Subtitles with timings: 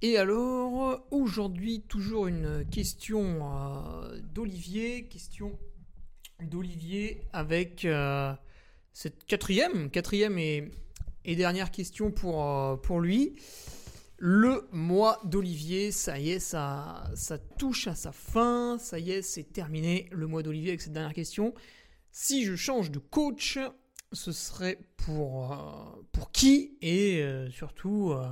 [0.00, 5.04] Et alors, aujourd'hui, toujours une question euh, d'Olivier.
[5.08, 5.58] Question
[6.40, 8.32] d'Olivier avec euh,
[8.94, 10.70] cette quatrième, quatrième et,
[11.26, 13.34] dernière question pour, euh, pour lui.
[14.24, 17.10] Le mois d'Olivier, ça y est, ça,
[17.58, 21.12] touche à sa fin, ça y est, c'est terminé le mois d'Olivier avec cette dernière
[21.12, 21.54] question.
[22.12, 23.58] Si je change de coach,
[24.12, 28.28] ce serait pour, euh, qui et euh, surtout, euh,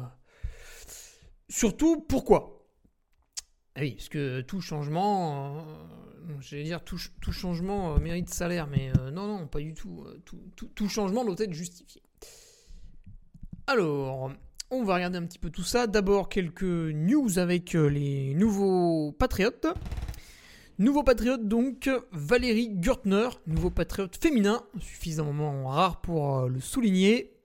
[1.48, 2.68] surtout pourquoi?
[3.74, 5.66] Ah Oui, parce que tout changement,
[6.38, 6.98] j'allais dire tout,
[7.32, 10.06] changement mérite salaire, mais non, non, pas du tout,
[10.54, 12.00] tout changement doit être justifié.
[13.66, 14.30] Alors,
[14.70, 15.86] on va regarder un petit peu tout ça.
[15.86, 19.66] D'abord quelques news avec euh, les nouveaux patriotes.
[20.78, 27.36] Nouveau patriote donc, Valérie Gürtner, nouveau patriote féminin, suffisamment rare pour euh, le souligner.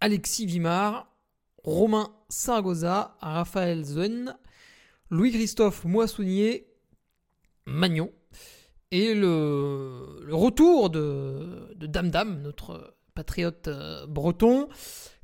[0.00, 1.14] Alexis Vimard,
[1.62, 4.34] Romain Saragoza, Raphaël Zuen,
[5.10, 6.66] Louis-Christophe Moissonnier,
[7.66, 8.10] Magnon.
[8.90, 14.68] Et le, retour de, de Dame Dame, notre patriote euh, breton,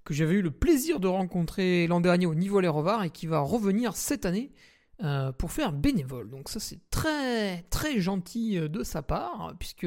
[0.07, 3.27] que j'avais eu le plaisir de rencontrer l'an dernier au niveau les Revards et qui
[3.27, 4.53] va revenir cette année
[5.03, 6.31] euh, pour faire bénévole.
[6.31, 9.87] Donc ça c'est très très gentil euh, de sa part puisque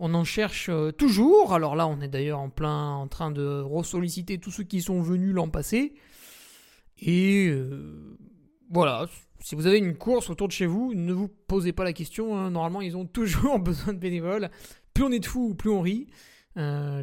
[0.00, 1.54] on en cherche euh, toujours.
[1.54, 5.00] Alors là on est d'ailleurs en plein en train de ressolliciter tous ceux qui sont
[5.00, 5.94] venus l'an passé.
[7.00, 7.52] Et
[8.70, 9.06] voilà,
[9.40, 12.36] si vous avez une course autour de chez vous, ne vous posez pas la question.
[12.36, 12.50] Hein.
[12.50, 14.50] Normalement ils ont toujours besoin de bénévoles.
[14.94, 16.08] Plus on est de fous, plus on rit.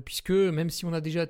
[0.06, 1.26] puisque même si on a déjà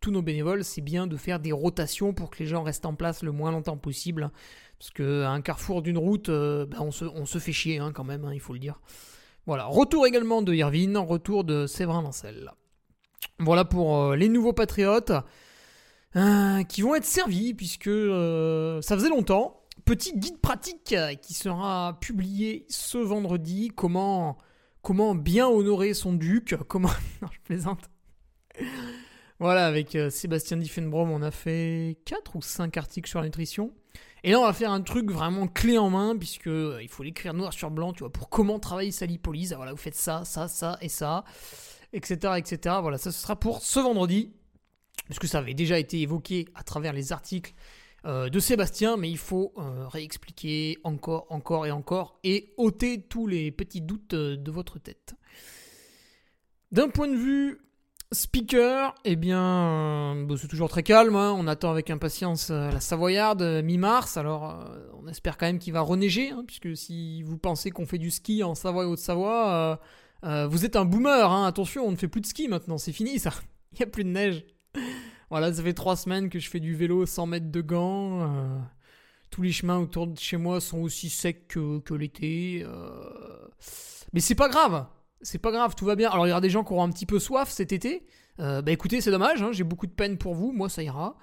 [0.00, 2.94] tous nos bénévoles, c'est bien de faire des rotations pour que les gens restent en
[2.94, 4.30] place le moins longtemps possible.
[4.78, 8.24] Parce qu'à un carrefour d'une route, euh, ben, on, se, fait chier hein, quand même,
[8.24, 8.80] hein, il faut le dire.
[9.46, 12.52] Voilà, retour également de Irvine, retour de Séverin Lancel.
[13.38, 15.12] Voilà pour euh, les nouveaux patriotes
[16.16, 19.56] euh, qui vont être servis puisque ça faisait longtemps.
[19.84, 23.70] Petit guide pratique qui sera publié ce vendredi.
[23.74, 24.38] Comment,
[24.82, 26.90] comment bien honorer son duc Comment.
[27.22, 27.90] Non, je plaisante.
[29.40, 33.72] Voilà, avec euh, Sébastien Diffenbrom, on a fait 4 ou 5 articles sur la nutrition.
[34.22, 37.02] Et là, on va faire un truc vraiment clé en main, puisque euh, il faut
[37.02, 39.54] l'écrire noir sur blanc, tu vois, pour comment travailler sa lipolyse.
[39.54, 41.24] Voilà, vous faites ça, ça, ça et ça,
[41.94, 42.76] etc., etc.
[42.82, 44.30] Voilà, ça, ce sera pour ce vendredi,
[45.06, 47.54] puisque ça avait déjà été évoqué à travers les articles
[48.04, 53.50] euh, de Sébastien, mais il faut réexpliquer encore, encore et encore, et ôter tous les
[53.52, 55.14] petits doutes de votre tête.
[56.72, 57.58] D'un point de vue
[58.12, 61.14] Speaker, eh bien, euh, c'est toujours très calme.
[61.14, 61.32] Hein.
[61.38, 64.16] On attend avec impatience euh, la Savoyarde euh, mi-mars.
[64.16, 64.68] Alors,
[65.00, 68.10] on espère quand même qu'il va reneiger, hein, puisque si vous pensez qu'on fait du
[68.10, 69.78] ski en Savoie et Haute-Savoie,
[70.24, 71.30] vous êtes un boomer.
[71.30, 71.46] Hein.
[71.46, 72.78] Attention, on ne fait plus de ski maintenant.
[72.78, 73.30] C'est fini, ça.
[73.72, 74.44] Il n'y a plus de neige.
[75.30, 78.28] voilà, ça fait trois semaines que je fais du vélo sans mettre de gants.
[79.30, 82.66] tous les chemins autour de chez moi sont aussi secs que l'été.
[84.12, 84.84] Mais c'est pas grave
[85.22, 86.10] c'est pas grave, tout va bien.
[86.10, 88.06] Alors il y aura des gens qui auront un petit peu soif cet été.
[88.38, 91.16] Euh, bah écoutez, c'est dommage, hein, j'ai beaucoup de peine pour vous, moi ça ira.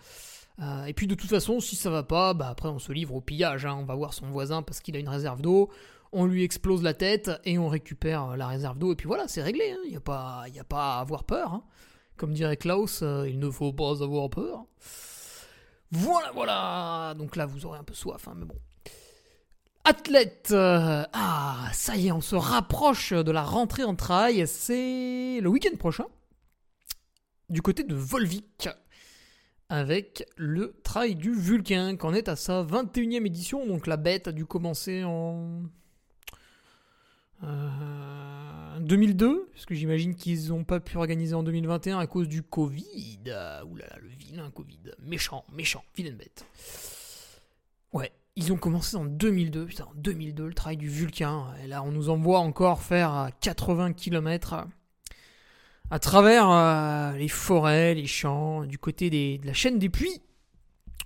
[0.60, 3.14] Euh, et puis de toute façon, si ça va pas, bah après on se livre
[3.16, 3.66] au pillage.
[3.66, 3.78] Hein.
[3.80, 5.70] On va voir son voisin parce qu'il a une réserve d'eau.
[6.12, 8.94] on lui explose la tête et on récupère la réserve d'eau.
[8.94, 9.76] Et puis voilà, c'est réglé.
[9.86, 11.54] Il n'y a, pas, a pas à avoir peur.
[11.54, 11.64] hein.
[12.16, 14.66] Comme dirait Klaus, euh, il ne faut pas avoir peur.
[15.92, 17.14] Voilà, voilà.
[17.18, 18.56] Donc là, vous aurez un peu soif, hein, mais bon.
[19.90, 20.50] Athlète.
[20.52, 24.46] euh, ah, ça y est, on se rapproche de la rentrée en trail.
[24.46, 26.06] C'est le week-end prochain.
[27.50, 28.68] Du côté de Volvic.
[29.70, 33.66] Avec le trail du Vulcain, qu'on est à sa 21e édition.
[33.66, 35.64] Donc la bête a dû commencer en.
[37.44, 42.44] euh, 2002, parce que j'imagine qu'ils n'ont pas pu organiser en 2021 à cause du
[42.44, 43.20] Covid.
[43.70, 44.80] Oulala, le vilain Covid.
[45.00, 46.46] Méchant, méchant, vilaine bête.
[47.92, 51.48] Ouais, ils ont commencé en 2002, putain, en 2002, le travail du Vulcain.
[51.64, 54.68] Et là, on nous envoie encore faire 80 km
[55.90, 60.22] à travers euh, les forêts, les champs, du côté de la chaîne des puits.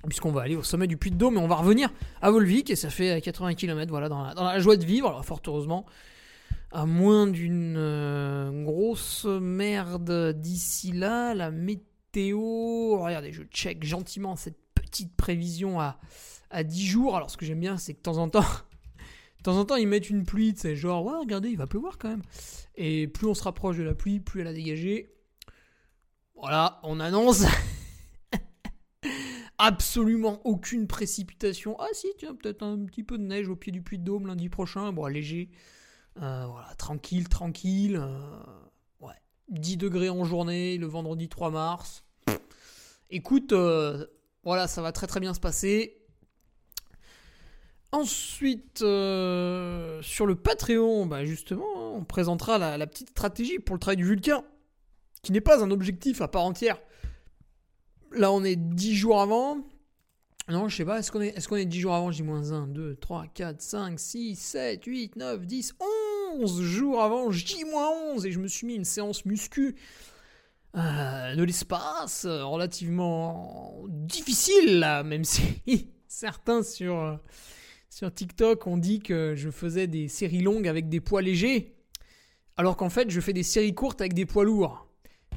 [0.09, 1.89] Puisqu'on va aller au sommet du Puy de Dôme, mais on va revenir
[2.21, 5.07] à Volvic et ça fait 80 km voilà, dans, la, joie de vivre.
[5.07, 5.85] Alors, fort heureusement,
[6.71, 12.99] à moins d'une euh, grosse merde d'ici là, la météo.
[12.99, 15.97] Regardez, je check gentiment cette petite prévision à,
[16.51, 17.15] à 10 jours.
[17.15, 18.41] Alors, ce que j'aime bien, c'est que de temps en temps,
[19.37, 21.97] de temps en temps, ils mettent une pluie, c'est genre, ouais, regardez, il va pleuvoir
[21.97, 22.23] quand même.
[22.75, 25.13] Et plus on se rapproche de la pluie, plus elle a dégagé.
[26.35, 27.43] Voilà, on annonce
[29.57, 31.75] absolument aucune précipitation.
[31.79, 34.27] Ah si, tiens, peut-être un petit peu de neige au pied du Puy de Dôme
[34.27, 34.91] lundi prochain.
[34.91, 35.49] Bon, léger.
[36.21, 37.95] Euh, voilà, tranquille, tranquille.
[37.95, 38.41] euh,
[39.01, 39.13] ouais,
[39.49, 42.03] 10 degrés en journée, le vendredi 3 mars.
[43.11, 44.07] Écoute, euh,
[44.43, 46.00] voilà, ça va très très bien se passer.
[47.93, 53.97] Ensuite, euh, sur le Patreon, bah justement, on présentera la, petite stratégie pour le travail
[53.97, 54.45] du Vulcain,
[55.23, 56.79] qui n'est pas un objectif à part entière.
[58.13, 59.57] Là, on est 10 jours avant.
[60.47, 62.95] Non, je sais pas, est-ce qu'on est, est, qu'on est 10 jours avant J-1, 2,
[62.95, 65.75] 3, 4, 5, 6, 7, 8, 9, 10,
[66.39, 69.75] 11 jours avant J-11 et je me suis mis une séance muscu
[70.77, 77.19] euh, de l'espace euh, relativement difficile, là, même si certains sur,
[77.91, 81.75] sur TikTok ont dit que je faisais des séries longues avec des poids légers,
[82.55, 84.87] alors qu'en fait, je fais des séries courtes avec des poids lourds.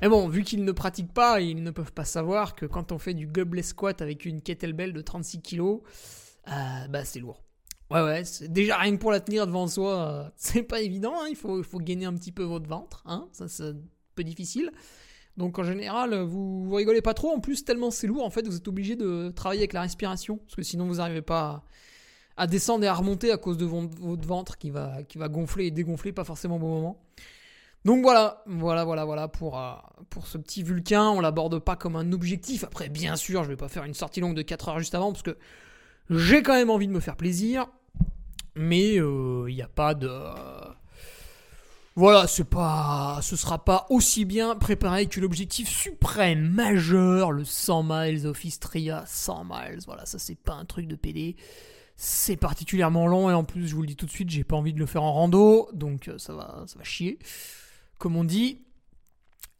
[0.01, 2.99] Mais bon, vu qu'ils ne pratiquent pas, ils ne peuvent pas savoir que quand on
[2.99, 7.43] fait du goblet squat avec une kettlebell de 36 kg, euh, bah c'est lourd.
[7.91, 11.27] Ouais, ouais, déjà rien que pour la tenir devant soi, euh, c'est pas évident, hein,
[11.29, 13.77] il, faut, faut gainer un petit peu votre ventre, hein, ça c'est un
[14.15, 14.71] peu difficile.
[15.37, 18.57] Donc en général, vous, rigolez pas trop, en plus tellement c'est lourd, en fait vous
[18.57, 21.65] êtes obligé de travailler avec la respiration, parce que sinon vous n'arrivez pas
[22.37, 25.67] à, descendre et à remonter à cause de votre ventre qui va, qui va gonfler
[25.67, 27.01] et dégonfler, pas forcément au bon moment.
[27.85, 29.73] Donc voilà, voilà, voilà, voilà pour, euh,
[30.09, 31.11] pour ce petit Vulcain.
[31.11, 32.65] On l'aborde pas comme un objectif.
[32.65, 35.13] Après, bien sûr, je vais pas faire une sortie longue de 4 heures juste avant
[35.13, 35.37] parce que
[36.09, 37.67] j'ai quand même envie de me faire plaisir.
[38.57, 40.11] Mais il n'y a pas de.
[41.97, 47.85] Voilà, c'est pas, ce sera pas aussi bien préparé que l'objectif suprême, majeur, le 100
[47.85, 49.79] miles of Istria, 100 miles.
[49.87, 51.37] Voilà, ça c'est pas un truc de PD.
[51.97, 54.57] C'est particulièrement long et en plus, je vous le dis tout de suite, j'ai pas
[54.57, 57.19] envie de le faire en rando, donc euh, ça va, ça va chier.
[57.99, 58.63] Comme on dit,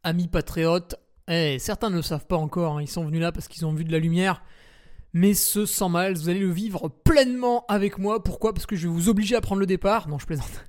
[0.03, 0.97] amis patriotes,
[1.29, 3.73] eh, certains ne le savent pas encore, hein, ils sont venus là parce qu'ils ont
[3.73, 4.43] vu de la lumière.
[5.13, 8.23] Mais ce 100 miles, vous allez le vivre pleinement avec moi.
[8.23, 8.53] Pourquoi?
[8.53, 10.09] Parce que je vais vous obliger à prendre le départ.
[10.09, 10.65] Non, je plaisante.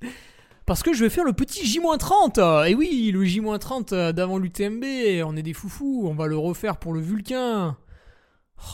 [0.66, 2.66] Parce que je vais faire le petit J-30.
[2.66, 4.82] Et oui, le J-30 d'avant l'UTMB.
[5.26, 6.04] On est des foufous.
[6.06, 7.76] On va le refaire pour le Vulcain.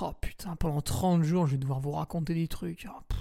[0.02, 2.86] Oh putain, pendant 30 jours, je vais devoir vous raconter des trucs.
[2.88, 3.18] Oh, pff.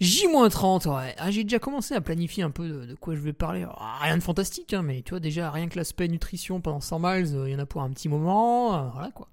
[0.00, 1.14] J-30, ouais.
[1.18, 3.64] Ah, j'ai déjà commencé à planifier un peu de, quoi je vais parler.
[3.78, 6.98] Ah, rien de fantastique, hein, mais tu vois, déjà, rien que l'aspect nutrition pendant 100
[6.98, 8.74] miles, il y en a pour un petit moment.
[8.74, 9.28] euh, voilà quoi.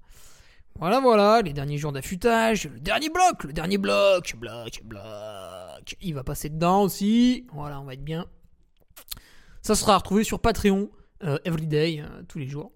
[0.79, 5.97] Voilà, voilà, les derniers jours d'affûtage, le dernier bloc, le dernier bloc, bloc, bloc.
[6.01, 7.45] Il va passer dedans aussi.
[7.53, 8.25] Voilà, on va être bien.
[9.61, 10.89] Ça sera retrouvé sur Patreon,
[11.23, 12.71] euh, everyday, euh, tous les jours.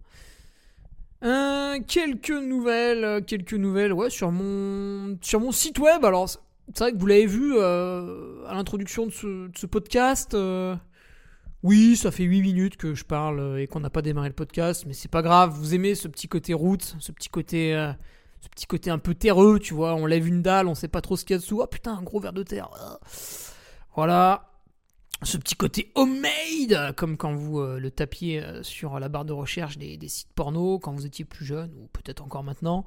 [1.25, 6.05] Euh, quelques nouvelles, euh, quelques nouvelles, ouais, sur mon, sur mon site web.
[6.05, 10.37] Alors, c'est vrai que vous l'avez vu euh, à l'introduction de ce, de ce podcast.
[11.63, 14.83] oui, ça fait 8 minutes que je parle et qu'on n'a pas démarré le podcast,
[14.85, 15.51] mais c'est pas grave.
[15.51, 17.71] Vous aimez ce petit côté route, ce petit côté,
[18.41, 19.95] ce petit côté un peu terreux, tu vois.
[19.95, 21.59] On lève une dalle, on sait pas trop ce qu'il y a dessous.
[21.59, 22.69] Oh putain, un gros verre de terre.
[23.95, 24.54] Voilà.
[25.25, 29.33] Ce petit côté homemade, comme quand vous euh, le tapiez euh, sur la barre de
[29.33, 32.85] recherche des, sites porno quand vous étiez plus jeune, ou peut-être encore maintenant.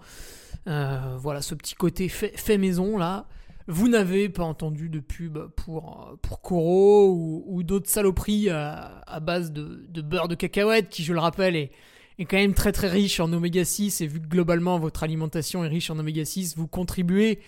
[0.68, 3.26] Euh, voilà, ce petit côté fait, maison là.
[3.66, 10.00] Vous n'avez pas entendu de pub pour, pour ou, d'autres saloperies à, base de, de
[10.00, 11.72] beurre de cacahuète qui, je le rappelle, est,
[12.20, 15.64] est quand même très très riche en oméga 6 et vu que globalement votre alimentation
[15.64, 17.40] est riche en oméga 6, vous contribuez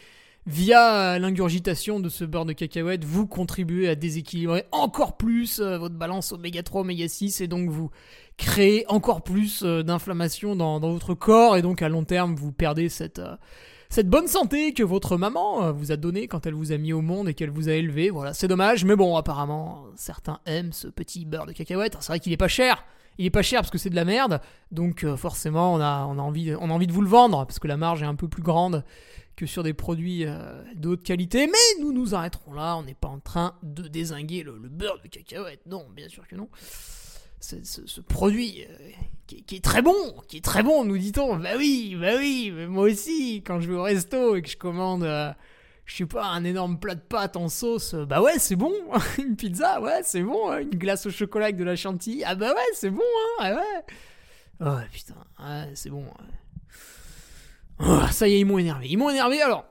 [0.46, 5.94] via l'ingurgitation de ce beurre de cacahuète, vous contribuez à déséquilibrer encore plus euh, votre
[5.94, 7.90] balance oméga 3, oméga 6 et donc vous
[8.36, 12.88] créez encore plus euh, d'inflammation dans, votre corps et donc à long terme vous perdez
[12.88, 16.92] cette, euh, bonne santé que votre maman vous a donnée quand elle vous a mis
[16.92, 18.08] au monde et qu'elle vous a élevé.
[18.08, 21.96] Voilà, c'est dommage, mais bon, apparemment certains aiment ce petit beurre de cacahuète.
[22.00, 22.84] C'est vrai qu'il est pas cher.
[23.18, 26.46] Il est pas cher parce que c'est de la merde, donc forcément on a envie
[26.46, 28.84] de vous le vendre parce que la marge est un peu plus grande
[29.40, 33.08] que sur des produits euh, de qualité, mais nous nous arrêterons là, on n'est pas
[33.08, 36.50] en train de désinguer le, beurre de cacahuète, non, bien sûr que non.
[37.40, 38.90] Ce, produit euh,
[39.26, 39.96] qui, est très bon,
[40.28, 41.38] qui est très bon, nous dit-on.
[41.38, 44.58] Bah oui, bah oui, mais moi aussi, quand je vais au resto et que je
[44.58, 45.32] commande, euh,
[45.86, 48.74] je sais pas, un énorme plat de pâtes en sauce, bah ouais, c'est bon.
[49.18, 50.50] une pizza, ouais, c'est bon.
[50.50, 50.60] Hein.
[50.60, 53.54] Une glace au chocolat avec de la chantilly, ah bah ouais, c'est bon, hein, ah
[53.54, 53.94] ouais.
[54.60, 56.04] Oh putain, ouais, c'est bon.
[57.82, 58.88] Oh, ça y est, ils m'ont énervé.
[58.88, 59.64] Ils m'ont énervé alors.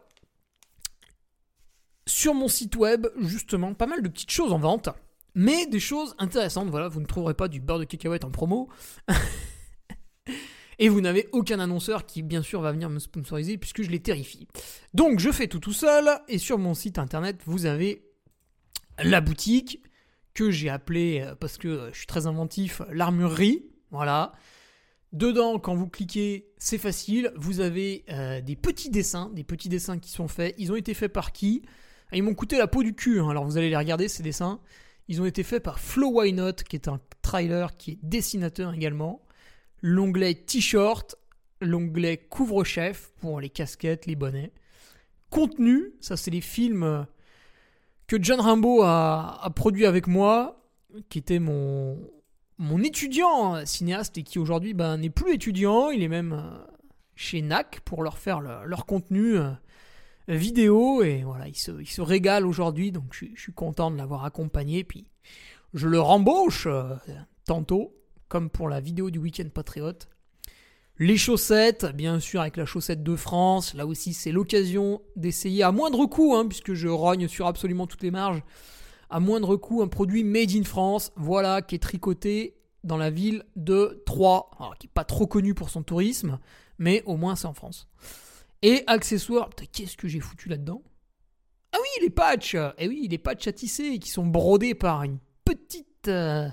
[2.07, 4.89] Sur mon site web, justement, pas mal de petites choses en vente,
[5.35, 6.69] mais des choses intéressantes.
[6.69, 8.69] Voilà, vous ne trouverez pas du beurre de cacahuète en promo.
[10.79, 13.99] Et vous n'avez aucun annonceur qui, bien sûr, va venir me sponsoriser puisque je les
[13.99, 14.47] terrifie.
[14.93, 16.09] Donc, je fais tout tout seul.
[16.29, 18.09] Et sur mon site internet, vous avez
[19.03, 19.83] la boutique
[20.33, 23.65] que j'ai appelée, euh, parce que je suis très inventif, l'armurerie.
[23.91, 24.31] Voilà.
[25.11, 27.31] Dedans, quand vous cliquez, c'est facile.
[27.35, 30.53] Vous avez euh, des petits dessins, des petits dessins qui sont faits.
[30.57, 31.63] Ils ont été faits par qui?
[32.11, 33.19] Ils m'ont coûté la peau du cul.
[33.19, 33.29] Hein.
[33.29, 34.59] Alors vous allez les regarder ces dessins.
[35.07, 38.73] Ils ont été faits par Flo Why Not, qui est un trailer, qui est dessinateur
[38.73, 39.25] également.
[39.81, 41.15] L'onglet T-shirt,
[41.61, 44.51] l'onglet couvre-chef pour les casquettes, les bonnets.
[45.29, 47.03] Contenu, ça c'est les films euh,
[48.07, 50.69] que John Rimbaud a, a produit avec moi,
[51.09, 51.99] qui était mon,
[52.59, 56.57] mon étudiant euh, cinéaste et qui aujourd'hui ben, n'est plus étudiant, il est même euh,
[57.15, 59.49] chez NAC pour leur faire leur contenu euh,
[60.27, 64.25] vidéo et voilà, il se, il se régale aujourd'hui donc je, suis content de l'avoir
[64.25, 65.07] accompagné puis
[65.73, 66.67] je le rembauche
[67.45, 67.95] tantôt
[68.27, 70.07] comme pour la vidéo du Week-end Patriote.
[70.99, 75.71] Les chaussettes, bien sûr avec la chaussette de France, là aussi c'est l'occasion d'essayer à
[75.71, 78.43] moindre coût hein, puisque je rogne sur absolument toutes les marges
[79.09, 83.43] à moindre coût un produit made in France, voilà, qui est tricoté dans la ville
[83.55, 84.49] de Troyes,
[84.79, 86.39] qui n'est pas trop connu pour son tourisme,
[86.77, 87.87] mais au moins c'est en France.
[88.61, 90.83] Et accessoires, qu'est-ce que j'ai foutu là-dedans?
[91.71, 95.19] Ah oui, les patchs Eh oui, les patchs à tisser qui sont brodés par une
[95.45, 96.49] petite, euh,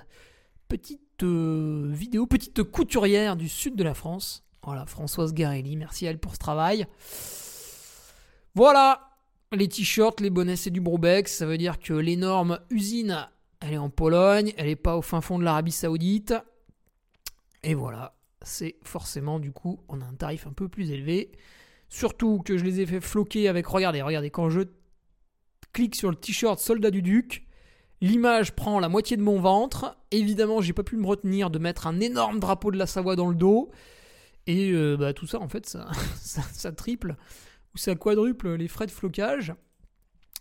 [0.67, 4.43] petite euh, vidéo, petite couturière du sud de la France.
[4.63, 6.87] Voilà, Françoise Garelli, merci à elle pour ce travail.
[8.53, 9.16] Voilà,
[9.53, 11.33] les t-shirts, les bonnets, c'est du Brobex.
[11.33, 13.27] Ça veut dire que l'énorme usine,
[13.61, 16.33] elle est en Pologne, elle n'est pas au fin fond de l'Arabie Saoudite.
[17.63, 21.31] Et voilà, c'est forcément du coup, on a un tarif un peu plus élevé.
[21.89, 24.61] Surtout que je les ai fait floquer avec, regardez, regardez, quand je
[25.71, 27.47] clique sur le t-shirt Soldat du Duc,
[28.01, 29.97] l'image prend la moitié de mon ventre.
[30.11, 33.29] Évidemment, j'ai pas pu me retenir de mettre un énorme drapeau de la Savoie dans
[33.29, 33.71] le dos.
[34.45, 35.89] Et euh, bah, tout ça, en fait, ça,
[36.21, 37.15] ça triple
[37.79, 39.53] ça quadruple les frais de flocage,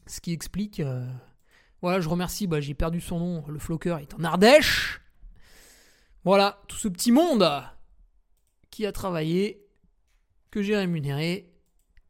[0.06, 0.80] ce qui explique.
[0.80, 1.06] Euh,
[1.82, 5.00] voilà, je remercie, bah, j'ai perdu son nom, le floqueur est en Ardèche.
[6.24, 7.48] Voilà, tout ce petit monde
[8.70, 9.64] qui a travaillé,
[10.50, 11.52] que j'ai rémunéré.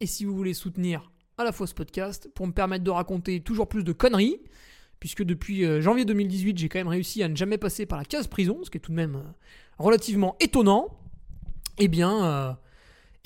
[0.00, 3.40] Et si vous voulez soutenir à la fois ce podcast pour me permettre de raconter
[3.40, 4.40] toujours plus de conneries,
[5.00, 8.04] puisque depuis euh, janvier 2018, j'ai quand même réussi à ne jamais passer par la
[8.04, 9.32] case prison, ce qui est tout de même euh,
[9.78, 10.98] relativement étonnant,
[11.78, 12.56] eh bien,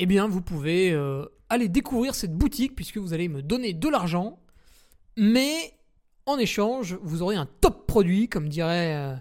[0.01, 0.93] eh bien vous pouvez
[1.51, 4.39] allez découvrir cette boutique puisque vous allez me donner de l'argent,
[5.17, 5.75] mais
[6.27, 9.15] en échange, vous aurez un top produit, comme dirait euh,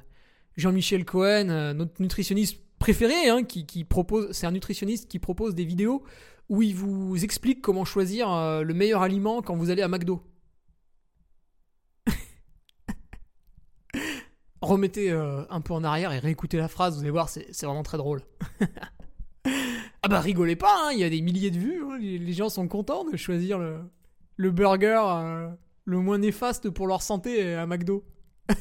[0.56, 5.66] Jean-Michel Cohen, euh, notre nutritionniste préféré, hein, qui, propose, c'est un nutritionniste qui propose des
[5.66, 6.04] vidéos
[6.48, 10.24] où il vous explique comment choisir euh, le meilleur aliment quand vous allez à McDo.
[14.62, 17.98] Remettez un peu en arrière et réécoutez la phrase, vous allez voir, c'est vraiment très
[17.98, 18.22] drôle.
[20.02, 22.50] Ah bah rigolez pas, hein, il y a des milliers de vues, hein, les, gens
[22.50, 25.50] sont contents de choisir le, burger euh,
[25.84, 28.06] le moins néfaste pour leur santé à McDo.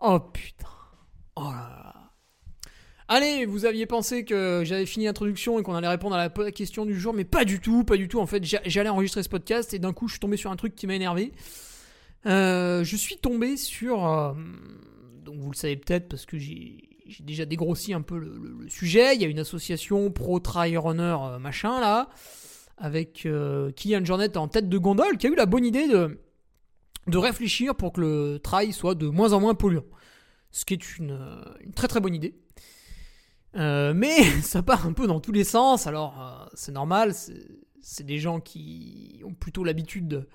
[0.00, 0.68] oh putain.
[1.36, 1.84] Oh là là.
[3.08, 6.86] Allez, vous aviez pensé que j'avais fini l'introduction et qu'on allait répondre à la question
[6.86, 8.18] du jour, mais pas du tout, pas du tout.
[8.18, 10.74] En fait, j'allais enregistrer ce podcast et d'un coup, je suis tombé sur un truc
[10.74, 11.32] qui m'a énervé.
[12.24, 14.06] Euh, je suis tombé sur...
[14.06, 14.32] Euh,
[15.22, 19.14] donc vous le savez peut-être parce que j'ai j'ai déjà dégrossi un peu le, sujet.
[19.14, 22.08] Il y a une association pro trail runner euh, machin là,
[22.76, 26.18] avec euh, Kylian Jornet en tête de gondole, qui a eu la bonne idée de,
[27.06, 29.84] de réfléchir pour que le trail soit de moins en moins polluant.
[30.50, 31.18] Ce qui est une,
[31.74, 32.34] très très bonne idée.
[33.56, 37.12] Euh, mais ça part un peu dans tous les sens, alors c'est normal,
[37.80, 40.26] c'est des gens qui ont plutôt l'habitude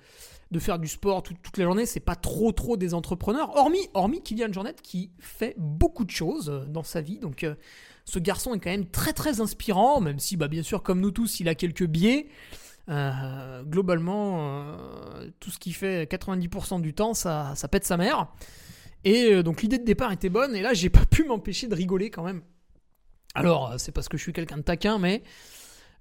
[0.50, 1.86] de, faire du sport toute la journée.
[1.86, 6.50] C'est pas trop trop des entrepreneurs, hormis, hormis Kylian Jornet qui fait beaucoup de choses
[6.50, 7.18] euh, dans sa vie.
[7.18, 7.54] Donc euh,
[8.04, 11.10] ce garçon est quand même très très inspirant, même si bah, bien sûr comme nous
[11.10, 12.28] tous il a quelques biais.
[12.88, 14.74] Euh, globalement,
[15.38, 18.28] tout ce qu'il fait 90% du temps, ça, ça pète sa mère.
[19.04, 22.10] Et donc l'idée de départ était bonne, et là j'ai pas pu m'empêcher de rigoler
[22.10, 22.42] quand même.
[23.34, 25.22] Alors, c'est parce que je suis quelqu'un de taquin, mais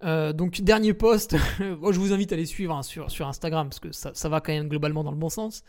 [0.04, 3.80] euh, donc dernier post, je vous invite à les suivre hein, sur, sur Instagram parce
[3.80, 5.64] que ça, ça, va quand même globalement dans le bon sens.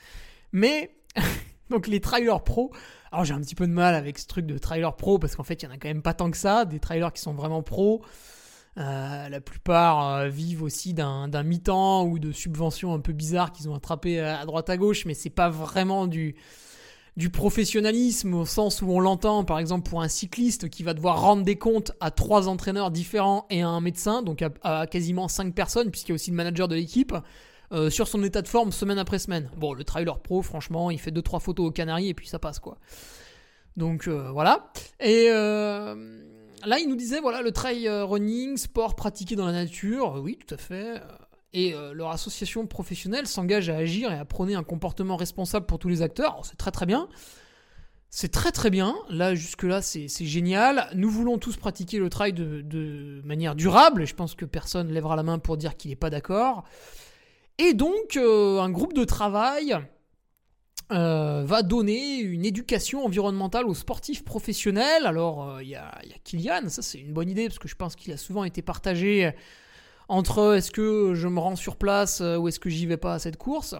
[0.52, 0.94] Mais
[1.70, 2.72] donc les trailers pro,
[3.10, 5.42] alors j'ai un petit peu de mal avec ce truc de trailer pro parce qu'en
[5.42, 7.34] fait il y en a quand même pas tant que ça, des trailers qui sont
[7.34, 8.02] vraiment pro.
[8.78, 13.68] Euh, la plupart euh, vivent aussi d'un mi-temps ou de subventions un peu bizarres qu'ils
[13.68, 16.36] ont attrapé à, à droite à gauche, mais c'est pas vraiment du
[17.20, 21.20] du professionnalisme au sens où on l'entend, par exemple pour un cycliste qui va devoir
[21.20, 25.54] rendre des comptes à trois entraîneurs différents et à un médecin, donc à, quasiment cinq
[25.54, 27.14] personnes, puisqu'il y a aussi le manager de l'équipe,
[27.72, 29.50] euh, sur son état de forme semaine après semaine.
[29.58, 32.38] Bon, le trailer pro, franchement, il fait deux trois photos aux Canaries et puis ça
[32.38, 32.78] passe quoi.
[33.76, 34.72] Donc euh, voilà.
[34.98, 35.94] Et euh,
[36.64, 40.22] là, il nous disait voilà le trail running, sport pratiqué dans la nature.
[40.22, 41.02] Oui, tout à fait
[41.52, 45.78] et euh, leur association professionnelle s'engage à agir et à prôner un comportement responsable pour
[45.78, 46.40] tous les acteurs.
[46.44, 47.08] C'est très très bien.
[48.08, 48.96] C'est très très bien.
[49.08, 50.88] Là, jusque-là, c'est génial.
[50.94, 54.04] Nous voulons tous pratiquer le trail de, manière durable.
[54.04, 56.64] Je pense que personne lèvera la main pour dire qu'il n'est pas d'accord.
[57.58, 59.76] Et donc, euh, un groupe de travail
[60.90, 65.06] euh, va donner une éducation environnementale aux sportifs professionnels.
[65.06, 65.92] Alors, il y, y a
[66.24, 69.32] Kylian, ça c'est une bonne idée parce que je pense qu'il a souvent été partagé
[70.10, 73.14] entre est-ce que je me rends sur place euh, ou est-ce que j'y vais pas
[73.14, 73.76] à cette course.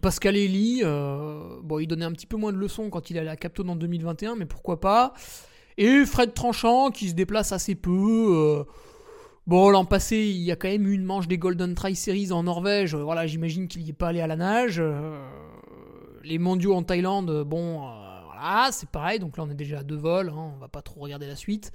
[0.00, 3.30] Pascal Elie, euh, bon, il donnait un petit peu moins de leçons quand il allait
[3.30, 5.12] à Capton en 2021, mais pourquoi pas.
[5.76, 7.90] Et Fred Tranchant qui se déplace assez peu.
[7.90, 8.64] Euh,
[9.46, 12.32] bon, l'an passé, il y a quand même eu une manche des Golden Try Series
[12.32, 12.94] en Norvège.
[12.94, 14.82] Voilà, j'imagine qu'il n'y est pas allé à la nage.
[16.24, 17.80] les mondiaux en Thaïlande, bon,
[18.24, 19.18] voilà, c'est pareil.
[19.18, 20.30] Donc là, on est déjà à deux vols.
[20.30, 21.72] Hein, on va pas trop regarder la suite.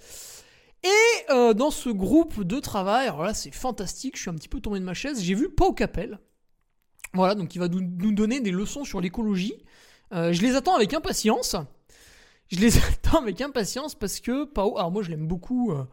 [0.84, 4.50] Et euh, dans ce groupe de travail, alors là c'est fantastique, je suis un petit
[4.50, 6.20] peu tombé de ma chaise, j'ai vu Pau Capel.
[7.14, 9.54] Voilà, donc il va nous, donner des leçons sur l'écologie.
[10.14, 11.56] Euh, je les attends avec impatience.
[12.48, 15.84] Je les attends avec impatience parce que Pau, alors moi je l'aime beaucoup, euh,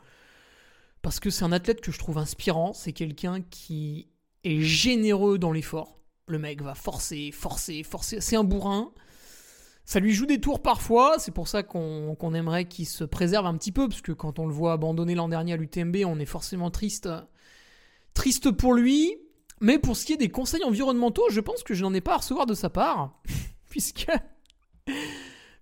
[1.02, 4.08] parce que c'est un athlète que je trouve inspirant, c'est quelqu'un qui
[4.44, 5.98] est généreux dans l'effort.
[6.28, 8.92] Le mec va forcer, forcer, forcer, c'est un bourrin.
[9.88, 13.56] Ça lui joue des tours parfois, c'est pour ça qu'on aimerait qu'il se préserve un
[13.56, 16.26] petit peu, parce que quand on le voit abandonner l'an dernier à l'UTMB, on est
[16.26, 17.08] forcément triste,
[18.12, 19.16] triste pour lui.
[19.62, 22.12] Mais pour ce qui est des conseils environnementaux, je pense que je n'en ai pas
[22.12, 23.18] à recevoir de sa part,
[23.70, 24.10] puisque,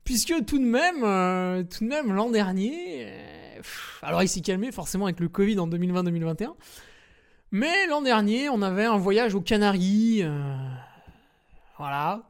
[0.02, 3.62] puisque tout de même, euh, tout de même l'an dernier, euh,
[4.02, 6.48] alors il s'est calmé forcément avec le Covid en 2020-2021,
[7.52, 10.52] mais l'an dernier, on avait un voyage aux Canaries, euh,
[11.78, 12.28] voilà,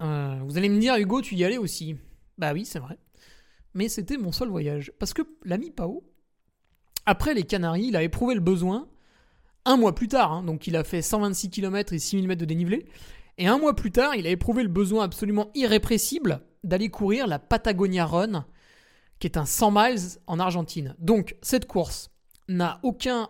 [0.00, 1.96] euh, vous allez me dire, Hugo, tu y allais aussi.
[2.38, 2.98] Bah oui, c'est vrai.
[3.74, 4.92] Mais c'était mon seul voyage.
[4.98, 6.04] Parce que l'ami Pao,
[7.06, 8.88] après les Canaries, il a éprouvé le besoin,
[9.64, 12.46] un mois plus tard, hein, donc il a fait 126 km et 6000 mètres de
[12.46, 12.86] dénivelé,
[13.38, 17.38] et un mois plus tard, il a éprouvé le besoin absolument irrépressible d'aller courir la
[17.38, 18.44] Patagonia Run,
[19.18, 20.94] qui est un 100 miles en Argentine.
[20.98, 22.10] Donc, cette course
[22.48, 23.28] n'a aucun...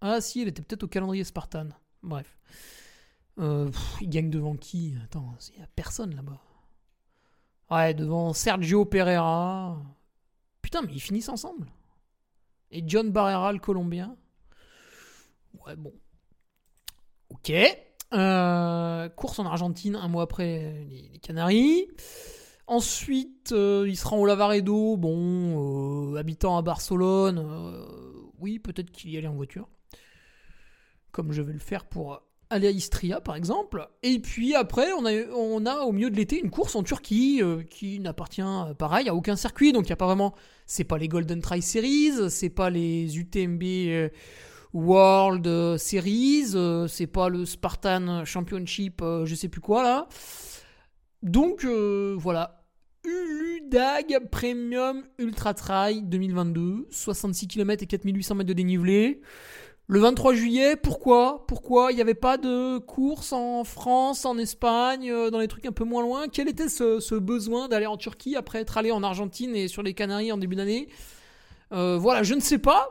[0.00, 1.68] Ah si, elle était peut-être au calendrier Spartan.
[2.02, 2.36] Bref.
[3.38, 4.94] Euh, il gagne devant qui?
[5.04, 6.40] Attends, il n'y a personne là-bas.
[7.70, 9.80] Ouais, devant Sergio Pereira.
[10.60, 11.66] Putain, mais ils finissent ensemble.
[12.70, 14.16] Et John Barrera, le Colombien.
[15.66, 15.92] Ouais, bon.
[17.30, 17.52] Ok.
[18.12, 21.88] Euh, course en Argentine, un mois après les, Canaries.
[22.66, 27.38] Ensuite, euh, il sera au Lavaredo, bon, habitant à Barcelone.
[28.38, 29.68] oui, peut-être qu'il y allait en voiture.
[31.10, 33.88] Comme je vais le faire pour à Istria par exemple.
[34.02, 37.98] Et puis après, on a, au milieu de l'été une course en Turquie euh, qui
[37.98, 39.72] n'appartient euh, pareil à aucun circuit.
[39.72, 40.34] Donc il n'y a pas vraiment.
[40.66, 44.08] C'est pas les Golden Try Series, c'est pas les UTMB euh,
[44.72, 46.54] World Series,
[46.88, 50.08] c'est pas le Spartan Championship, je sais plus quoi là.
[51.22, 52.62] Donc voilà.
[53.04, 59.20] Uludag Premium Ultra Trail 2022, 66 km et 4800 mètres de dénivelé.
[59.92, 61.44] Le 23 juillet, pourquoi?
[61.46, 65.66] Pourquoi il n'y avait pas de course en France, en Espagne, euh, dans les trucs
[65.66, 66.28] un peu moins loin?
[66.28, 69.92] Quel était ce, besoin d'aller en Turquie après être allé en Argentine et sur les
[69.92, 70.88] Canaries en début d'année?
[71.72, 72.88] Euh, Voilà, je ne sais pas.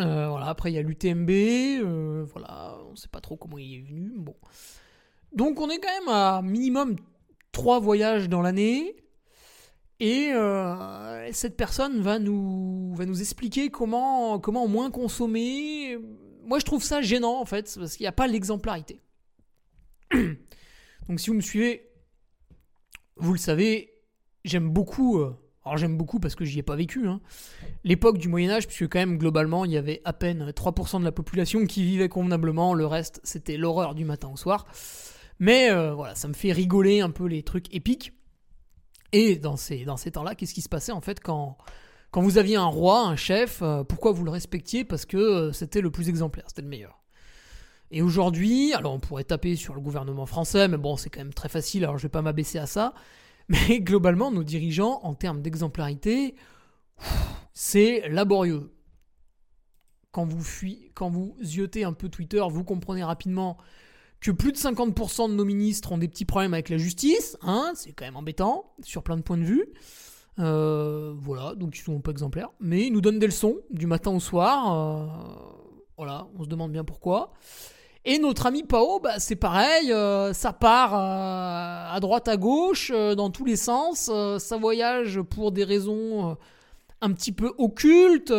[0.00, 1.30] Euh, voilà, après il y a l'UTMB,
[2.24, 4.14] voilà, on ne sait pas trop comment il est venu.
[4.16, 4.34] Bon.
[5.32, 6.96] Donc on est quand même à minimum
[7.52, 8.96] 3 voyages dans l'année.
[10.00, 10.32] Et
[11.32, 15.96] cette personne va nous, expliquer comment, comment moins consommer.
[16.44, 19.00] moi, je trouve ça gênant, en fait, parce qu'il n'y a pas l'exemplarité.
[21.08, 21.90] Donc, si vous me suivez,
[23.16, 23.92] vous le savez,
[24.44, 25.18] j'aime beaucoup.
[25.18, 27.06] Euh, alors, j'aime beaucoup parce que j'y ai pas vécu.
[27.06, 27.20] Hein,
[27.84, 31.12] l'époque du Moyen-Âge, puisque, quand même, globalement, il y avait à peine 3% de la
[31.12, 32.74] population qui vivait convenablement.
[32.74, 34.66] Le reste, c'était l'horreur du matin au soir.
[35.38, 38.12] Mais euh, voilà, ça me fait rigoler un peu les trucs épiques.
[39.12, 41.56] Et dans ces, dans ces temps-là, qu'est-ce qui se passait en fait quand,
[42.10, 44.84] quand vous aviez un roi, un chef, euh, pourquoi vous le respectiez?
[44.84, 47.02] Parce que euh, c'était le plus exemplaire, c'était le meilleur.
[47.90, 51.34] Et aujourd'hui, alors on pourrait taper sur le gouvernement français, mais bon, c'est quand même
[51.34, 52.94] très facile, alors je vais pas m'abaisser à ça.
[53.48, 56.34] Mais globalement, nos dirigeants, en termes d'exemplarité,
[57.52, 58.72] c'est laborieux.
[60.12, 63.58] Quand vous, fui, quand vous ziotez un peu Twitter, vous comprenez rapidement
[64.24, 67.72] que plus de 50% de nos ministres ont des petits problèmes avec la justice, hein,
[67.74, 69.66] c'est quand même embêtant, sur plein de points de vue.
[70.38, 72.48] Euh, voilà, donc ils sont pas exemplaires.
[72.58, 74.72] Mais ils nous donnent des leçons du matin au soir.
[74.72, 75.06] Euh,
[75.98, 77.34] voilà, on se demande bien pourquoi.
[78.06, 83.28] Et notre ami Pao, bah, c'est pareil, euh, ça part à droite à gauche, dans
[83.28, 86.38] tous les sens, ça voyage pour des raisons
[87.02, 88.32] un petit peu occultes,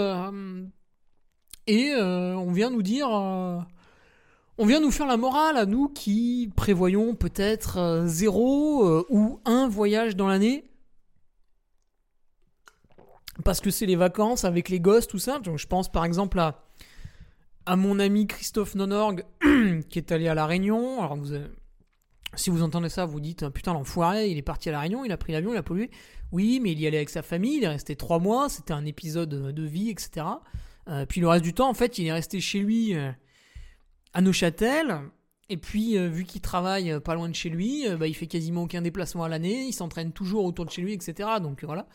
[1.67, 3.07] et on vient nous dire
[4.57, 9.39] on vient nous faire la morale à nous qui prévoyons peut-être euh, zéro euh, ou
[9.45, 10.63] un voyage dans l'année.
[13.43, 15.41] Parce que c'est les vacances avec les gosses, tout ça.
[15.43, 19.23] je pense par exemple à, mon ami Christophe Nonorg
[19.89, 21.03] qui est allé à La Réunion.
[21.03, 21.17] Alors
[22.35, 25.11] si vous entendez ça, vous dites putain l'enfoiré, il est parti à La Réunion, il
[25.11, 25.91] a pris l'avion, il a pollué.
[26.31, 28.85] Oui, mais il y allait avec sa famille, il est resté trois mois, c'était un
[28.85, 30.25] épisode de vie, etc.
[30.87, 32.95] Euh, puis le reste du temps, en fait, il est resté chez lui
[34.15, 35.01] à Neuchâtel.
[35.49, 38.15] Et puis, euh, vu qu'il travaille euh, pas loin de chez lui, euh, bah, il
[38.15, 41.29] fait quasiment aucun déplacement à l'année, il s'entraîne toujours autour de chez lui, etc.
[41.39, 41.85] Donc voilà.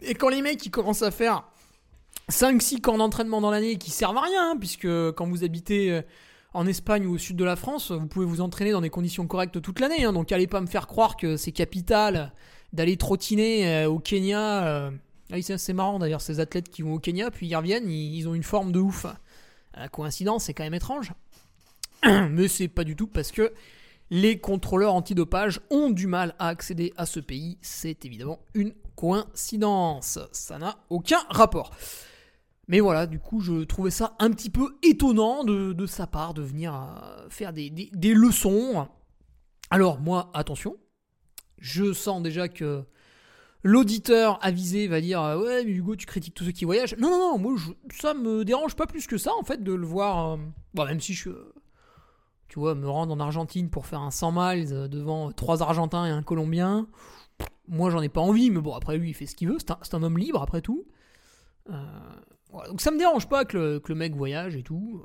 [0.00, 1.44] Et quand les mecs ils commencent à faire
[2.30, 6.02] 5-6 camps d'entraînement dans l'année qui servent à rien, hein, puisque quand vous habitez
[6.52, 9.26] en Espagne ou au sud de la France, vous pouvez vous entraîner dans des conditions
[9.26, 10.04] correctes toute l'année.
[10.04, 10.12] Hein.
[10.12, 12.32] donc allez pas me faire croire que c'est capital
[12.72, 14.90] d'aller trottiner au Kenya.
[15.32, 18.34] Ah c'est marrant d'ailleurs, ces athlètes qui vont au Kenya, puis ils reviennent, ils ont
[18.34, 19.06] une forme de ouf.
[19.76, 21.12] La coïncidence, c'est quand même étrange.
[22.04, 23.52] Mais c'est pas du tout parce que
[24.10, 27.58] les contrôleurs antidopage ont du mal à accéder à ce pays.
[27.62, 30.18] C'est évidemment une coïncidence.
[30.32, 31.72] Ça n'a aucun rapport.
[32.68, 36.42] Mais voilà, du coup, je trouvais ça un petit peu étonnant de, sa part de
[36.42, 38.88] venir euh, faire des, leçons.
[39.70, 40.76] Alors, moi, attention,
[41.58, 42.84] je sens déjà que
[43.64, 46.94] l'auditeur avisé va dire euh, ouais mais Hugo tu critiques tous ceux qui voyagent.
[46.98, 47.58] Non non non, moi
[47.90, 50.34] ça me dérange pas plus que ça en fait de le voir.
[50.34, 50.36] Euh,
[50.74, 51.30] bon même si je
[52.46, 56.06] tu vois me rendre en Argentine pour faire un 100 miles euh, devant trois Argentins
[56.06, 56.86] et un Colombien.
[57.66, 59.94] Moi j'en ai pas envie, mais bon après lui il fait ce qu'il veut, c'est
[59.94, 60.84] un, homme libre après tout.
[61.66, 65.02] Donc ça me dérange pas que le, mec voyage et tout,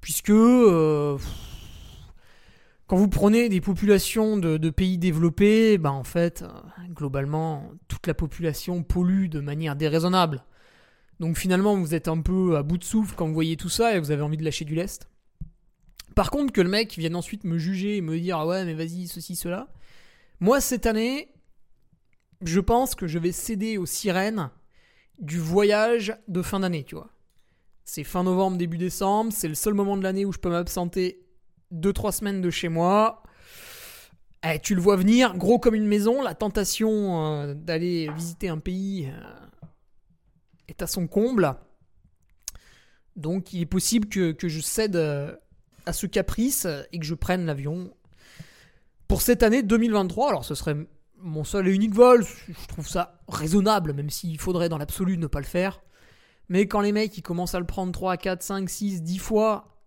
[0.00, 0.32] puisque
[2.86, 6.48] quand vous prenez des populations de, pays développés, ben en fait, euh,
[6.90, 10.44] globalement, toute la population pollue de manière déraisonnable.
[11.18, 13.96] Donc finalement, vous êtes un peu à bout de souffle quand vous voyez tout ça
[13.96, 15.08] et vous avez envie de lâcher du lest.
[16.14, 18.74] Par contre, que le mec vienne ensuite me juger et me dire ah ouais, mais
[18.74, 19.68] vas-y, ceci, cela.
[20.38, 21.28] Moi, cette année,
[22.42, 24.50] je pense que je vais céder aux sirènes
[25.18, 27.10] du voyage de fin d'année, tu vois.
[27.84, 31.25] C'est fin novembre, début décembre, c'est le seul moment de l'année où je peux m'absenter
[31.72, 33.22] 2-3 semaines de chez moi.
[34.44, 38.58] Eh, tu le vois venir, gros comme une maison, la tentation euh, d'aller visiter un
[38.58, 39.66] pays euh,
[40.68, 41.56] est à son comble.
[43.16, 45.34] Donc il est possible que, je cède euh,
[45.86, 47.92] à ce caprice et que je prenne l'avion
[49.08, 50.28] pour cette année 2023.
[50.28, 50.76] Alors ce serait
[51.18, 55.26] mon seul et unique vol, je trouve ça raisonnable, même s'il faudrait dans l'absolu ne
[55.26, 55.82] pas le faire.
[56.48, 59.82] Mais quand les mecs ils commencent à le prendre 3, 4, 5, 6, 10 fois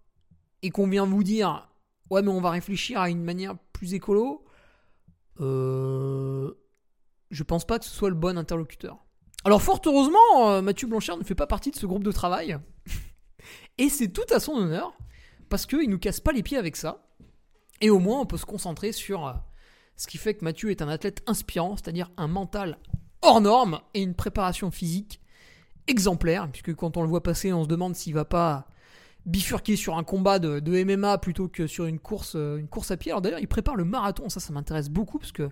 [0.63, 1.68] et qu'on vient vous dire
[2.09, 4.45] ouais, mais on va réfléchir à une manière plus écolo,
[5.39, 6.51] euh,
[7.31, 8.97] je pense pas que ce soit le bon interlocuteur.
[9.45, 12.57] Alors, fort heureusement, euh, Mathieu Blanchard ne fait pas partie de ce groupe de travail.
[13.77, 14.97] Et c'est tout à son honneur,
[15.49, 17.07] parce qu'il nous casse pas les pieds avec ça.
[17.81, 19.33] Et au moins, on peut se concentrer sur euh,
[19.95, 22.77] ce qui fait que Mathieu est un athlète inspirant, c'est-à-dire un mental
[23.21, 25.21] hors norme et une préparation physique
[25.87, 28.67] exemplaire, puisque quand on le voit passer, on se demande s'il va pas
[29.29, 32.97] bifurquer sur un combat de, MMA plutôt que sur une course, euh, une course à
[32.97, 33.11] pied.
[33.11, 35.49] Alors d'ailleurs, il prépare le marathon, ça, ça m'intéresse beaucoup parce que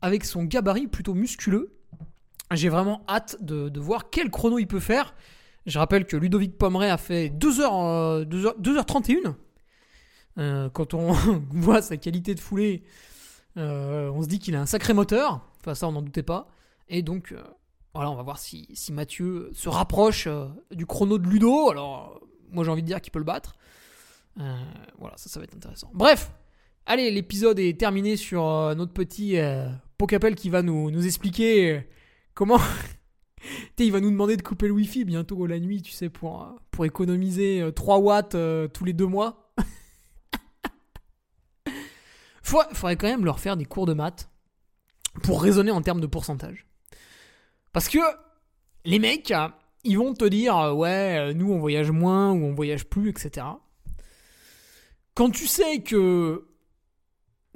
[0.00, 1.74] avec son gabarit plutôt musculeux,
[2.52, 5.14] j'ai vraiment hâte de, voir quel chrono il peut faire.
[5.64, 9.36] Je rappelle que Ludovic Pomeray a fait 2h, 2h, 31
[10.72, 11.12] quand on
[11.50, 12.82] voit sa qualité de foulée,
[13.58, 15.40] euh, on se dit qu'il a un sacré moteur.
[15.60, 16.48] Enfin, ça, on n'en doutait pas.
[16.88, 17.42] Et donc, euh,
[17.94, 20.26] voilà, on va voir si, si Mathieu se rapproche
[20.72, 21.70] du chrono de Ludo.
[21.70, 22.20] Alors,
[22.52, 23.56] moi j'ai envie de dire qu'il peut le battre.
[24.40, 24.56] Euh,
[24.98, 25.90] voilà, ça, ça va être intéressant.
[25.94, 26.32] Bref,
[26.86, 31.80] allez, l'épisode est terminé sur euh, notre petit euh, Pocapel qui va nous, expliquer euh,
[32.34, 32.60] comment.
[33.78, 36.84] Il va nous demander de couper le wifi bientôt la nuit, tu sais, pour, pour
[36.84, 38.36] économiser euh, 3 watts
[38.72, 39.52] tous les deux mois.
[42.42, 44.30] Faudrait, quand même leur faire des cours de maths
[45.22, 46.66] pour raisonner en termes de pourcentage.
[47.72, 47.98] Parce que
[48.84, 49.48] les mecs, euh,
[49.84, 53.10] ils vont te dire, euh, ouais, euh, nous on voyage moins ou on voyage plus,
[53.10, 53.46] etc.
[55.14, 56.46] Quand tu sais que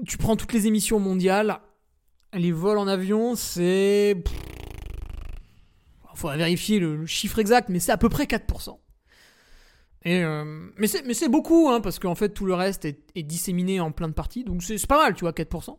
[0.06, 1.60] tu prends toutes les émissions mondiales,
[2.34, 4.16] les vols en avion, c'est.
[6.12, 8.78] Il faudra vérifier le, chiffre exact, mais c'est à peu près 4%.
[10.04, 13.90] Et euh, mais c'est beaucoup, hein, parce qu'en fait tout le reste est, disséminé en
[13.90, 15.76] plein de parties, donc c'est pas mal, tu vois, 4%.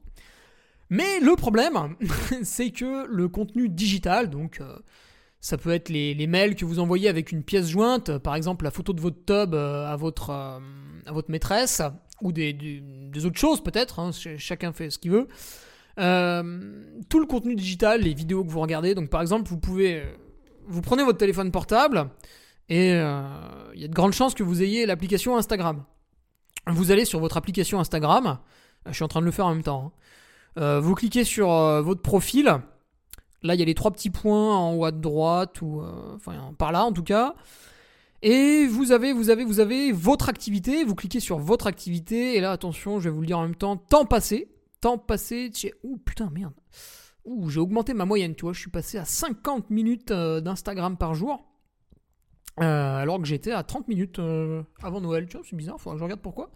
[0.90, 1.96] Mais le problème,
[2.44, 4.78] c'est que le contenu digital, donc euh,
[5.48, 8.66] ça peut être les, les mails que vous envoyez avec une pièce jointe, par exemple
[8.66, 10.60] la photo de votre tub euh, à votre, euh,
[11.06, 11.82] à votre maîtresse,
[12.22, 15.30] ou des, des, autres choses peut-être, hein, ch- chacun fait ce qu'il veut.
[16.00, 20.04] Euh, tout le contenu digital, les vidéos que vous regardez, donc par exemple vous pouvez,
[20.68, 22.10] vous prenez votre téléphone portable
[22.68, 25.86] et il y a de grandes chances que vous ayez l'application Instagram.
[26.66, 28.40] Vous allez sur votre application Instagram,
[28.86, 29.94] je suis en train de le faire en même temps.
[30.58, 30.80] hein.
[30.82, 32.60] Vous cliquez sur votre profil.
[33.48, 36.54] Là, il y a les trois petits points en haut à droite ou euh, enfin
[36.58, 37.36] par là en tout cas.
[38.22, 40.84] Et vous avez, vous avez, vous avez votre activité.
[40.84, 43.56] Vous cliquez sur votre activité et là, attention, je vais vous le dire en même
[43.56, 43.78] temps.
[43.78, 44.50] Temps passé,
[44.82, 45.52] temps passé.
[45.84, 46.54] Ouh putain merde.
[47.26, 48.36] Ouh, j'ai augmenté ma moyenne.
[48.36, 51.46] Tu vois, je suis passé à 50 minutes euh, d'Instagram par jour.
[52.60, 54.20] Euh, alors que j'étais à 30 minutes
[54.82, 55.28] avant Noël.
[55.28, 55.80] Tu vois, c'est bizarre.
[55.80, 56.50] Faudra que je regarde pourquoi.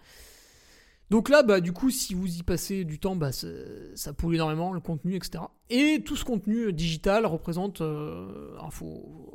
[1.11, 4.71] Donc là, bah, du coup, si vous y passez du temps, bah, ça, pollue énormément
[4.71, 5.43] le contenu, etc.
[5.69, 7.81] Et tout ce contenu digital représente.
[7.81, 8.55] euh,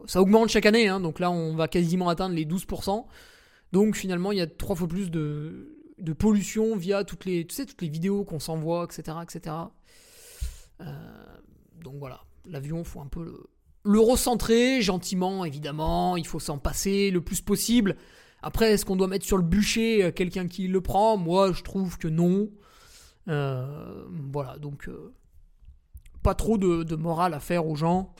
[0.06, 3.04] ça augmente chaque année, hein, donc là, on va quasiment atteindre les 12%.
[3.72, 5.74] Donc finalement, il y a trois fois plus de,
[6.18, 9.18] pollution via toutes les, tu sais, toutes les vidéos qu'on s'envoie, etc.
[9.22, 9.54] etc.
[10.80, 10.86] Euh,
[11.84, 13.44] donc voilà, l'avion, faut un peu
[13.84, 16.16] le recentrer gentiment, évidemment.
[16.16, 17.96] Il faut s'en passer le plus possible.
[18.46, 21.16] Après, est-ce qu'on doit mettre sur le bûcher euh, quelqu'un qui le prend?
[21.16, 22.48] Moi, je trouve que non.
[23.26, 25.12] Euh, voilà, donc euh,
[26.22, 28.14] pas trop de, morale à faire aux gens.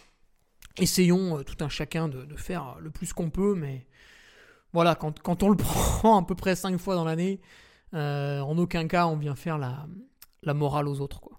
[0.78, 3.86] Essayons tout un chacun de, faire le plus qu'on peut, mais
[4.72, 7.40] voilà, quand, quand on le prend à peu près 5 fois dans l'année,
[7.92, 9.86] en aucun cas on vient faire la,
[10.42, 11.38] la morale aux autres, quoi.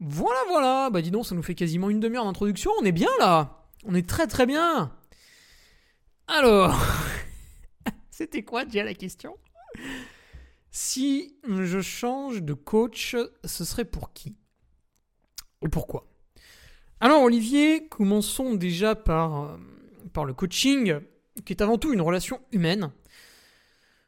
[0.00, 3.10] Voilà, voilà, bah dis donc, ça nous fait quasiment une demi-heure d'introduction, on est bien
[3.18, 4.90] là On est très très bien
[6.28, 6.74] Alors,
[8.16, 9.36] c'était quoi déjà la question?
[10.70, 14.34] Si je change de coach, ce serait pour qui?
[15.62, 16.06] Et pourquoi?
[17.00, 19.56] Alors Olivier, commençons déjà par, euh,
[20.14, 20.98] par le coaching,
[21.44, 22.90] qui est avant tout une relation humaine.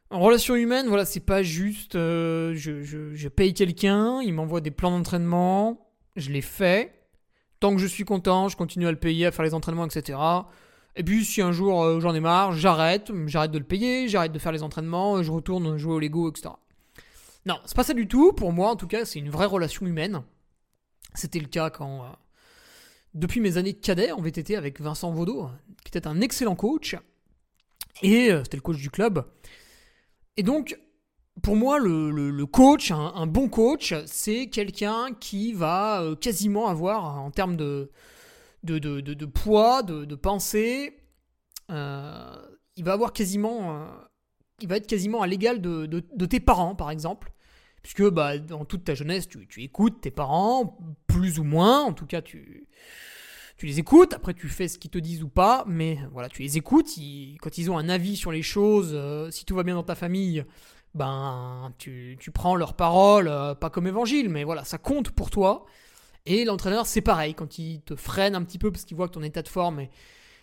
[0.09, 4.59] En relation humaine, voilà, c'est pas juste euh, je, je- je paye quelqu'un, il m'envoie
[4.59, 6.95] des plans d'entraînement, je les fais.
[7.59, 10.17] Tant que je suis content, je continue à le payer, à faire les entraînements, etc.
[10.99, 14.31] Et puis si un jour euh, j'en ai marre, j'arrête, j'arrête de le payer, j'arrête
[14.31, 16.49] de faire les entraînements, je retourne jouer au Lego, etc.
[17.45, 18.33] Non, c'est pas ça du tout.
[18.33, 20.21] Pour moi, en tout cas, c'est une vraie relation humaine.
[21.15, 22.07] C'était le cas quand, euh,
[23.13, 25.49] depuis mes années de cadet en VTT avec Vincent Vaudot,
[25.83, 26.95] qui était un excellent coach,
[28.01, 29.25] et euh, c'était le coach du club.
[30.37, 30.77] Et donc,
[31.41, 37.31] pour moi, le, coach, un, bon coach, c'est quelqu'un qui va euh, quasiment avoir, en
[37.31, 37.89] termes de,
[38.63, 40.93] de, de, de- poids, de, pensée,
[41.71, 42.35] euh,
[42.75, 43.85] il va avoir quasiment, euh,
[44.61, 47.31] il va être quasiment à l'égal de, tes parents, par exemple.
[47.81, 51.93] Puisque bah, dans toute ta jeunesse, tu, tu écoutes tes parents, plus ou moins, en
[51.93, 52.67] tout cas, tu,
[53.55, 56.41] tu les écoutes, après tu fais ce qu'ils te disent ou pas, mais voilà, tu
[56.41, 56.89] les écoutes,
[57.39, 59.95] quand ils ont un avis sur les choses, euh, si tout va bien dans ta
[59.95, 60.43] famille,
[60.93, 65.65] ben tu, tu prends leurs paroles, pas comme évangile, mais voilà, ça compte pour toi.
[66.29, 69.13] Et l'entraîneur, c'est pareil, quand il te freine un petit peu parce qu'il voit que
[69.13, 69.87] ton état de forme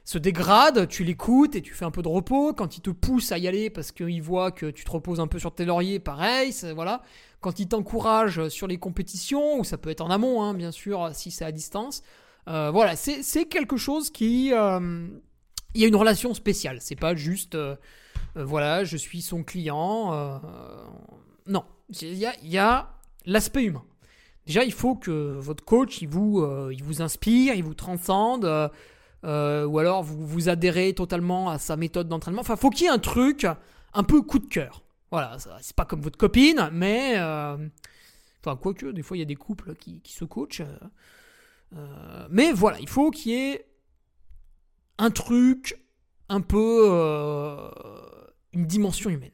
[0.05, 2.53] se dégrade, tu l'écoutes et tu fais un peu de repos.
[2.53, 5.29] Quand il te pousse à y aller parce qu'il voit que tu te reposes un
[5.29, 7.03] peu sur tes lauriers, pareil, voilà.
[7.41, 11.11] Quand il t'encourage sur les compétitions, ou ça peut être en amont, hein, bien sûr,
[11.13, 12.03] si c'est à distance,
[12.49, 14.53] euh, voilà, c'est quelque chose qui...
[14.53, 15.07] euh,
[15.75, 17.55] il y a une relation spéciale, c'est pas juste...
[17.55, 17.77] euh,
[18.35, 20.41] voilà, je suis son client.
[21.47, 21.65] non,
[22.01, 22.91] il y a
[23.25, 23.85] l'aspect humain.
[24.47, 28.45] Déjà, il faut que votre coach, il vous, euh, il vous inspire, il vous transcende,
[28.45, 28.69] euh,
[29.25, 32.43] euh, ou alors vous vous adhérez totalement à sa méthode d'entraînement.
[32.43, 33.45] Enfin, faut qu'il y ait un truc
[33.93, 34.83] un peu coup de cœur.
[35.11, 39.37] Voilà, c'est pas comme votre copine, mais enfin quoique des fois il y a des
[39.37, 40.63] couples qui, se coachent.
[42.29, 43.67] mais voilà, il faut qu'il y ait
[44.99, 45.81] un truc
[46.29, 46.91] un peu
[48.53, 49.31] une dimension humaine.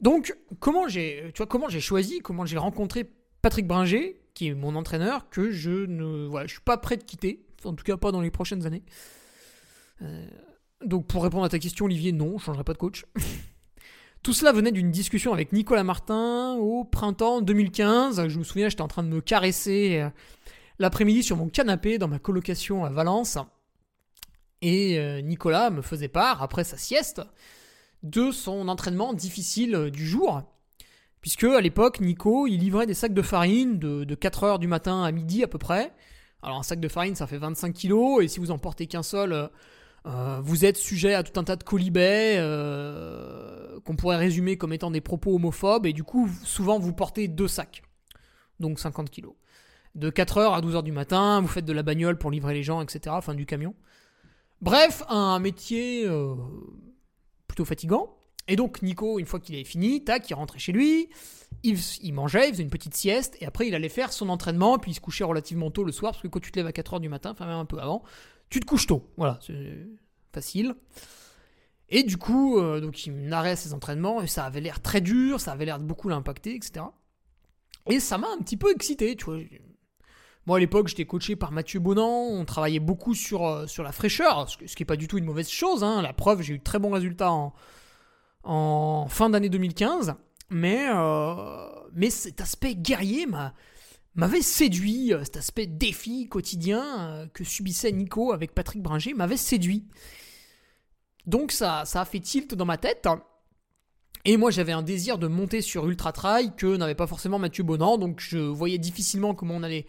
[0.00, 1.32] Donc, comment j'ai,
[1.80, 3.10] choisi, comment j'ai rencontré
[3.42, 7.04] Patrick Bringer, qui est mon entraîneur, que je ne, voilà, je suis pas prêt de
[7.04, 8.82] quitter, en tout cas pas dans les prochaines années.
[10.02, 10.26] Euh,
[10.84, 13.04] donc, pour répondre à ta question, Olivier, non, je changerai pas de coach.
[14.22, 18.28] Tout cela venait d'une discussion avec Nicolas Martin au printemps 2015.
[18.28, 20.08] Je me souviens, j'étais en train de me caresser euh,
[20.78, 23.38] l'après-midi sur mon canapé dans ma colocation à Valence.
[24.62, 27.20] Et euh, Nicolas me faisait part, après sa sieste,
[28.04, 30.42] de son entraînement difficile euh, du jour.
[31.20, 35.10] Puisque à l'époque, Nico, il livrait des sacs de farine de, 4h du matin à
[35.10, 35.92] midi à peu près.
[36.42, 39.02] Alors un sac de farine, ça fait 25 kilos, et si vous en portez qu'un
[39.02, 39.48] seul,
[40.06, 42.36] euh, vous êtes sujet à tout un tas de colibets
[43.86, 47.48] qu'on pourrait résumer comme étant des propos homophobes, et du coup, souvent vous portez deux
[47.48, 47.82] sacs,
[48.60, 49.32] donc 50 kilos.
[49.94, 52.82] De 4h à 12h du matin, vous faites de la bagnole pour livrer les gens,
[52.82, 53.74] etc., enfin du camion.
[54.60, 56.34] Bref, un métier euh,
[57.62, 58.16] fatigant.
[58.48, 61.08] Et donc Nico, une fois qu'il avait fini, tac, il rentrait chez lui,
[61.62, 64.90] il, mangeait, il faisait une petite sieste, et après il allait faire son entraînement, puis
[64.90, 67.00] il se couchait relativement tôt le soir, parce que quand tu te lèves à 4h
[67.00, 68.02] du matin, enfin même un peu avant,
[68.50, 69.10] tu te couches tôt.
[69.16, 69.86] Voilà, c'est
[70.32, 70.74] facile.
[71.88, 75.40] Et du coup, euh, donc il narrait ses entraînements, et ça avait l'air très dur,
[75.40, 76.86] ça avait l'air de beaucoup l'impacter, etc.
[77.86, 79.38] Et ça m'a un petit peu excité, tu vois.
[80.46, 82.28] Moi, à l'époque, j'étais coaché par Mathieu Bonan.
[82.30, 85.24] On travaillait beaucoup sur, euh, sur la fraîcheur, ce qui n'est pas du tout une
[85.24, 85.82] mauvaise chose.
[85.82, 86.02] Hein.
[86.02, 87.32] La preuve, j'ai eu de très bons résultats
[88.42, 90.14] en, fin d'année 2015.
[90.50, 93.26] Mais, euh, mais cet aspect guerrier
[94.14, 95.14] m'avait séduit.
[95.14, 99.86] Euh, cet aspect défi quotidien que subissait Nico avec Patrick Bringer m'avait séduit.
[101.26, 103.08] Donc ça, ça a fait tilt dans ma tête.
[104.26, 107.64] Et moi, j'avais un désir de monter sur Ultra Trail que n'avait pas forcément Mathieu
[107.64, 107.96] Bonan.
[107.96, 109.86] Donc je voyais difficilement comment on allait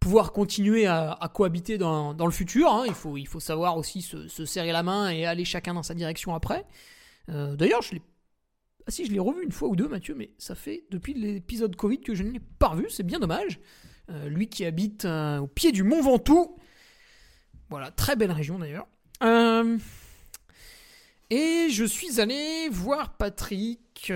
[0.00, 2.72] pouvoir continuer à, cohabiter dans, le futur.
[2.72, 2.84] Hein.
[2.86, 6.64] Il, faut, savoir aussi se, serrer la main et aller chacun dans sa direction après.
[7.28, 8.02] Euh, d'ailleurs, je l'ai.
[8.88, 11.74] Ah si, je l'ai revu une fois ou deux, Mathieu, mais ça fait depuis l'épisode
[11.74, 13.58] Covid que je ne l'ai pas revu, c'est bien dommage.
[14.10, 16.56] Euh, lui qui habite euh, au pied du Mont Ventoux.
[17.68, 18.86] Voilà, très belle région d'ailleurs.
[21.30, 24.12] Et je suis allé voir Patrick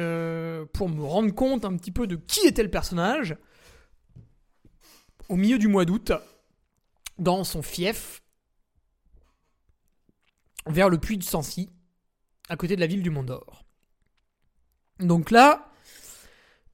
[0.72, 3.36] pour me rendre compte un petit peu de qui était le personnage
[5.30, 6.12] au milieu du mois d'août,
[7.18, 8.20] dans son fief,
[10.66, 11.70] vers le puits de Sancy,
[12.48, 13.64] à côté de la ville du Mont d'Or.
[14.98, 15.70] Donc là,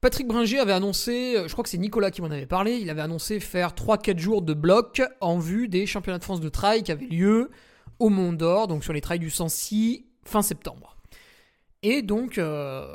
[0.01, 3.03] Patrick Bringer avait annoncé, je crois que c'est Nicolas qui m'en avait parlé, il avait
[3.03, 6.93] annoncé faire 3-4 jours de bloc en vue des championnats de France de trail qui
[6.93, 7.51] avaient lieu
[7.99, 10.96] au Mont d'Or, donc sur les trails du Sancy, fin septembre.
[11.83, 12.87] Et donc, euh,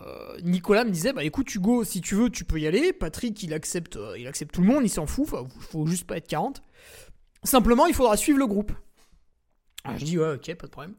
[0.43, 2.93] Nicolas me disait, bah écoute Hugo, si tu veux, tu peux y aller.
[2.93, 6.05] Patrick, il accepte, euh, il accepte tout le monde, il s'en fout, il faut juste
[6.05, 6.61] pas être 40.
[7.43, 8.71] Simplement, il faudra suivre le groupe.
[9.97, 10.95] Je dis, ouais, ok, pas de problème.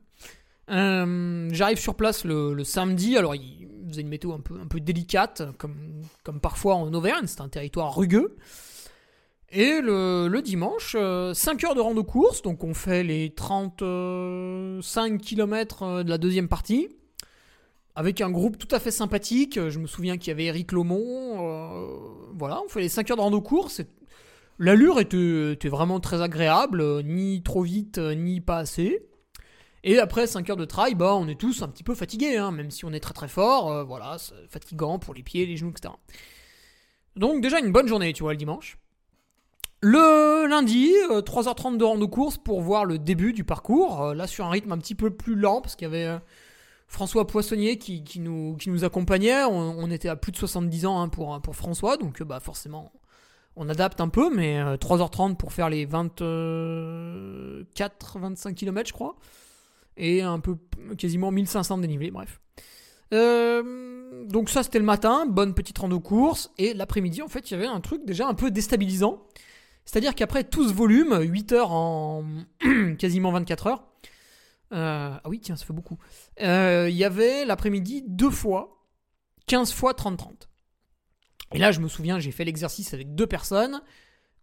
[0.70, 5.42] Euh, j'arrive sur place le, samedi, alors il faisait une météo un peu, un délicate,
[5.58, 8.36] comme, parfois en Auvergne, c'est un territoire rugueux.
[9.50, 16.08] Et le, dimanche, 5 heures de rando course, donc on fait les 35 km de
[16.08, 16.88] la deuxième partie
[17.94, 19.58] avec un groupe tout à fait sympathique.
[19.68, 21.00] Je me souviens qu'il y avait Eric Lomont.
[21.00, 21.98] Euh,
[22.34, 23.82] voilà, on fait les 5 heures de rando course.
[24.58, 29.06] L'allure était, vraiment très agréable, ni trop vite, ni pas assez.
[29.84, 32.52] Et après 5 heures de trail, bah, on est tous un petit peu fatigués, hein,
[32.52, 33.72] même si on est très très fort.
[33.72, 34.16] Euh, voilà,
[34.48, 35.94] fatigant pour les pieds, les genoux, etc.
[37.16, 38.78] Donc déjà une bonne journée, tu vois, le dimanche.
[39.80, 44.14] Le lundi, 3h30 euh, de rando course pour voir le début du parcours.
[44.14, 46.20] là sur un rythme un petit peu plus lent, parce qu'il y avait
[46.92, 49.44] François Poissonnier qui, nous, accompagnait.
[49.44, 52.92] On, était à plus de 70 ans hein, pour, François, donc bah forcément
[53.56, 59.16] on adapte un peu, mais 3h30 euh, pour faire les 24-25 km je crois.
[59.96, 60.58] Et un peu
[60.98, 62.42] quasiment 1500 de dénivelé, bref.
[63.14, 66.52] Euh, donc ça c'était le matin, bonne petite rando course.
[66.58, 69.22] Et l'après-midi en fait il y avait un truc déjà un peu déstabilisant.
[69.86, 72.24] C'est-à-dire qu'après tout ce volume, 8 heures en
[72.98, 74.08] quasiment 24 heures, euh,
[74.72, 75.98] ah oui, tiens, ça fait beaucoup.
[76.40, 78.86] Euh, il y avait l'après-midi deux fois,
[79.46, 80.48] 15 fois 30-30.
[81.54, 83.82] Et là, je me souviens, j'ai fait l'exercice avec deux personnes.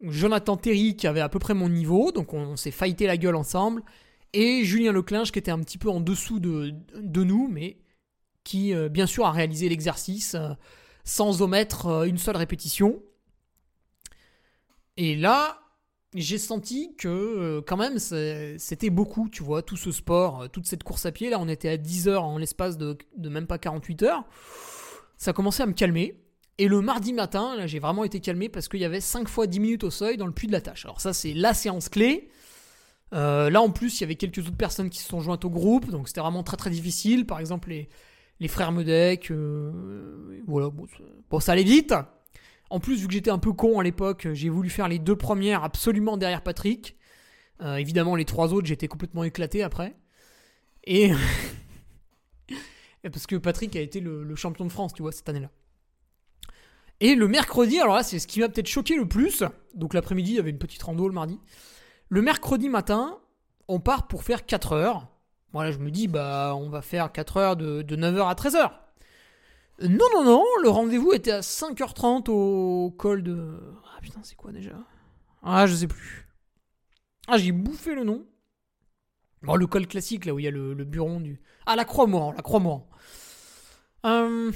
[0.02, 3.36] Jonathan Terry, qui avait à peu près mon niveau, donc on, s'est fighté la gueule
[3.36, 3.84] ensemble.
[4.34, 7.80] Et Julien Leclinge, qui était un petit peu en dessous de, de nous, mais
[8.44, 10.36] qui, euh, bien sûr, a réalisé l'exercice
[11.04, 13.02] sans omettre une seule répétition.
[14.96, 15.60] Et là,
[16.16, 20.66] j'ai senti que euh, quand même c'était beaucoup, tu vois, tout ce sport, euh, toute
[20.66, 21.30] cette course à pied.
[21.30, 24.24] Là, on était à 10 heures en l'espace de, même pas 48 heures.
[25.18, 26.20] Ça commençait à me calmer.
[26.58, 29.48] Et le mardi matin, là, j'ai vraiment été calmé parce qu'il y avait 5 fois
[29.48, 30.86] 10 minutes au seuil dans le puits de la tâche.
[30.86, 32.30] Alors ça, c'est la séance clé.
[33.14, 35.50] Euh, là en plus, il y avait quelques autres personnes qui se sont jointes au
[35.50, 37.26] groupe, donc c'était vraiment très très difficile.
[37.26, 39.32] Par exemple, les, frères Medec,
[40.48, 40.70] voilà,
[41.30, 41.94] bon, ça allait vite.
[42.70, 45.16] En plus, vu que j'étais un peu con à l'époque, j'ai voulu faire les deux
[45.16, 46.98] premières absolument derrière Patrick.
[47.62, 49.96] Euh, évidemment, les trois autres, j'étais complètement éclaté après.
[50.86, 51.12] Et.
[53.04, 55.50] Parce que Patrick a été le, champion de France, tu vois, cette année-là.
[57.00, 59.44] Et le mercredi, alors là, c'est ce qui m'a peut-être choqué le plus.
[59.74, 61.40] Donc l'après-midi, il y avait une petite rando le mardi.
[62.10, 63.18] Le mercredi matin,
[63.70, 65.08] on part pour faire 4 heures.
[65.54, 68.72] Voilà, je me dis, bah, on va faire 4 heures de, de 9h à 13h.
[69.82, 73.60] Non, non, non, le rendez-vous était à 5h30 au col de.
[73.96, 74.76] Ah putain, c'est quoi déjà?
[75.42, 76.28] Ah, je sais plus.
[77.28, 78.26] Ah, j'ai bouffé le nom.
[79.42, 81.42] Bon, le col classique, là où il y a le, le buron du.
[81.66, 82.90] Ah, la Croix-Morand, la Croix-Morand.
[84.06, 84.52] Euh,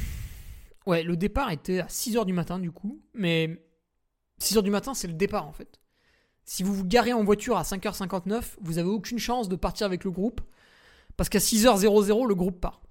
[0.85, 3.01] Ouais, le départ était à 6h du matin, du coup.
[3.13, 3.65] Mais
[4.41, 5.79] 6h du matin, c'est le départ, en fait.
[6.43, 10.03] Si vous vous garez en voiture à 5h59, vous avez aucune chance de partir avec
[10.03, 10.41] le groupe.
[11.15, 12.82] Parce qu'à 6h00, le groupe part.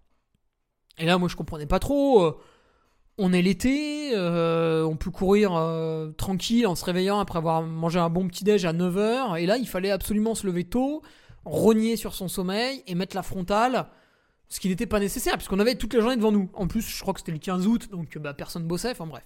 [0.99, 2.23] Et là, moi, je comprenais pas trop.
[2.25, 2.39] euh,
[3.19, 7.99] On est l'été, euh, on peut courir euh, tranquille en se réveillant après avoir mangé
[7.99, 9.41] un bon petit-déj à 9h.
[9.41, 11.03] Et là, il fallait absolument se lever tôt,
[11.45, 13.89] rogner sur son sommeil et mettre la frontale.
[14.49, 16.51] Ce qui n'était pas nécessaire, puisqu'on avait toute la journée devant nous.
[16.53, 19.25] En plus, je crois que c'était le 15 août, donc bah, personne bossait, enfin bref.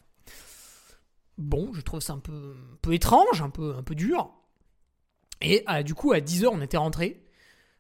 [1.37, 4.31] Bon, je trouve ça un peu, peu étrange, un peu, un peu dur.
[5.41, 7.25] Et ah, du coup, à 10h, on était rentré.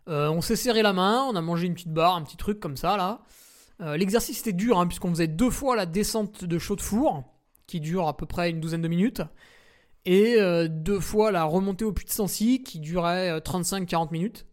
[0.08, 2.76] on s'est serré la main, on a mangé une petite barre, un petit truc comme
[2.76, 3.22] ça, là.
[3.80, 7.24] Euh, L'exercice était dur, hein, puisqu'on faisait deux fois la descente de chaux de four,
[7.66, 9.22] qui dure à peu près une douzaine de minutes,
[10.06, 14.46] et euh, deux fois la remontée au puits de Sancy, qui durait euh, 35-40 minutes.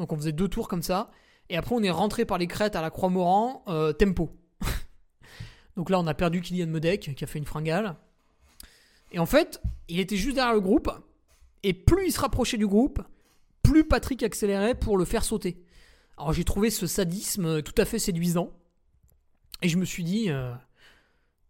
[0.00, 1.10] Donc on faisait deux tours comme ça.
[1.48, 4.36] Et après, on est rentré par les crêtes à la Croix-Moran, euh, tempo.
[5.76, 7.94] Donc là, on a perdu Kylian Medec, qui a fait une fringale.
[9.12, 10.90] Et en fait, il était juste derrière le groupe.
[11.62, 13.00] Et plus il se rapprochait du groupe,
[13.62, 15.62] plus Patrick accélérait pour le faire sauter.
[16.18, 18.50] Alors j'ai trouvé ce sadisme tout à fait séduisant.
[19.62, 20.52] Et je me suis dit, euh,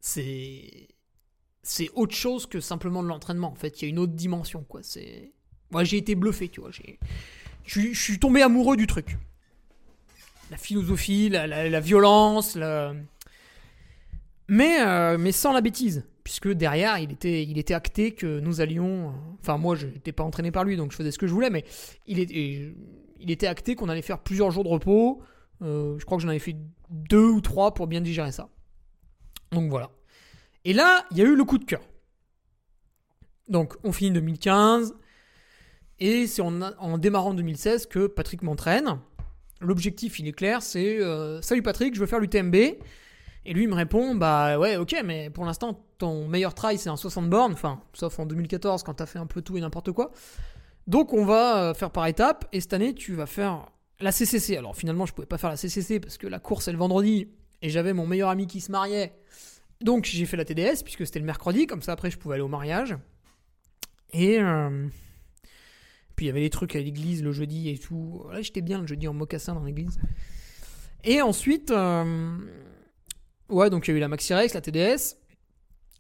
[0.01, 0.89] c'est
[1.63, 3.51] c'est autre chose que simplement de l'entraînement.
[3.51, 4.81] En fait, il y a une autre dimension, quoi.
[4.85, 5.33] C'est,
[5.73, 6.71] moi, j'ai été bluffé, tu vois.
[6.71, 9.19] Je suis- tombé amoureux du truc.
[10.53, 12.95] La philosophie, la, la- violence, la...
[14.49, 18.61] mais mais, mais sans la bêtise, puisque derrière, il était, il était acté que nous
[18.61, 19.09] allions.
[19.09, 21.33] euh, Enfin, moi, je n'étais pas entraîné par lui, donc je faisais ce que je
[21.33, 21.65] voulais, mais
[22.07, 22.21] il
[23.19, 25.21] il était acté qu'on allait faire plusieurs jours de repos.
[25.63, 26.57] Euh, je crois que j'en avais fait
[26.91, 28.49] deux ou trois pour bien digérer ça.
[29.53, 29.91] Donc voilà.
[30.65, 31.83] Et là, il y a eu le coup de cœur.
[33.49, 34.95] Donc, on finit 2015.
[35.99, 38.99] Et c'est en, en démarrant 2016 que Patrick m'entraîne.
[39.61, 42.55] L'objectif, il est clair, c'est euh, Salut Patrick, je veux faire l'UTMB.
[42.55, 46.91] Et lui, il me répond Bah ouais, ok, mais pour l'instant, ton meilleur trail, c'est
[46.91, 47.53] un 60 bornes.
[47.53, 50.11] Enfin, sauf en 2014, quand t'as fait un peu tout et n'importe quoi.
[50.87, 52.47] Donc, on va euh, faire par étapes.
[52.53, 53.67] Et cette année, tu vas faire
[54.01, 54.57] la CCC.
[54.57, 57.29] Alors, finalement, je pouvais pas faire la CCC parce que la course est le vendredi.
[57.63, 59.19] Et j'avais mon meilleur ami qui se mariait.
[59.81, 61.67] Donc, j'ai fait la TDS, puisque c'était le mercredi.
[61.67, 62.97] Comme ça, après, je pouvais aller au mariage.
[64.13, 64.39] Et.
[64.41, 64.89] euh,
[66.17, 68.25] puis il y avait les trucs à l'église le jeudi et tout.
[68.33, 69.99] Là, j'étais bien le jeudi en mocassin dans l'église.
[71.05, 72.39] Et ensuite, euh,
[73.51, 75.19] ouais, donc il y a eu la Maxi Rex, la TDS,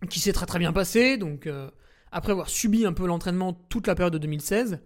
[0.08, 1.18] qui s'est très très bien passée.
[1.18, 1.70] Donc euh,
[2.10, 4.80] après avoir subi un peu l'entraînement toute la période de 2016,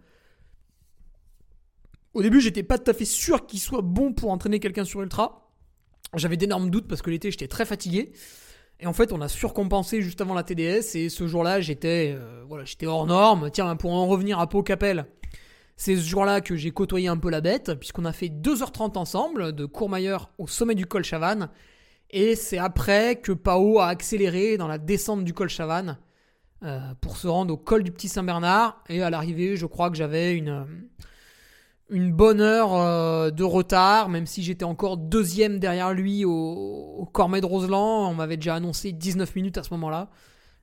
[2.14, 5.02] au début, j'étais pas tout à fait sûr qu'il soit bon pour entraîner quelqu'un sur
[5.02, 5.50] ultra.
[6.14, 8.12] J'avais d'énormes doutes parce que l'été, j'étais très fatigué.
[8.80, 10.96] Et en fait, on a surcompensé juste avant la TDS.
[10.96, 13.50] Et ce jour-là, j'étais euh, voilà, j'étais hors norme.
[13.50, 15.06] Tiens, pour en revenir à Pau Capel,
[15.76, 19.52] c'est ce jour-là que j'ai côtoyé un peu la bête, puisqu'on a fait 2h30 ensemble,
[19.52, 21.48] de Courmayeur au sommet du col Chavannes.
[22.10, 25.98] Et c'est après que Pao a accéléré dans la descente du col Chavannes
[26.64, 28.82] euh, pour se rendre au col du Petit Saint-Bernard.
[28.88, 30.66] Et à l'arrivée, je crois que j'avais une,
[31.90, 37.40] une bonne heure euh, de retard, même si j'étais encore deuxième derrière lui au, Cormet
[37.40, 38.08] de Roseland.
[38.08, 40.10] On m'avait déjà annoncé 19 minutes à ce moment-là.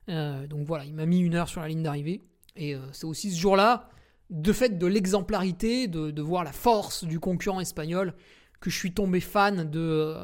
[0.08, 2.22] Euh, donc voilà, il m'a mis une heure sur la ligne d'arrivée.
[2.56, 3.90] Et euh, c'est aussi ce jour-là,
[4.30, 8.14] de fait de l'exemplarité, de, de voir la force du concurrent espagnol,
[8.60, 10.14] que je suis tombé fan de.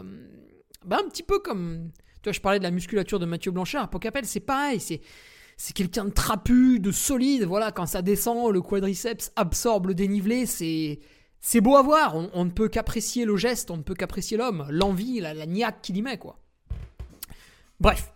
[0.85, 1.91] bah, un petit peu comme.
[2.23, 3.91] Tu vois, je parlais de la musculature de Mathieu Blanchard.
[3.91, 4.81] Pocapel, c'est pareil.
[4.81, 5.01] C'est.
[5.57, 7.45] C'est quelqu'un de trapu, de solide.
[7.45, 10.47] Voilà, quand ça descend, le quadriceps absorbe le dénivelé.
[10.47, 11.01] C'est,
[11.41, 12.15] c'est beau à voir.
[12.33, 15.83] On, ne peut qu'apprécier le geste, on ne peut qu'apprécier l'homme, l'envie, la, la niaque
[15.83, 16.39] qu'il y met, quoi.
[17.81, 18.11] Bref.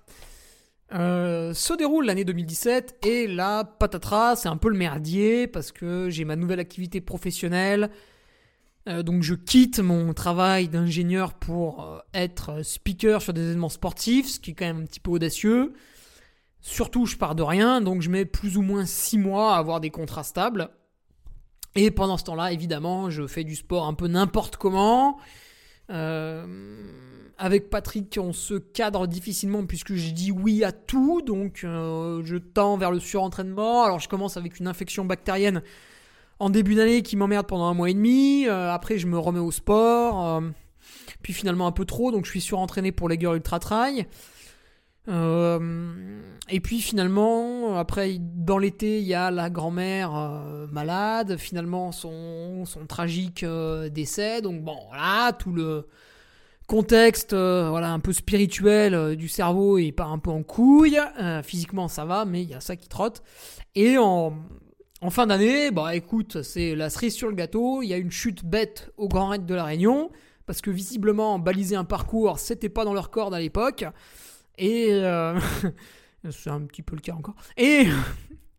[0.95, 6.09] Euh, se déroule l'année 2017 et là, patatras, c'est un peu le merdier parce que
[6.09, 7.91] j'ai ma nouvelle activité professionnelle.
[8.89, 14.29] Euh, donc je quitte mon travail d'ingénieur pour euh, être speaker sur des événements sportifs,
[14.29, 15.75] ce qui est quand même un petit peu audacieux.
[16.61, 19.81] Surtout, je pars de rien, donc je mets plus ou moins 6 mois à avoir
[19.81, 20.71] des contrats stables.
[21.75, 25.19] Et pendant ce temps-là, évidemment, je fais du sport un peu n'importe comment.
[25.91, 26.45] Euh,
[27.39, 32.37] avec Patrick, on se cadre difficilement puisque je dis oui à tout, donc euh, je
[32.37, 33.85] tends vers le surentraînement.
[33.85, 35.63] Alors je commence avec une infection bactérienne
[36.41, 38.47] en début d'année qui m'emmerde pendant un mois et demi.
[38.49, 40.43] Euh, après, je me remets au sport.
[41.23, 44.07] puis finalement un peu trop, donc je suis surentraîné pour les ultra trail.
[45.09, 50.11] Et puis finalement, après, dans l'été, il y a la grand-mère
[50.71, 51.37] malade.
[51.39, 53.45] Finalement, son, son tragique
[53.93, 54.43] décès.
[54.43, 55.87] Donc bon, voilà, tout le
[56.69, 61.01] contexte euh, voilà un peu spirituel euh, du cerveau et pas un peu en couille
[61.19, 63.23] euh, physiquement ça va mais il y a ça qui trotte
[63.75, 64.35] et en,
[65.01, 68.11] en fin d'année bah écoute c'est la cerise sur le gâteau il y a une
[68.11, 70.11] chute bête au Grand Raid de la Réunion
[70.45, 73.87] parce que visiblement baliser un parcours c'était pas dans leur corde à l'époque
[74.59, 74.91] et
[76.31, 77.87] c'est un petit peu le cas encore et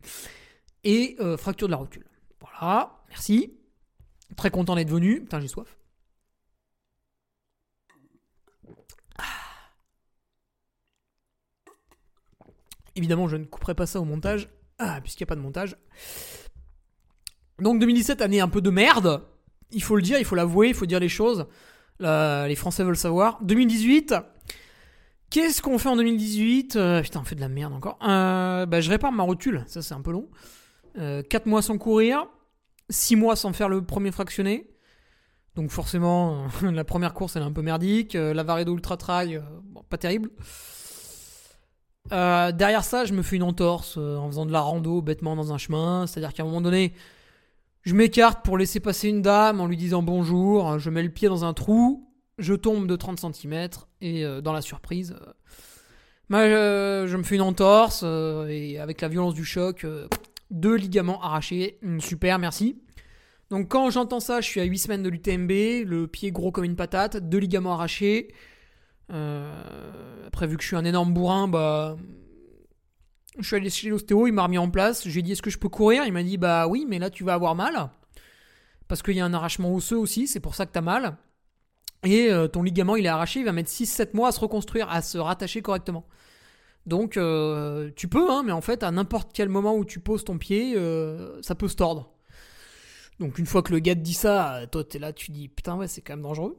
[0.84, 2.06] et fracture de la rotule
[2.40, 3.54] voilà merci
[4.36, 5.80] très content d'être venu putain j'ai soif
[13.00, 15.78] Évidemment, je ne couperai pas ça au montage, ah, puisqu'il n'y a pas de montage.
[17.60, 19.24] Donc 2017, année un peu de merde.
[19.72, 21.48] Il faut le dire, il faut l'avouer, il faut dire les choses.
[22.02, 23.40] les Français veulent savoir.
[23.42, 24.16] 2018.
[25.30, 28.00] Qu'est-ce qu'on fait en 2018 euh, Putain, on fait de la merde encore.
[28.04, 30.28] Euh, bah, je répare ma rotule, ça c'est un peu long.
[30.96, 32.26] 4 euh, mois sans courir,
[32.90, 34.68] 6 mois sans faire le premier fractionné.
[35.56, 38.14] Donc forcément, la première course elle est un peu merdique.
[38.14, 39.42] la Varedo Ultra Trail,
[39.90, 40.32] pas terrible.
[42.10, 45.60] Derrière ça, je me fais une entorse en faisant de la rando bêtement dans un
[45.60, 46.08] chemin.
[46.08, 46.94] C'est-à-dire qu'à un moment donné,
[47.84, 50.80] je m'écarte pour laisser passer une dame en lui disant bonjour.
[50.80, 52.09] Je mets le pied dans un trou,
[52.40, 53.70] je tombe de 30 cm
[54.02, 55.16] et euh, dans la surprise,
[56.30, 59.86] bah, je me fais une entorse et avec la violence du choc,
[60.52, 61.80] deux ligaments arrachés.
[62.00, 62.82] Super, merci.
[63.50, 66.66] Donc quand j'entends ça, je suis à 8 semaines de l'UTMB, le pied gros comme
[66.66, 68.34] une patate, deux ligaments arrachés.
[69.12, 71.98] Euh, après, vu que je suis un énorme bourrin, bah.
[73.38, 75.08] Je suis allé chez l'ostéo, il m'a remis en place.
[75.08, 76.04] J'ai dit est-ce que je peux courir?
[76.06, 77.90] Il m'a dit bah oui, mais là tu vas avoir mal.
[78.88, 81.16] Parce qu'il y a un arrachement osseux aussi, c'est pour ça que t'as mal.
[82.04, 84.90] Et euh, ton ligament il est arraché, il va mettre 6-7 mois à se reconstruire,
[84.90, 86.08] à se rattacher correctement.
[86.86, 90.24] Donc euh, tu peux, hein, mais en fait à n'importe quel moment où tu poses
[90.24, 90.76] ton pied,
[91.42, 92.14] ça peut se tordre.
[93.20, 95.76] Donc une fois que le gars te dit ça, toi t'es là, tu dis putain
[95.76, 96.58] ouais c'est quand même dangereux.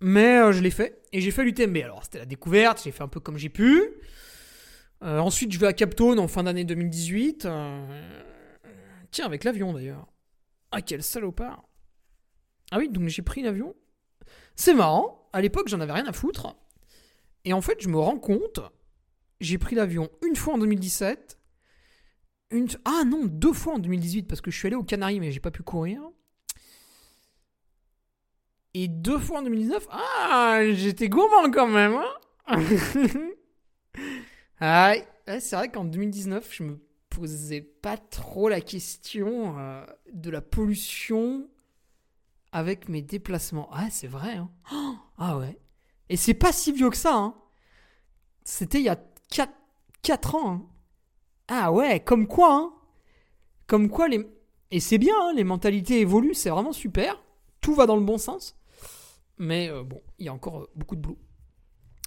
[0.00, 1.02] Mais euh, je l'ai fait.
[1.12, 1.76] Et j'ai fait l'UTMB.
[1.78, 2.82] Alors, c'était la découverte.
[2.84, 3.82] J'ai fait un peu comme j'ai pu.
[5.02, 7.46] Euh, ensuite, je vais à Captone en fin d'année 2018.
[7.46, 7.86] Euh,
[9.10, 10.06] tiens, avec l'avion d'ailleurs.
[10.70, 11.68] Ah, quel salopard.
[12.70, 13.74] Ah oui, donc j'ai pris l'avion.
[14.56, 15.28] C'est marrant.
[15.32, 16.56] À l'époque, j'en avais rien à foutre.
[17.44, 18.60] Et en fait, je me rends compte.
[19.40, 21.38] J'ai pris l'avion une fois en 2017.
[22.50, 22.68] Une...
[22.84, 25.40] Ah non, deux fois en 2018 parce que je suis allé aux Canaries mais j'ai
[25.40, 26.00] pas pu courir.
[28.72, 31.98] Et deux fois en 2019, ah, j'étais gourmand quand même.
[34.58, 34.94] Ah,
[35.26, 36.78] c'est vrai qu'en 2019, je me
[37.10, 39.84] posais pas trop la question euh,
[40.14, 41.46] de la pollution
[42.52, 43.68] avec mes déplacements.
[43.72, 44.36] Ah, c'est vrai.
[44.36, 44.50] Hein
[45.18, 45.58] ah ouais.
[46.08, 47.14] Et c'est pas si vieux que ça.
[47.14, 47.34] Hein
[48.44, 48.98] C'était il y a
[49.30, 49.52] 4,
[50.02, 50.52] 4 ans.
[50.52, 50.66] Hein
[51.48, 52.54] ah ouais, comme quoi.
[52.54, 52.72] Hein
[53.66, 54.26] comme quoi les...
[54.70, 57.22] Et c'est bien, hein, les mentalités évoluent, c'est vraiment super.
[57.60, 58.56] Tout va dans le bon sens.
[59.38, 61.18] Mais euh, bon, il y a encore euh, beaucoup de boulot.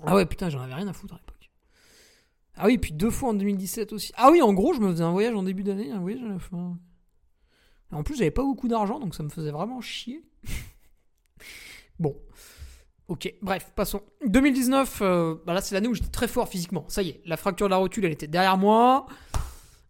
[0.05, 1.51] Ah ouais, putain, j'en avais rien à foutre à l'époque.
[2.55, 4.11] Ah oui, puis deux fois en 2017 aussi.
[4.15, 6.27] Ah oui, en gros, je me faisais un voyage en début d'année, un voyage à
[6.27, 6.77] la fin.
[7.91, 10.23] En plus, j'avais pas beaucoup d'argent, donc ça me faisait vraiment chier.
[11.99, 12.15] bon.
[13.09, 14.03] Ok, bref, passons.
[14.27, 16.85] 2019, euh, bah là c'est l'année où j'étais très fort physiquement.
[16.89, 19.07] Ça y est, la fracture de la rotule, elle était derrière moi.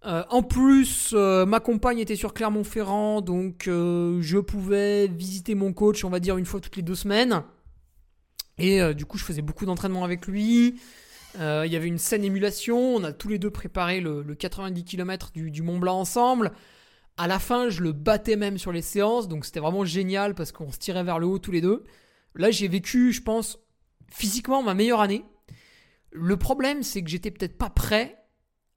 [0.05, 6.05] Euh, en plus, euh, ma compagne était sur Clermont-Ferrand, donc je pouvais visiter mon coach,
[6.05, 7.43] on va dire, une fois toutes les deux semaines.
[8.57, 10.79] Et du coup, je faisais beaucoup d'entraînement avec lui.
[11.35, 11.39] Il
[11.71, 12.95] y avait une saine émulation.
[12.95, 16.51] On a tous les deux préparé le, 90 km du, du, Mont Blanc ensemble.
[17.19, 20.53] À la fin, je le battais même sur les séances, donc c'était vraiment génial parce
[20.53, 21.83] qu'on se tirait vers le haut tous les deux.
[22.33, 23.59] Là, j'ai vécu, je pense,
[24.09, 25.25] physiquement ma meilleure année.
[26.11, 28.23] Le problème, c'est que j'étais peut-être pas prêt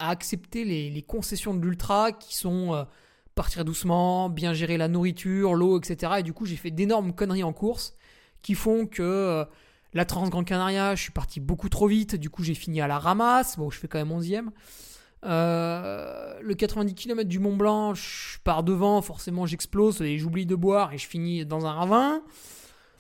[0.00, 2.82] à accepter les, concessions de l'ultra qui sont euh,
[3.36, 6.14] partir doucement, bien gérer la nourriture, l'eau, etc.
[6.18, 7.94] Et du coup, j'ai fait d'énormes conneries en course
[8.42, 9.44] qui font que euh,
[9.92, 12.16] la Trans Grand Canaria, je suis parti beaucoup trop vite.
[12.16, 13.56] Du coup, j'ai fini à la ramasse.
[13.56, 14.48] Bon, je fais quand même 11e.
[15.24, 20.56] Euh, le 90 km du Mont Blanc, je pars devant, forcément j'explose et j'oublie de
[20.56, 22.22] boire et je finis dans un ravin.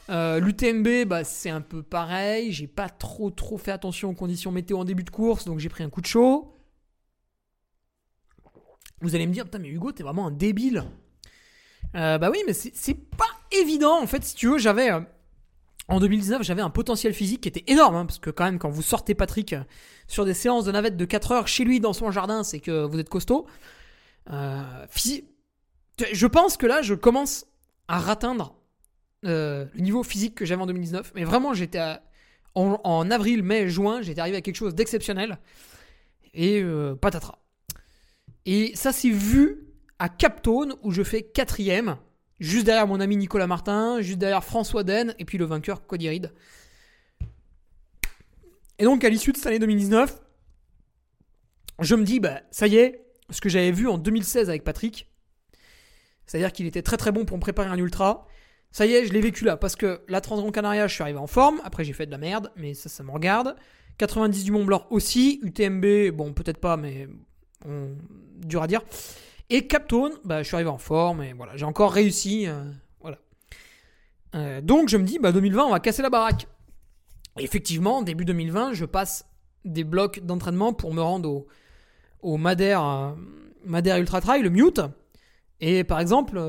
[0.08, 2.52] L'UTMB, bah, c'est un peu pareil.
[2.52, 5.70] J'ai pas trop trop fait attention aux conditions météo en début de course, donc j'ai
[5.70, 6.54] pris un coup de chaud.
[9.02, 10.84] Vous allez me dire, putain, mais Hugo, t'es vraiment un débile.
[11.94, 14.00] Euh, bah oui, mais c'est pas évident.
[14.00, 14.90] En fait, si tu veux, j'avais.
[15.88, 17.96] En 2019, j'avais un potentiel physique qui était énorme.
[17.96, 19.62] hein, parce que, quand même, quand vous sortez Patrick euh,
[20.06, 22.84] sur des séances de navette de 4 heures chez lui dans son jardin, c'est que
[22.84, 23.46] vous êtes costaud.
[24.30, 24.86] Euh,
[26.12, 27.46] Je pense que là, je commence
[27.88, 28.54] à ratteindre
[29.24, 31.12] euh, le niveau physique que j'avais en 2019.
[31.14, 31.80] Mais vraiment, j'étais
[32.54, 35.38] en, avril, mai, juin, j'étais arrivé à quelque chose d'exceptionnel.
[36.34, 37.38] Et euh, patatras.
[38.46, 39.68] Et ça s'est vu
[39.98, 41.96] à Captone où je fais quatrième,
[42.40, 46.08] juste derrière mon ami Nicolas Martin, juste derrière François Den et puis le vainqueur Cody
[46.08, 46.32] Reed.
[48.78, 50.20] Et donc à l'issue de cette année 2019,
[51.80, 55.08] je me dis bah ça y est, ce que j'avais vu en 2016 avec Patrick,
[56.26, 58.26] c'est-à-dire qu'il était très très bon pour me préparer un ultra.
[58.70, 61.18] Ça y est, je l'ai vécu là parce que la Transgran Canaria, je suis arrivé
[61.18, 61.60] en forme.
[61.62, 63.54] Après, j'ai fait de la merde, mais ça, ça me regarde.
[63.98, 65.40] 90 du Mont Blanc aussi.
[65.42, 67.06] UTMB, bon, peut-être pas, mais
[67.66, 67.94] on-
[68.38, 68.80] dur à dire.
[69.50, 72.46] Et Captone, bah, je suis arrivé en forme et voilà, j'ai encore réussi.
[72.46, 72.62] euh,
[73.00, 73.18] voilà.
[74.34, 76.46] Euh, donc, je me dis, bah, 2020, on va casser la baraque.
[77.38, 79.26] Effectivement, début 2020, je passe
[79.64, 81.46] des blocs d'entraînement pour me rendre au,
[82.20, 83.12] au Madère, euh,
[83.64, 84.80] Madère Ultra Trail, le Mute.
[85.60, 86.42] Et par exemple,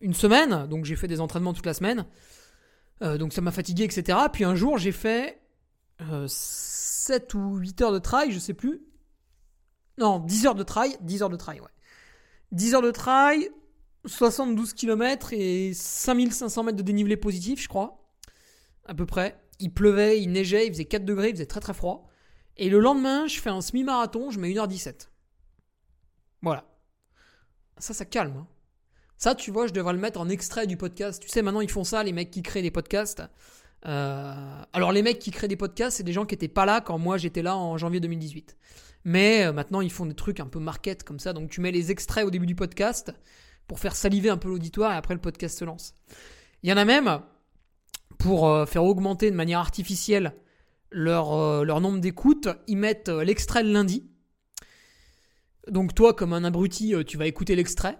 [0.00, 2.06] une semaine, donc j'ai fait des entraînements toute la semaine.
[3.02, 4.16] Donc ça m'a fatigué, etc.
[4.32, 5.38] Puis un jour, j'ai fait
[6.00, 8.80] euh, 7 ou 8 heures de trail, je sais plus.
[9.98, 10.96] Non, 10 heures de trail.
[11.02, 11.66] 10 heures de trail, ouais.
[12.52, 13.50] 10 heures de trail,
[14.06, 18.04] 72 km et 5500 mètres de dénivelé positif, je crois.
[18.86, 19.38] À peu près.
[19.58, 22.08] Il pleuvait, il neigeait, il faisait 4 degrés, il faisait très très froid.
[22.56, 25.08] Et le lendemain, je fais un semi-marathon, je mets 1h17.
[26.42, 26.64] Voilà.
[27.78, 28.36] Ça, ça calme.
[28.36, 28.46] hein.
[29.16, 31.22] Ça, tu vois, je devrais le mettre en extrait du podcast.
[31.22, 33.22] Tu sais, maintenant, ils font ça, les mecs qui créent des podcasts.
[33.86, 36.80] Euh, alors, les mecs qui créent des podcasts, c'est des gens qui n'étaient pas là
[36.80, 38.56] quand moi j'étais là en janvier 2018.
[39.04, 41.32] Mais euh, maintenant, ils font des trucs un peu market comme ça.
[41.32, 43.12] Donc, tu mets les extraits au début du podcast
[43.66, 45.94] pour faire saliver un peu l'auditoire et après, le podcast se lance.
[46.62, 47.20] Il y en a même
[48.18, 50.34] pour euh, faire augmenter de manière artificielle
[50.90, 52.48] leur, euh, nombre d'écoutes.
[52.68, 54.08] Ils mettent l'extrait le lundi.
[55.68, 57.98] Donc, toi, comme un abruti, tu vas écouter l'extrait.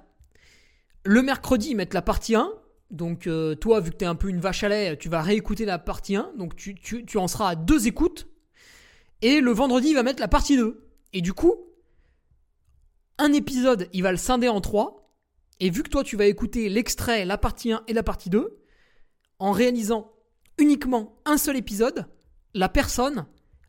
[1.04, 2.52] Le mercredi, ils mettent la partie 1.
[2.90, 3.28] Donc,
[3.60, 5.78] toi, vu que tu es un peu une vache à lait, tu vas réécouter la
[5.78, 6.32] partie 1.
[6.36, 8.26] Donc, tu, tu, tu en seras à deux écoutes.
[9.22, 10.91] Et le vendredi, il va mettre la partie 2.
[11.12, 11.56] Et du coup,
[13.18, 15.10] un épisode, il va le scinder en trois.
[15.60, 18.58] Et vu que toi, tu vas écouter l'extrait, la partie 1 et la partie 2,
[19.38, 20.12] en réalisant
[20.58, 22.06] uniquement un seul épisode,
[22.54, 23.26] la personne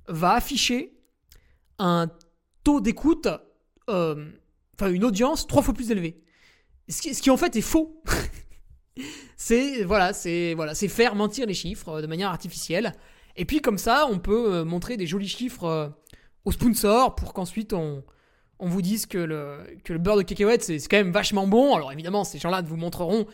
[0.08, 0.98] va afficher
[1.80, 2.10] un
[2.64, 3.28] taux d'écoute,
[3.90, 4.32] euh,
[4.76, 6.24] enfin une audience trois fois plus élevée.
[6.90, 8.02] Ce qui, ce qui en fait est faux.
[9.38, 12.94] c'est voilà, c'est voilà, c'est faire mentir les chiffres de manière artificielle.
[13.36, 15.90] Et puis comme ça, on peut euh, montrer des jolis chiffres euh,
[16.46, 18.04] aux sponsors pour qu'ensuite on,
[18.60, 21.76] on vous dise que le, que le beurre de cacahuète c'est quand même vachement bon.
[21.76, 23.26] Alors évidemment, ces gens-là ne vous montreront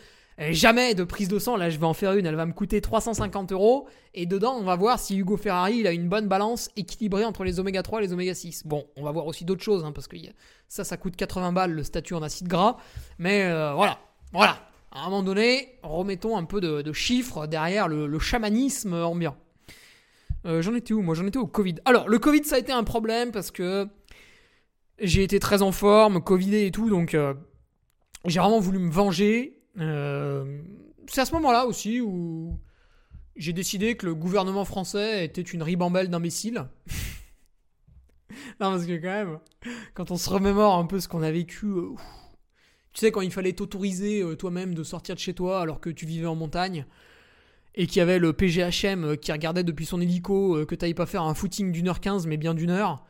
[0.50, 1.56] jamais de prise de sang.
[1.56, 3.86] Là, je vais en faire une, elle va me coûter 350 euros.
[4.14, 7.44] Et dedans, on va voir si Hugo Ferrari il a une bonne balance équilibrée entre
[7.44, 8.66] les oméga 3 et les oméga 6.
[8.66, 10.16] Bon, on va voir aussi d'autres choses, hein, parce que
[10.68, 12.78] ça, ça coûte 80 balles le statut en acide gras.
[13.18, 13.98] Mais euh, voilà,
[14.32, 14.58] voilà.
[14.92, 19.36] À un moment donné, remettons un peu de, de chiffres derrière le, le chamanisme ambiant.
[20.46, 21.76] Euh, j'en étais où Moi, j'en étais au Covid.
[21.84, 23.86] Alors, le Covid, ça a été un problème parce que
[24.98, 27.34] j'ai été très en forme, Covidé et tout, donc euh,
[28.26, 29.58] j'ai vraiment voulu me venger.
[29.78, 30.62] Euh,
[31.06, 32.58] c'est à ce moment-là aussi où
[33.36, 36.66] j'ai décidé que le gouvernement français était une ribambelle d'imbéciles.
[38.60, 39.38] non, parce que quand même,
[39.94, 41.66] quand on se remémore un peu ce qu'on a vécu,
[42.92, 46.04] tu sais, quand il fallait t'autoriser toi-même de sortir de chez toi alors que tu
[46.04, 46.86] vivais en montagne,
[47.74, 50.94] et qu'il y avait le PGHM euh, qui regardait depuis son hélico euh, que t'ailles
[50.94, 53.04] pas faire un footing d'une heure quinze, mais bien d'une heure.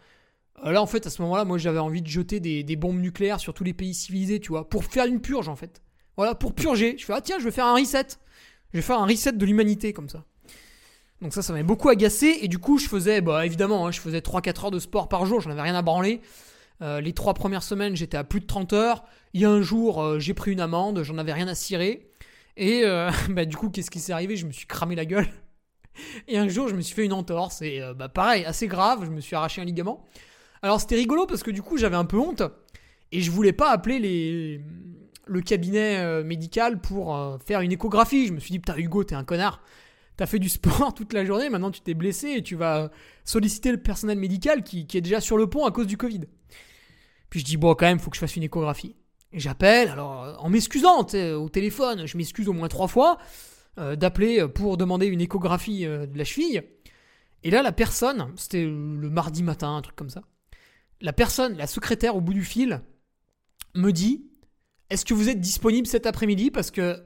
[0.64, 3.40] Euh, Là, en fait, à ce moment-là, moi, j'avais envie de jeter des, bombes nucléaires
[3.40, 5.82] sur tous les pays civilisés, tu vois, pour faire une purge, en fait.
[6.16, 6.96] Voilà, pour purger.
[6.98, 8.06] Je fais, ah tiens, je vais faire un reset.
[8.72, 10.24] Je vais faire un reset de l'humanité, comme ça.
[11.22, 12.38] Donc ça, ça m'avait beaucoup agacé.
[12.42, 15.24] Et du coup, je faisais, bah évidemment, hein, je faisais 3-4 heures de sport par
[15.26, 15.40] jour.
[15.40, 16.20] J'en avais rien à branler.
[16.82, 19.04] Les trois premières semaines, j'étais à plus de 30 heures.
[19.34, 21.02] Il y a un jour, j'ai pris une amende.
[21.02, 22.09] J'en avais rien à cirer.
[22.56, 24.36] Et euh, bah, du coup, qu'est-ce qui s'est arrivé?
[24.36, 25.28] Je me suis cramé la gueule.
[26.28, 27.62] Et un jour, je me suis fait une entorse.
[27.62, 29.04] Et euh, bah, pareil, assez grave.
[29.04, 30.04] Je me suis arraché un ligament.
[30.62, 32.42] Alors c'était rigolo parce que du coup, j'avais un peu honte.
[33.12, 34.60] Et je voulais pas appeler les...
[35.26, 38.26] le cabinet euh, médical pour faire une échographie.
[38.26, 39.62] Je me suis dit, putain, Hugo, t'es un connard.
[40.16, 42.90] T'as fait du sport toute la journée, maintenant tu t'es blessé et tu vas
[43.24, 46.20] solliciter le personnel médical qui, qui est déjà sur le pont à cause du Covid.
[47.30, 48.96] Puis je dis, bon, quand même, faut que je fasse une échographie.
[49.32, 53.18] J'appelle, alors euh, en m'excusant au téléphone, je m'excuse au moins trois fois
[53.78, 56.64] euh, d'appeler pour demander une échographie euh, de la cheville.
[57.42, 60.22] Et là, la personne, c'était le mardi matin, un truc comme ça.
[61.00, 62.82] La personne, la secrétaire au bout du fil,
[63.74, 64.30] me dit
[64.90, 67.00] est-ce que vous êtes disponible cet après-midi Parce que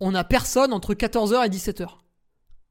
[0.00, 1.98] on a personne entre 14h et 17h.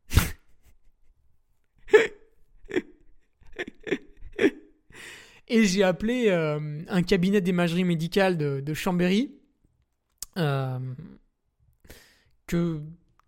[5.49, 9.35] et j'ai appelé euh, un cabinet d'imagerie médicale de, Chambéry
[10.37, 10.79] euh,
[12.47, 12.81] que,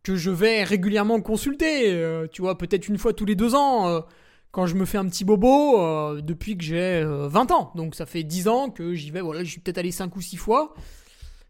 [0.06, 4.04] je vais régulièrement consulter, euh, tu vois, peut-être une fois tous les deux ans,
[4.52, 7.72] quand je me fais un petit bobo, depuis que j'ai 20 ans.
[7.76, 10.22] Donc ça fait 10 ans que j'y vais, voilà, je suis peut-être allé 5 ou
[10.22, 10.74] 6 fois.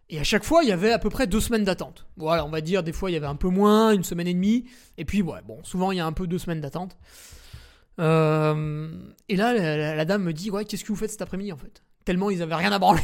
[0.10, 2.06] Et à chaque fois, il y avait à peu près deux semaines d'attente.
[2.18, 4.34] Voilà, on va dire, des fois, il y avait un peu moins, une semaine et
[4.34, 4.66] demie.
[4.98, 6.98] Et puis, bon, souvent, il y a un peu deux semaines d'attente.
[8.02, 8.90] Euh,
[9.30, 9.54] et là,
[9.96, 11.84] la, dame me dit Ouais, qu'est-ce que vous faites cet après-midi en fait?
[12.04, 13.04] Tellement ils avaient rien à branler.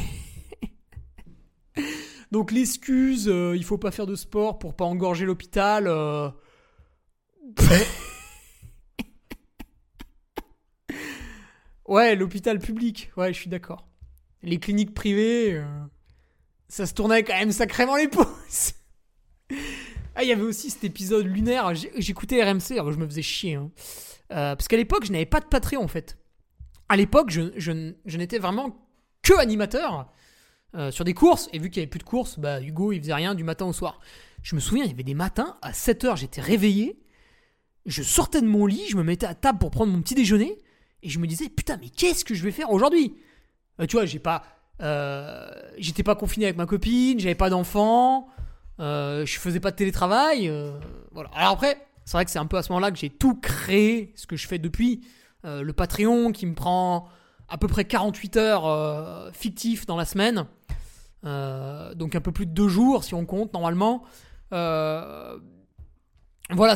[2.32, 5.86] Donc l'excuse, euh, il faut pas faire de sport pour pas engorger l'hôpital.
[5.86, 6.28] Euh.
[11.86, 13.88] ouais, l'hôpital public, ouais, je suis d'accord.
[14.42, 15.64] Les cliniques privées,
[16.68, 18.74] ça se tournait quand même sacrément les pouces.
[20.18, 21.72] Ah, il y avait aussi cet épisode lunaire.
[21.96, 23.54] J'écoutais RMC, alors je me faisais chier.
[23.54, 23.70] Hein.
[24.32, 26.18] Euh, parce qu'à l'époque, je n'avais pas de Patreon en fait.
[26.88, 28.76] À l'époque, je, je, n'étais vraiment
[29.22, 30.10] que animateur
[30.74, 31.48] euh, sur des courses.
[31.52, 33.66] Et vu qu'il n'y avait plus de courses, bah, Hugo, il faisait rien du matin
[33.66, 34.00] au soir.
[34.42, 36.98] Je me souviens, il y avait des matins, à 7h, j'étais réveillé.
[37.86, 40.58] Je sortais de mon lit, je me mettais à table pour prendre mon petit déjeuner.
[41.04, 43.14] Et je me disais, putain, mais qu'est-ce que je vais faire aujourd'hui?
[43.80, 44.42] Euh, Tu vois, j'ai pas.
[45.78, 48.28] j'étais pas confiné avec ma copine, j'avais pas d'enfant,
[48.78, 50.52] je faisais pas de télétravail.
[51.12, 51.30] voilà.
[51.34, 54.14] Alors après, c'est vrai que c'est un peu à ce moment-là que j'ai tout créé,
[54.16, 55.02] ce que je fais depuis.
[55.44, 57.06] Euh, le Patreon qui me prend
[57.50, 60.46] à peu près 48 heures euh, fictifs dans la semaine.
[61.26, 64.04] Euh, donc un peu plus de deux jours si on compte normalement.
[64.50, 65.36] voilà,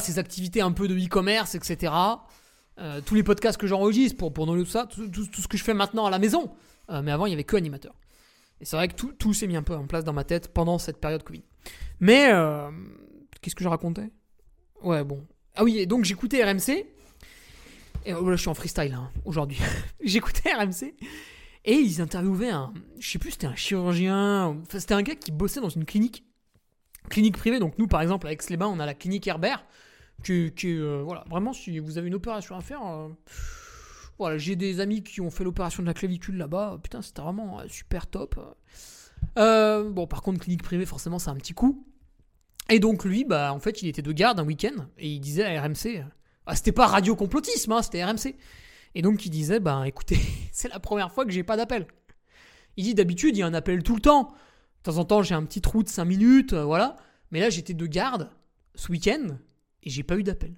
[0.00, 1.94] ces activités un peu de e-commerce, etc.
[3.07, 6.05] tous les podcasts que j'enregistre pour, pour tout ça, tout, ce que je fais maintenant
[6.05, 6.53] à la maison.
[6.90, 7.94] mais avant, il n'y avait que animateur.
[8.61, 10.53] Et c'est vrai que tout, tout s'est mis un peu en place dans ma tête
[10.53, 11.42] pendant cette période Covid.
[12.03, 12.30] Mais,
[13.40, 14.11] qu'est-ce que je racontais?
[14.82, 15.26] Ouais, bon.
[15.55, 16.84] Ah oui, donc j'écoutais RMC.
[18.09, 19.59] Oh je suis en freestyle hein, aujourd'hui.
[20.05, 20.94] j'écoutais RMC.
[21.64, 22.72] Et ils interviewaient un.
[22.98, 24.46] Je sais plus, c'était un chirurgien.
[24.62, 26.24] Enfin, c'était un gars qui bossait dans une clinique.
[27.09, 27.61] Clinique privée.
[27.61, 29.64] Donc, nous, par exemple, avec les bains on a la clinique Herbert.
[30.28, 32.84] Euh, voilà, vraiment, si vous avez une opération à faire.
[32.84, 33.09] Euh,
[34.18, 36.80] voilà, j'ai des amis qui ont fait l'opération de la clavicule là-bas.
[36.82, 38.34] Putain, c'était vraiment euh, super top.
[39.36, 41.86] bon, par contre, clinique privée, forcément, c'est un petit coup.
[42.72, 45.44] Et donc lui, bah en fait, il était de garde un week-end et il disait
[45.44, 46.06] à RMC,
[46.46, 48.34] ah, c'était pas radio complotisme, hein, c'était RMC.
[48.94, 50.18] Et donc il disait, bah écoutez,
[50.52, 51.86] c'est la première fois que j'ai pas d'appel.
[52.78, 54.32] Il dit d'habitude il y a un appel tout le temps.
[54.78, 56.96] De temps en temps j'ai un petit trou de 5 minutes, euh, voilà.
[57.30, 58.30] Mais là j'étais de garde
[58.74, 59.36] ce week-end
[59.82, 60.54] et j'ai pas eu d'appel.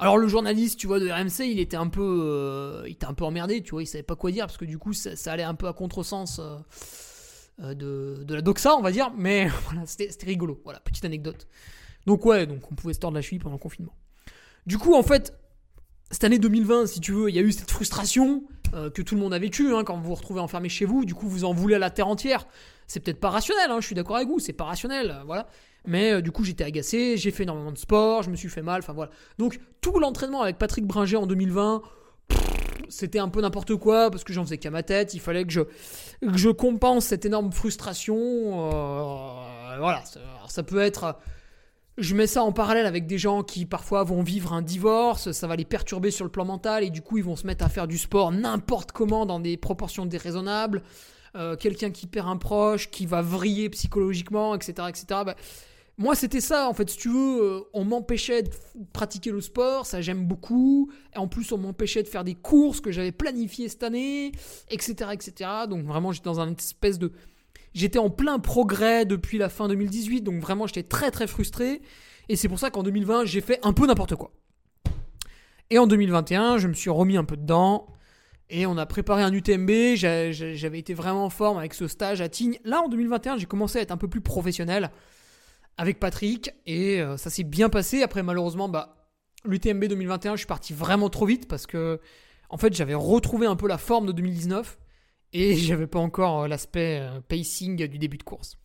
[0.00, 3.14] Alors le journaliste, tu vois, de RMC, il était un peu, euh, il était un
[3.14, 5.44] peu emmerdé, tu vois, il savait pas quoi dire parce que du coup ça, allait
[5.44, 6.40] un peu à contresens.
[6.40, 6.58] Euh,
[7.60, 10.60] euh, de, la doxa, on va dire, mais voilà, c'était rigolo.
[10.64, 11.46] Voilà, petite anecdote.
[12.06, 13.94] Donc ouais, donc on pouvait se tordre la cheville pendant le confinement.
[14.66, 15.34] Du coup, en fait,
[16.10, 18.44] cette année 2020, si tu veux, il y a eu cette frustration
[18.74, 21.04] euh, que tout le monde a vécu hein, quand vous vous retrouvez enfermé chez vous.
[21.04, 22.46] Du coup, vous en voulez à la terre entière.
[22.86, 25.48] C'est peut-être pas rationnel, hein, je suis d'accord avec vous, c'est pas rationnel, euh, voilà.
[25.84, 28.80] Mais du coup, j'étais agacé, j'ai fait énormément de sport, je me suis fait mal,
[28.80, 29.10] enfin voilà.
[29.38, 31.82] Donc, tout l'entraînement avec Patrick Bringer en 2020,
[32.88, 35.14] c'était un peu n'importe quoi parce que j'en faisais qu'à ma tête.
[35.14, 35.60] Il fallait que je,
[36.22, 38.16] je compense cette énorme frustration.
[38.16, 40.02] Euh, voilà,
[40.48, 41.16] ça, peut être.
[41.96, 45.46] Je mets ça en parallèle avec des gens qui parfois vont vivre un divorce, ça
[45.48, 47.68] va les perturber sur le plan mental et du coup ils vont se mettre à
[47.68, 50.82] faire du sport n'importe comment dans des proportions déraisonnables.
[51.34, 54.88] Euh, quelqu'un qui perd un proche, qui va vriller psychologiquement, etc.
[54.88, 55.22] etc.
[56.00, 58.50] Moi, c'était ça, en fait, si tu veux, euh, on m'empêchait de
[58.92, 60.92] pratiquer le sport, ça j'aime beaucoup.
[61.12, 64.30] Et en plus, on m'empêchait de faire des courses que j'avais planifiées cette année,
[64.70, 65.50] etc., etc.
[65.68, 67.10] Donc vraiment, j'étais dans un espèce de...
[67.74, 71.82] J'étais en plein progrès depuis la fin 2018, donc vraiment, j'étais très très frustré.
[72.28, 74.30] Et c'est pour ça qu'en 2020, j'ai fait un peu n'importe quoi.
[75.70, 77.88] Et en 2021, je me suis remis un peu dedans.
[78.50, 82.28] Et on a préparé un UTMB, j'avais été vraiment en forme avec ce stage à
[82.28, 82.58] Tignes.
[82.64, 84.90] Là, en 2021, j'ai commencé à être un peu plus professionnel
[85.78, 88.02] avec Patrick et euh, ça s'est bien passé.
[88.02, 88.96] Après, malheureusement, bah,
[89.44, 92.00] l'UTMB 2021, je suis parti vraiment trop vite parce que,
[92.50, 94.78] en fait, j'avais retrouvé un peu la forme de 2019
[95.32, 98.58] et j'avais pas encore euh, l'aspect euh, pacing du début de course.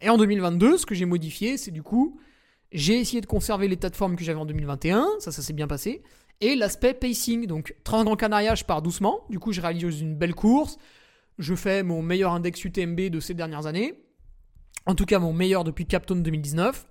[0.00, 2.18] Et en 2022, ce que j'ai modifié, c'est du coup,
[2.72, 5.68] j'ai essayé de conserver l'état de forme que j'avais en 2021, ça, ça s'est bien
[5.68, 6.02] passé,
[6.40, 7.46] et l'aspect pacing.
[7.46, 10.78] Donc, 30 Grand Canaria, je pars doucement, du coup, je réalise une belle course,
[11.38, 14.02] je fais mon meilleur index UTMB de ces dernières années,
[14.86, 16.86] en tout cas, mon meilleur depuis Captone 2019.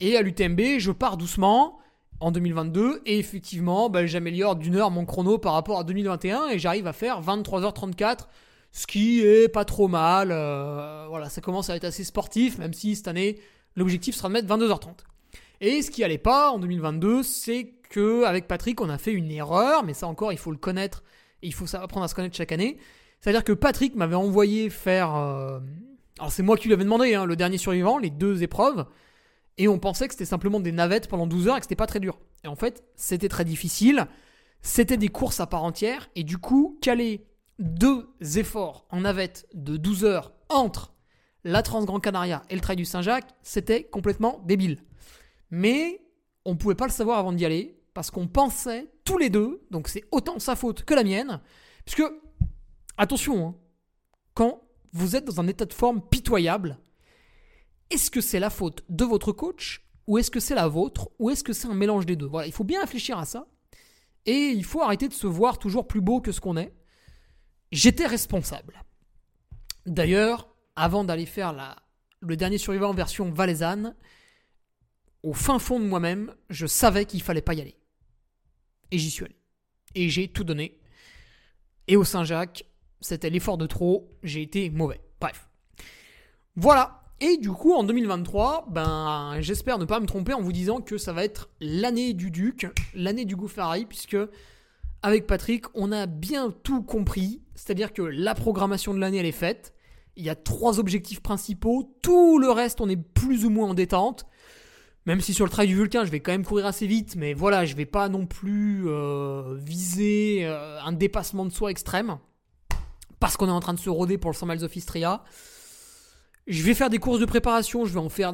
[0.00, 1.78] Et à l'UTMB, je pars doucement
[2.20, 6.58] en 2022 et effectivement, bah, j'améliore d'une heure mon chrono par rapport à 2021 et
[6.58, 8.26] j'arrive à faire 23h34
[8.70, 10.30] ce qui est pas trop mal.
[10.30, 13.38] euh, voilà, ça commence à être assez sportif, même si cette année,
[13.76, 14.98] l'objectif sera de mettre 22h30.
[15.60, 19.30] Et ce qui allait pas en 2022, c'est que avec Patrick, on a fait une
[19.30, 21.02] erreur, mais ça encore, il faut le connaître
[21.42, 22.78] et il faut apprendre à se connaître chaque année.
[23.20, 25.14] C'est-à-dire que Patrick m'avait envoyé faire.
[25.16, 25.58] euh,
[26.18, 28.86] alors c'est moi qui lui avais demandé, hein, le dernier survivant, les deux épreuves,
[29.56, 31.86] et on pensait que c'était simplement des navettes pendant 12 heures et que c'était pas
[31.86, 32.18] très dur.
[32.44, 34.06] Et en fait, c'était très difficile.
[34.62, 37.26] C'était des courses à part entière, et du coup, caler
[37.58, 40.94] deux efforts en navette de 12 heures entre
[41.44, 44.78] la Trans-Grand Canaria et le Trail du Saint-Jacques, c'était complètement débile.
[45.50, 46.02] Mais
[46.44, 49.88] on pouvait pas le savoir avant d'y aller, parce qu'on pensait tous les deux, donc
[49.88, 51.40] c'est autant sa faute que la mienne,
[51.84, 52.04] puisque,
[52.96, 53.54] attention, hein,
[54.34, 56.78] quand vous êtes dans un état de forme pitoyable,
[57.90, 61.30] est-ce que c'est la faute de votre coach, ou est-ce que c'est la vôtre, ou
[61.30, 62.26] est-ce que c'est un mélange des deux?
[62.26, 63.46] Voilà, il faut bien réfléchir à ça,
[64.26, 66.74] et il faut arrêter de se voir toujours plus beau que ce qu'on est.
[67.72, 68.84] J'étais responsable.
[69.86, 71.76] D'ailleurs, avant d'aller faire la,
[72.20, 73.94] le dernier survivant en version valaisanne,
[75.22, 77.76] au fin fond de moi-même, je savais qu'il fallait pas y aller.
[78.90, 79.36] Et j'y suis allé.
[79.94, 80.80] Et j'ai tout donné.
[81.86, 82.64] Et au Saint-Jacques,
[83.00, 85.00] c'était l'effort de trop, j'ai été mauvais.
[85.20, 85.48] Bref.
[86.56, 87.02] Voilà.
[87.20, 90.98] Et du coup, en 2023, ben, j'espère ne pas me tromper en vous disant que
[90.98, 94.16] ça va être l'année du Duc, l'année du Gouffari, puisque
[95.02, 97.42] avec Patrick, on a bien tout compris.
[97.56, 99.74] C'est-à-dire que la programmation de l'année, elle est faite.
[100.16, 101.92] Il y a trois objectifs principaux.
[102.02, 104.26] Tout le reste, on est plus ou moins en détente.
[105.06, 107.32] Même si sur le trail du Vulcain, je vais quand même courir assez vite, mais
[107.32, 112.18] voilà, je vais pas non plus euh, viser euh, un dépassement de soi extrême.
[113.20, 115.24] Parce qu'on est en train de se roder pour le 100 miles of Istria.
[116.46, 118.32] Je vais faire des courses de préparation, je vais en faire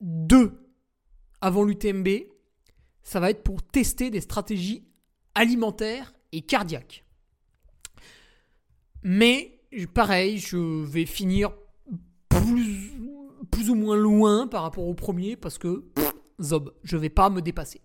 [0.00, 0.72] deux
[1.40, 2.08] avant l'UTMB.
[3.02, 4.88] Ça va être pour tester des stratégies
[5.34, 7.04] alimentaires et cardiaques.
[9.02, 9.60] Mais
[9.94, 11.52] pareil, je vais finir
[12.28, 15.84] plus, ou moins loin par rapport au premier parce que
[16.40, 17.80] zob, je vais pas me dépasser.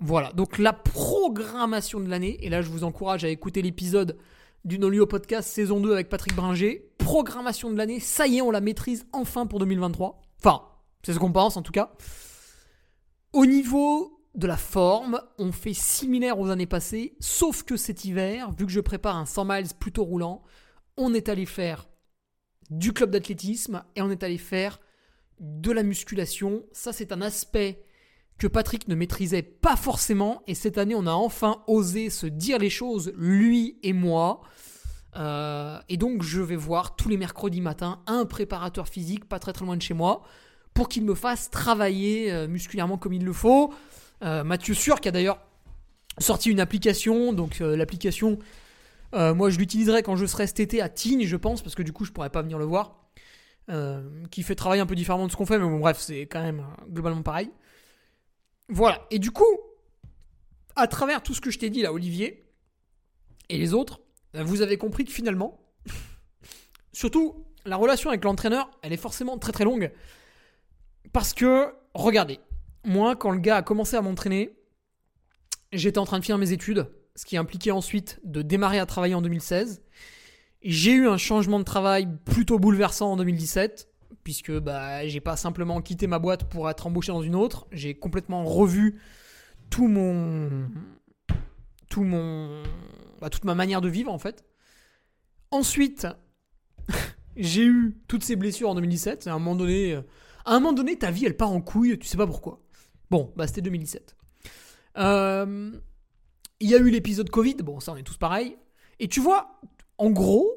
[0.00, 4.16] Voilà, donc la programmation de l'année, et là je vous encourage à écouter l'épisode
[4.64, 6.88] du Nolio Podcast saison 2 avec Patrick Bringer.
[6.98, 10.22] Programmation de l'année, ça y est, on la maîtrise enfin pour 2023.
[10.38, 10.62] Enfin,
[11.02, 11.92] c'est ce qu'on pense en tout cas.
[13.32, 18.52] Au niveau de la forme, on fait similaire aux années passées, sauf que cet hiver,
[18.52, 20.42] vu que je prépare un 100 miles plutôt roulant,
[20.96, 21.88] on est allé faire
[22.70, 24.80] du club d'athlétisme et on est allé faire
[25.40, 26.64] de la musculation.
[26.72, 27.84] Ça, c'est un aspect
[28.38, 32.58] que Patrick ne maîtrisait pas forcément et cette année, on a enfin osé se dire
[32.58, 34.42] les choses, lui et moi.
[35.16, 39.52] Euh, et donc, je vais voir tous les mercredis matins un préparateur physique pas très
[39.52, 40.22] très loin de chez moi
[40.74, 43.72] pour qu'il me fasse travailler euh, musculairement comme il le faut.
[44.24, 45.38] Euh, Mathieu Sûr qui a d'ailleurs
[46.18, 48.38] sorti une application, donc l'application,
[49.14, 51.92] moi je l'utiliserai quand je serai cet été à Tignes, je pense, parce que du
[51.92, 53.06] coup je pourrais pas venir le voir,
[54.30, 56.42] qui fait travailler un peu différemment de ce qu'on fait, mais bon bref, c'est quand
[56.42, 57.50] même globalement pareil.
[58.68, 59.58] Voilà, et du coup,
[60.76, 62.48] à travers tout ce que je t'ai dit là, Olivier,
[63.48, 64.00] et les autres,
[64.34, 65.60] euh, vous avez compris que finalement,
[66.92, 69.92] surtout la relation avec l'entraîneur, elle est forcément très très longue,
[71.12, 72.40] parce que, regardez,
[72.84, 74.56] moi, quand le gars a commencé à m'entraîner,
[75.72, 79.14] j'étais en train de finir mes études, ce qui impliquait ensuite de démarrer à travailler
[79.14, 79.82] en 2016.
[80.62, 83.91] J'ai eu un changement de travail plutôt bouleversant en 2017,
[84.24, 87.94] puisque bah, j'ai pas simplement quitté ma boîte pour être embauché dans une autre, j'ai
[87.94, 89.00] complètement revu
[89.70, 90.68] tout mon.
[91.90, 92.62] tout mon.
[93.20, 94.44] bah, toute ma manière de vivre en fait.
[95.50, 96.06] Ensuite,
[97.36, 99.94] j'ai eu toutes ces blessures en 2017, à un moment donné.
[99.94, 100.02] euh,
[100.44, 102.60] à un moment donné, ta vie, elle part en couille, tu sais pas pourquoi.
[103.10, 104.16] Bon, bah c'était 2017.
[104.98, 105.72] Euh,
[106.60, 108.56] Il y a eu l'épisode Covid, bon ça on est tous pareils.
[108.98, 109.60] Et tu vois,
[109.98, 110.50] en gros,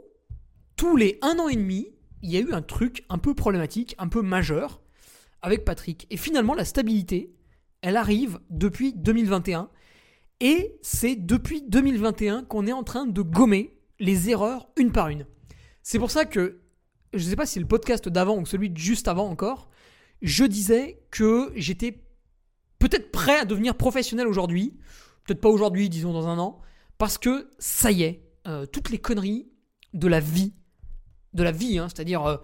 [0.76, 1.95] tous les un an et demi,
[2.26, 4.82] il y a eu un truc un peu problématique, un peu majeur
[5.44, 6.08] avec Patrick.
[6.10, 7.36] Et finalement, la stabilité,
[7.82, 9.70] elle arrive depuis 2021.
[10.40, 15.28] Et c'est depuis 2021 qu'on est en train de gommer les erreurs une par une.
[15.84, 16.62] C'est pour ça que,
[17.14, 19.70] je ne sais pas si le podcast d'avant ou celui de juste avant encore,
[20.24, 22.04] je disais que j'étais
[22.80, 24.80] peut-être prêt à devenir professionnel aujourd'hui,
[25.26, 26.60] peut-être pas aujourd'hui, disons dans un an,
[26.98, 29.48] parce que ça y est, euh, toutes les conneries
[29.94, 30.54] de la vie,
[31.36, 32.38] de la vie, hein, c'est-à-dire euh,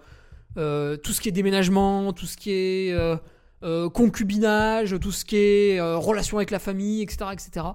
[0.58, 5.36] euh, tout ce qui est déménagement, tout ce qui est euh, concubinage, tout ce qui
[5.36, 7.66] est relation avec la famille, etc., etc.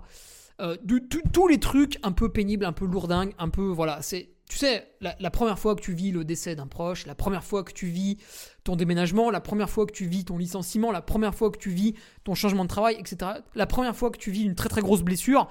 [1.33, 4.87] Tous les trucs un peu pénibles, un peu lourdingues, un peu voilà, c'est tu sais,
[5.01, 7.87] la première fois que tu vis le décès d'un proche, la première fois que tu
[7.87, 8.17] vis
[8.63, 11.69] ton déménagement, la première fois que tu vis ton licenciement, la première fois que tu
[11.69, 13.41] vis ton changement de travail, etc.
[13.55, 15.49] La première fois que tu vis une très très grosse blessure,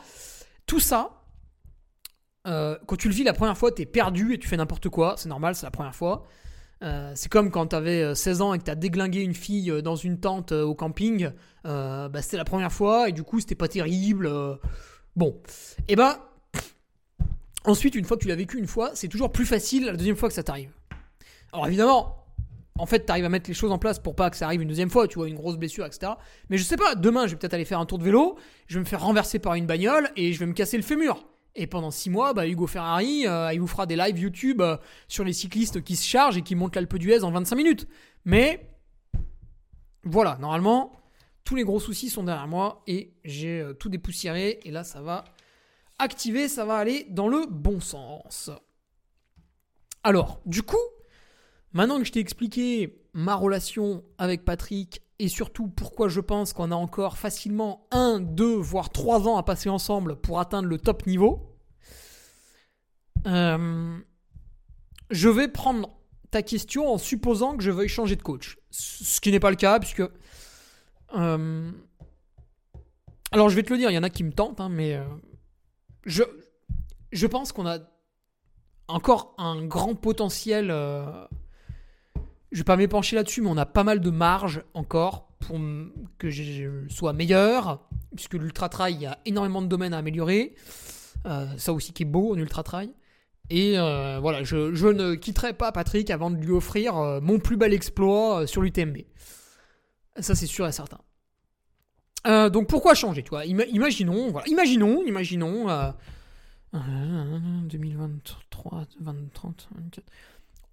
[0.67, 1.16] tout ça,
[2.47, 5.15] euh, quand tu le vis la première fois, t'es perdu et tu fais n'importe quoi.
[5.17, 6.27] C'est normal, c'est la première fois.
[6.83, 9.97] Euh, c'est comme quand t'avais 16 ans et que t'as déglingué une fille euh, dans
[9.97, 11.31] une tente euh, au camping.
[11.67, 14.27] Euh, bah, c'était la première fois et du coup, c'était pas terrible.
[14.27, 14.55] euh.
[15.17, 15.41] Bon.
[15.89, 16.31] Et bah.
[17.65, 20.15] Ensuite, une fois que tu l'as vécu une fois, c'est toujours plus facile la deuxième
[20.15, 20.71] fois que ça t'arrive.
[21.53, 22.25] Alors évidemment,
[22.79, 24.69] en fait, t'arrives à mettre les choses en place pour pas que ça arrive une
[24.69, 26.13] deuxième fois, tu vois, une grosse blessure, etc.
[26.49, 28.39] Mais je sais pas, demain, je vais peut-être aller faire un tour de vélo,
[28.69, 31.27] je vais me faire renverser par une bagnole et je vais me casser le fémur.
[31.59, 34.77] Et pendant six mois, bah, Hugo Ferrari, euh, il vous fera des lives YouTube euh,
[35.09, 37.89] sur les cyclistes qui se chargent et qui montent l'Alpe d'Huez en 25 minutes.
[38.27, 38.71] Mais
[40.05, 40.93] voilà, normalement,
[41.45, 44.61] tous les gros soucis sont derrière moi et j'ai euh, tout dépoussiéré.
[44.65, 45.25] Et là, ça va
[45.99, 48.51] activer, ça va aller dans le bon sens.
[50.05, 50.77] Alors, du coup,
[51.73, 56.71] maintenant que je t'ai expliqué ma relation avec Patrick et surtout pourquoi je pense qu'on
[56.71, 61.07] a encore facilement un, deux, voire trois ans à passer ensemble pour atteindre le top
[61.07, 61.57] niveau,
[63.27, 63.99] euh,
[65.11, 65.91] je vais prendre
[66.31, 68.59] ta question en supposant que je veuille changer de coach.
[68.71, 70.03] Ce qui n'est pas le cas, puisque.
[71.17, 71.73] euh,
[73.33, 74.95] alors, je vais te le dire, il y en a qui me tentent, hein, mais.
[74.95, 75.05] euh,
[76.05, 76.23] je,
[77.13, 77.79] je pense qu'on a
[78.89, 80.71] encore un grand potentiel.
[82.57, 85.59] Je vais pas m'épancher là-dessus, mais on a pas mal de marge encore pour
[86.17, 90.55] que je sois meilleur, puisque l'ultra trail, il y a énormément de domaines à améliorer.
[91.27, 92.95] Euh, ça aussi qui est beau en ultra trail.
[93.51, 97.59] Et euh, voilà, je, ne quitterai pas Patrick avant de lui offrir euh, mon plus
[97.59, 98.99] bel exploit sur l'UTMB.
[100.19, 100.99] Ça, c'est sûr et certain.
[102.25, 103.45] Donc pourquoi changer tu vois?
[103.45, 105.69] Ima- Imaginons, voilà, imaginons, imaginons.
[105.69, 105.91] euh,
[106.75, 110.05] euh, 2023, 2030, 24.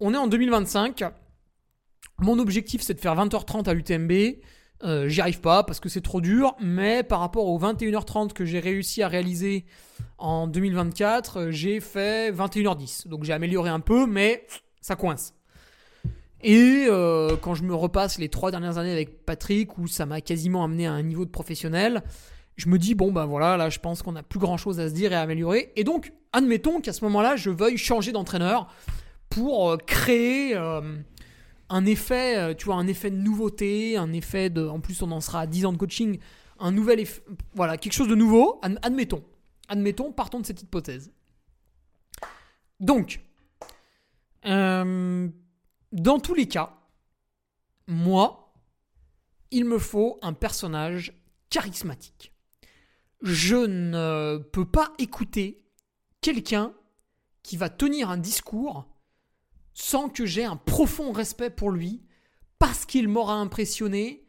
[0.00, 1.04] On est en 2025.
[2.18, 4.12] Mon objectif, c'est de faire 20h30 à l'UTMB.
[4.82, 8.44] Euh, J'y arrive pas parce que c'est trop dur, mais par rapport aux 21h30 que
[8.44, 9.64] j'ai réussi à réaliser
[10.18, 13.08] en 2024, euh, j'ai fait 21h10.
[13.08, 14.46] Donc j'ai amélioré un peu, mais
[14.80, 15.34] ça coince.
[16.42, 20.20] Et euh, quand je me repasse les trois dernières années avec Patrick, où ça m'a
[20.20, 22.02] quasiment amené à un niveau de professionnel,
[22.56, 24.88] je me dis, bon, bah voilà, là, je pense qu'on a plus grand chose à
[24.88, 25.72] se dire et à améliorer.
[25.76, 28.68] Et donc, admettons qu'à ce moment-là, je veuille changer d'entraîneur
[29.30, 30.54] pour créer
[31.68, 34.66] un effet, euh, tu vois, un effet de nouveauté, un effet de.
[34.66, 36.18] En plus, on en sera à 10 ans de coaching,
[36.58, 37.22] un nouvel effet.
[37.54, 39.24] Voilà, quelque chose de nouveau, ad- admettons.
[39.68, 41.10] Admettons, partons de cette hypothèse.
[42.80, 43.20] Donc,
[44.46, 45.28] euh,
[45.92, 46.76] dans tous les cas,
[47.86, 48.52] moi,
[49.50, 51.12] il me faut un personnage
[51.48, 52.32] charismatique.
[53.22, 55.64] Je ne peux pas écouter
[56.20, 56.74] quelqu'un
[57.42, 58.86] qui va tenir un discours
[59.74, 62.02] sans que j'ai un profond respect pour lui,
[62.58, 64.24] parce qu'il m'aura impressionné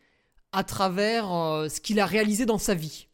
[0.52, 3.08] à travers euh, ce qu'il a réalisé dans sa vie.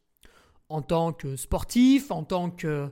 [0.69, 2.89] En tant que sportif, en tant que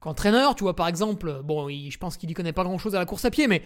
[0.00, 2.98] qu'entraîneur, tu vois par exemple, bon, je pense qu'il y connaît pas grand chose à
[2.98, 3.62] la course à pied, mais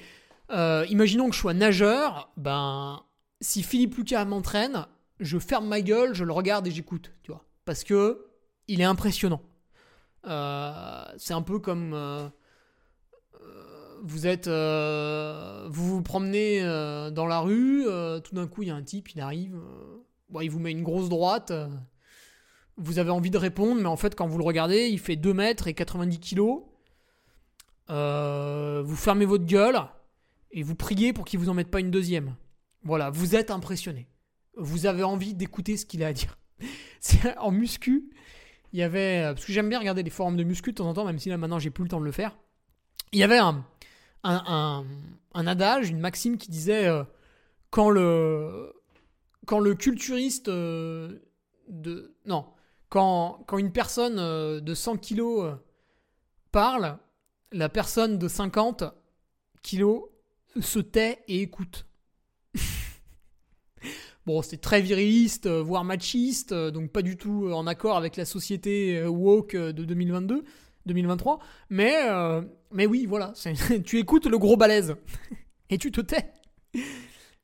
[0.53, 3.03] euh, imaginons que je sois nageur, ben
[3.41, 4.87] si Philippe Lucas m'entraîne,
[5.19, 8.27] je ferme ma gueule, je le regarde et j'écoute, tu vois, parce que
[8.69, 9.43] il est impressionnant.
[10.27, 12.31] Euh, c'est un peu comme
[14.03, 18.69] vous êtes, euh, vous vous promenez euh, dans la rue, euh, tout d'un coup il
[18.69, 19.57] y a un type, il arrive,
[20.41, 21.53] il vous met une grosse droite.
[22.77, 25.35] vous avez envie de répondre, mais en fait, quand vous le regardez, il fait 2
[25.35, 26.63] mètres et 90 kilos.
[27.89, 29.81] Vous fermez votre gueule
[30.53, 32.37] et vous priez pour qu'il vous en mette pas une deuxième.
[32.83, 34.09] Voilà, vous êtes impressionné.
[34.57, 36.39] Vous avez envie d'écouter ce qu'il a à dire.
[37.39, 38.11] En muscu,
[38.73, 39.23] il y avait.
[39.35, 41.29] Parce que j'aime bien regarder des forums de muscu de temps en temps, même si
[41.29, 42.37] là maintenant j'ai plus le temps de le faire.
[43.13, 43.65] Il y avait un,
[44.23, 44.85] un,
[45.35, 47.05] un, adage, une maxime qui disait euh,
[47.71, 48.73] quand le
[49.47, 51.19] quand le culturiste euh,
[51.69, 52.47] de non
[52.89, 55.55] quand, quand une personne euh, de 100 kilos
[56.51, 56.99] parle,
[57.53, 58.85] la personne de 50
[59.63, 60.05] kilos
[60.61, 61.87] se tait et écoute.
[64.27, 69.05] bon, c'est très viriliste, voire machiste, donc pas du tout en accord avec la société
[69.07, 70.45] woke de 2022,
[70.93, 71.39] 2023.
[71.71, 74.97] Mais, euh, mais oui, voilà, c'est- tu écoutes le gros balèze
[75.71, 76.33] et tu te tais.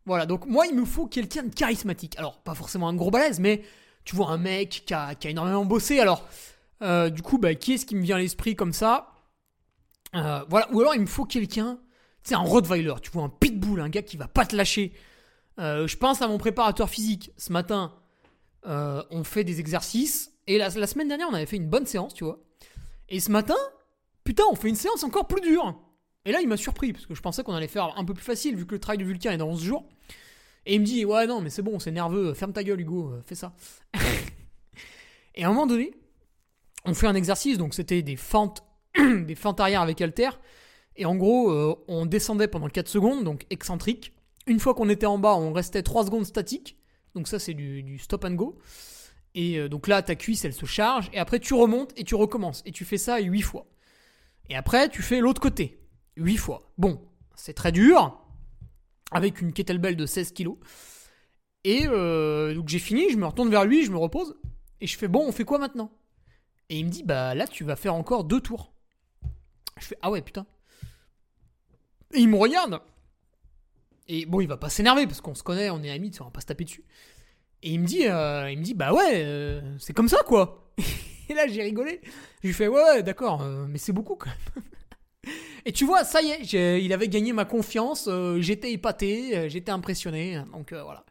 [0.04, 2.16] Voilà, donc moi, il me faut quelqu'un de charismatique.
[2.18, 3.62] Alors, pas forcément un gros balèze, mais
[4.04, 5.98] tu vois, un mec qui a, qui a énormément bossé.
[5.98, 6.24] Alors,
[6.82, 9.08] euh, du coup, bah, qui est-ce qui me vient à l'esprit comme ça?
[10.14, 11.78] Euh, Voilà, ou alors il me faut quelqu'un,
[12.22, 14.92] sais, un Rottweiler, tu vois, un pitbull, un gars qui va pas te lâcher.
[15.58, 17.32] Je pense à mon préparateur physique.
[17.36, 17.92] Ce matin,
[18.64, 20.32] on fait des exercices.
[20.46, 22.38] Et la semaine dernière, on avait fait une bonne séance, tu vois.
[23.08, 23.56] Et ce matin,
[24.24, 25.78] putain, on fait une séance encore plus dure.
[26.24, 28.24] Et là, il m'a surpris, parce que je pensais qu'on allait faire un peu plus
[28.24, 29.88] facile, vu que le travail de Vulcain est dans 11 jours.
[30.66, 33.12] Et il me dit, ouais, non, mais c'est bon, c'est nerveux, ferme ta gueule, Hugo,
[33.12, 33.54] euh, fais ça.
[35.36, 35.94] et à un moment donné,
[36.84, 38.64] on fait un exercice, donc c'était des fentes
[39.26, 40.30] des fentes arrière avec halter.
[40.96, 44.12] Et en gros, euh, on descendait pendant 4 secondes, donc excentrique.
[44.46, 46.78] Une fois qu'on était en bas, on restait 3 secondes statique.
[47.14, 48.58] Donc ça, c'est du, du stop and go.
[49.36, 51.10] Et euh, donc là, ta cuisse, elle se charge.
[51.12, 52.62] Et après, tu remontes et tu recommences.
[52.64, 53.66] Et tu fais ça 8 fois.
[54.48, 55.78] Et après, tu fais l'autre côté.
[56.16, 56.72] 8 fois.
[56.78, 57.06] Bon,
[57.36, 58.18] c'est très dur.
[59.12, 60.54] Avec une kettlebell de 16 kg.
[61.64, 64.36] Et euh, donc j'ai fini, je me retourne vers lui, je me repose.
[64.80, 65.92] Et je fais, bon, on fait quoi maintenant?
[66.70, 68.72] Et il me dit, bah là, tu vas faire encore deux tours.
[69.78, 70.46] Je fais, ah ouais, putain.
[72.14, 72.80] Et il me regarde.
[74.08, 76.30] Et bon, il va pas s'énerver parce qu'on se connaît, on est amis, on va
[76.30, 76.84] pas se taper dessus.
[77.62, 80.70] Et il me dit, euh, il me dit bah ouais, euh, c'est comme ça quoi.
[81.28, 82.00] Et là, j'ai rigolé.
[82.42, 84.64] Je lui fais ouais, ouais d'accord, euh, mais c'est beaucoup quand même.
[85.64, 88.08] Et tu vois, ça y est, il avait gagné ma confiance.
[88.38, 90.40] j'étais épaté, j'étais impressionné.
[90.52, 91.04] Donc voilà.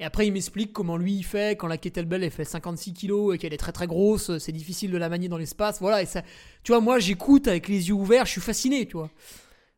[0.00, 3.32] Et après, il m'explique comment lui il fait quand la kettlebell elle fait 56 kilos
[3.32, 4.38] et qu'elle est très très grosse.
[4.38, 5.78] C'est difficile de la manier dans l'espace.
[5.80, 6.02] Voilà.
[6.02, 6.22] Et ça,
[6.64, 9.10] tu vois, moi j'écoute avec les yeux ouverts, je suis fasciné, tu vois.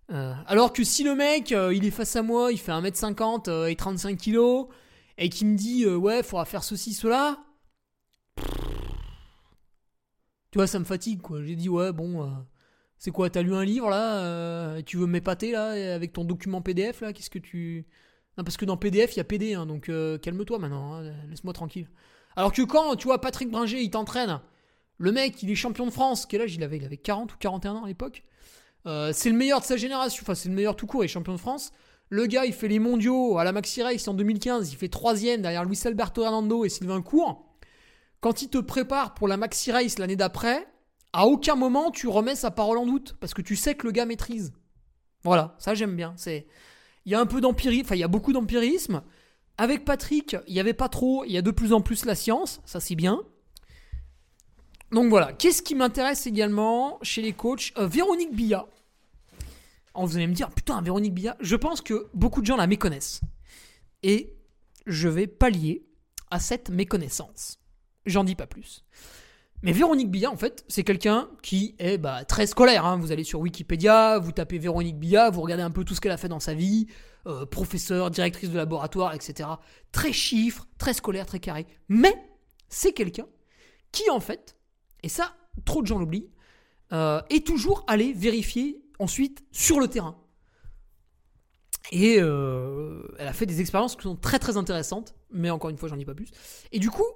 [0.09, 3.77] Alors que si le mec, il est face à moi, il fait 1m50 euh, et
[3.77, 4.67] 35 kilos,
[5.19, 7.39] et qu'il me dit, euh, ouais, faudra faire ceci, cela.
[10.51, 11.43] Tu vois, ça me fatigue, quoi.
[11.43, 12.31] J'ai dit, ouais, bon, euh,
[12.99, 16.62] c'est quoi, t'as lu un livre, là euh, Tu veux m'épater, là, avec ton document
[16.62, 17.87] PDF, là Qu'est-ce que tu...
[18.39, 21.12] Non, parce que dans PDF, il y a PD, hein, donc euh, calme-toi maintenant, hein,
[21.31, 21.89] laisse-moi tranquille.
[22.37, 24.41] Alors que quand, tu vois, Patrick Bringer, il t'entraîne,
[24.99, 26.77] le mec, il est champion de France, quel âge il avait?
[26.77, 28.25] Il avait 40 ou 41 ans à l'époque
[29.12, 31.33] c'est le meilleur de sa génération, enfin c'est le meilleur tout court, il est champion
[31.33, 31.73] de France.
[32.09, 35.43] Le gars, il fait les mondiaux à la Maxi Race en 2015, il fait troisième
[35.43, 37.45] derrière Luis Alberto Hernando et Sylvain Cour.
[38.21, 40.67] Quand il te prépare pour la Maxi Race l'année d'après,
[41.13, 43.93] à aucun moment tu remets sa parole en doute, parce que tu sais que le
[43.93, 44.53] gars maîtrise.
[45.25, 46.15] Voilà, ça j'aime bien.
[46.17, 46.47] C'est,
[47.07, 49.03] il y a un peu d'empirisme, enfin il y a beaucoup d'empirisme.
[49.59, 52.15] Avec Patrick, il y avait pas trop, il y a de plus en plus la
[52.15, 53.23] science, ça c'est bien.
[54.93, 57.73] Donc voilà, qu'est-ce qui m'intéresse également chez les coachs?
[57.77, 58.67] Euh, Véronique Billa.
[60.05, 63.20] Vous allez me dire, putain, Véronique Billa, je pense que beaucoup de gens la méconnaissent.
[64.03, 64.36] Et
[64.86, 65.86] je vais pallier
[66.30, 67.59] à cette méconnaissance.
[68.05, 68.84] J'en dis pas plus.
[69.62, 72.84] Mais Véronique Billa, en fait, c'est quelqu'un qui est bah, très scolaire.
[72.84, 72.99] hein.
[72.99, 76.12] Vous allez sur Wikipédia, vous tapez Véronique Billa, vous regardez un peu tout ce qu'elle
[76.12, 76.86] a fait dans sa vie,
[77.26, 79.49] euh, professeur, directrice de laboratoire, etc.
[79.92, 81.66] Très chiffre, très scolaire, très carré.
[81.88, 82.14] Mais
[82.68, 83.26] c'est quelqu'un
[83.92, 84.57] qui, en fait,
[85.03, 85.34] et ça,
[85.64, 86.30] trop de gens l'oublient,
[86.92, 90.16] euh, est toujours allé vérifier ensuite sur le terrain.
[91.92, 95.78] Et euh, elle a fait des expériences qui sont très très intéressantes, mais encore une
[95.78, 96.30] fois, j'en dis pas plus.
[96.72, 97.07] Et du coup,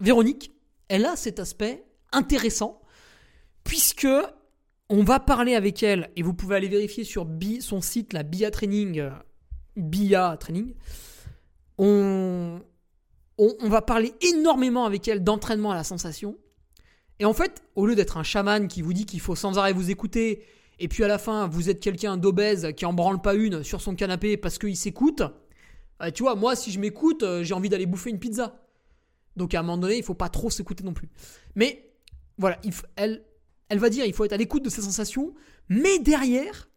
[0.00, 0.52] Véronique,
[0.88, 2.80] elle a cet aspect intéressant,
[3.64, 4.08] puisque
[4.90, 7.26] on va parler avec elle, et vous pouvez aller vérifier sur
[7.60, 9.10] son site, la BIA Training,
[9.76, 10.74] BIA Training.
[11.78, 12.60] On,
[13.38, 16.36] on va parler énormément avec elle d'entraînement à la sensation.
[17.18, 19.72] Et en fait, au lieu d'être un chaman qui vous dit qu'il faut sans arrêt
[19.72, 20.44] vous écouter,
[20.78, 23.80] et puis à la fin, vous êtes quelqu'un d'obèse qui en branle pas une sur
[23.80, 25.22] son canapé parce qu'il s'écoute,
[26.02, 28.60] euh, tu vois, moi, si je m'écoute, euh, j'ai envie d'aller bouffer une pizza.
[29.36, 31.08] Donc à un moment donné, il faut pas trop s'écouter non plus.
[31.54, 31.92] Mais
[32.38, 32.60] voilà,
[32.96, 33.22] elle
[33.70, 35.34] va dire il faut être à l'écoute de ses sensations,
[35.68, 36.68] mais derrière,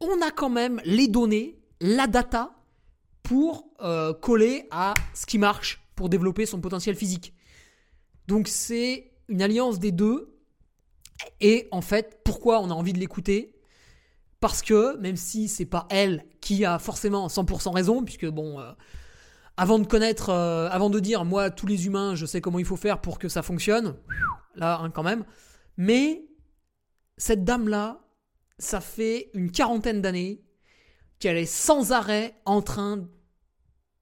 [0.00, 2.56] on a quand même les données, la data
[3.22, 7.34] pour euh, coller à ce qui marche pour développer son potentiel physique.
[8.26, 10.31] Donc c'est une alliance des deux.
[11.40, 13.54] Et en fait, pourquoi on a envie de l'écouter?
[14.40, 18.72] Parce que même si c'est pas elle qui a forcément 100% raison, puisque bon, euh,
[19.56, 22.64] avant de connaître, euh, avant de dire moi tous les humains, je sais comment il
[22.64, 23.96] faut faire pour que ça fonctionne,
[24.56, 25.24] là hein, quand même.
[25.76, 26.24] Mais
[27.16, 28.00] cette dame là,
[28.58, 30.42] ça fait une quarantaine d'années
[31.18, 33.08] qu'elle est sans arrêt en train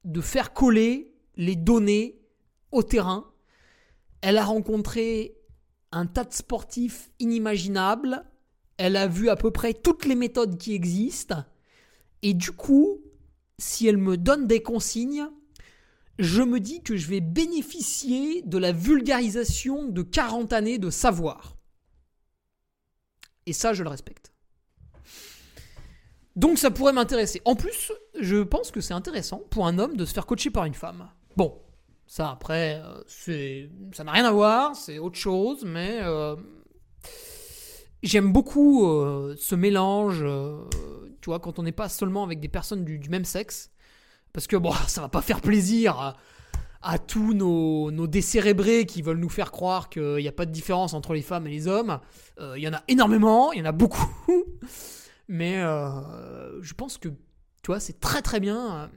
[0.05, 2.19] de faire coller les données
[2.73, 3.31] au terrain.
[4.23, 5.37] Elle a rencontré
[5.93, 8.25] un tas de sportifs inimaginables.
[8.77, 11.45] Elle a vu à peu près toutes les méthodes qui existent.
[12.23, 13.01] Et du coup,
[13.59, 15.29] si elle me donne des consignes,
[16.19, 21.57] je me dis que je vais bénéficier de la vulgarisation de 40 années de savoir.
[23.47, 24.33] Et ça, je le respecte.
[26.37, 27.43] Donc ça pourrait m'intéresser.
[27.45, 30.65] En plus, je pense que c'est intéressant pour un homme de se faire coacher par
[30.65, 31.09] une femme.
[31.37, 31.61] Bon,
[32.11, 32.83] ça après,
[33.29, 36.35] euh, ça n'a rien à voir, c'est autre chose, mais euh,
[38.03, 40.27] j'aime beaucoup euh, ce mélange,
[41.21, 43.71] tu vois, quand on n'est pas seulement avec des personnes du, même sexe,
[44.33, 46.17] parce que bon, ça va pas faire plaisir
[46.83, 50.51] à, tous nos, nos décérébrés qui veulent nous faire croire qu'il n'y a pas de
[50.51, 52.01] différence entre les femmes et les hommes.
[52.41, 54.11] Il y en a énormément, il y en a beaucoup,
[55.29, 58.91] mais je pense que, tu vois, c'est très très bien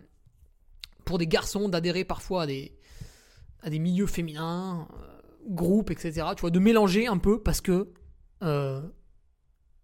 [1.06, 2.74] pour des garçons d'adhérer parfois à des,
[3.64, 6.28] à des milieux féminins, euh, groupes, etc.
[6.36, 7.92] Tu vois, de mélanger un peu parce que
[8.44, 8.82] euh,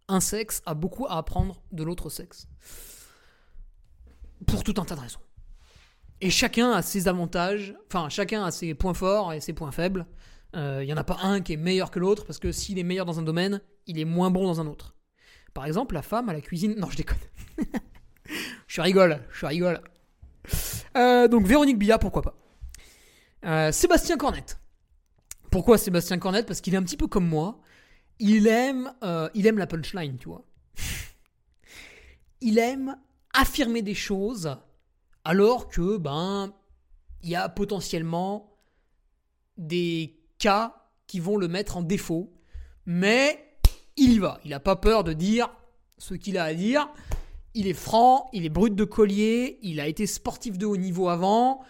[0.08, 2.48] un sexe a beaucoup à apprendre de l'autre sexe.
[4.46, 5.20] Pour tout un tas de raisons.
[6.22, 10.06] Et chacun a ses avantages, enfin chacun a ses points forts et ses points faibles.
[10.54, 12.80] Il euh, n'y en a pas un qui est meilleur que l'autre, parce que s'il
[12.80, 14.96] est meilleur dans un domaine, il est moins bon dans un autre.
[15.54, 16.76] Par exemple, la femme à la cuisine...
[16.78, 17.18] Non, je déconne.
[18.68, 19.82] je rigole, je rigole.
[20.96, 22.36] Donc Véronique Billa, pourquoi pas?
[23.46, 24.60] Euh, Sébastien Cornette.
[25.52, 26.46] Pourquoi Sébastien Cornette?
[26.46, 27.60] Parce qu'il est un petit peu comme moi.
[28.20, 28.94] Il aime,
[29.34, 30.44] il aime la punchline, tu vois.
[32.42, 32.98] il aime
[33.34, 34.58] affirmer des choses
[35.24, 36.54] alors que ben
[37.22, 38.58] il y a potentiellement
[39.58, 40.76] des cas
[41.08, 42.32] qui vont le mettre en défaut,
[42.86, 43.46] mais
[43.98, 44.40] il y va.
[44.46, 45.50] Il n'a pas peur de dire
[45.98, 46.88] ce qu'il a à dire.
[47.54, 51.10] Il est franc, il est brut de collier, il a été sportif de haut niveau
[51.10, 51.62] avant,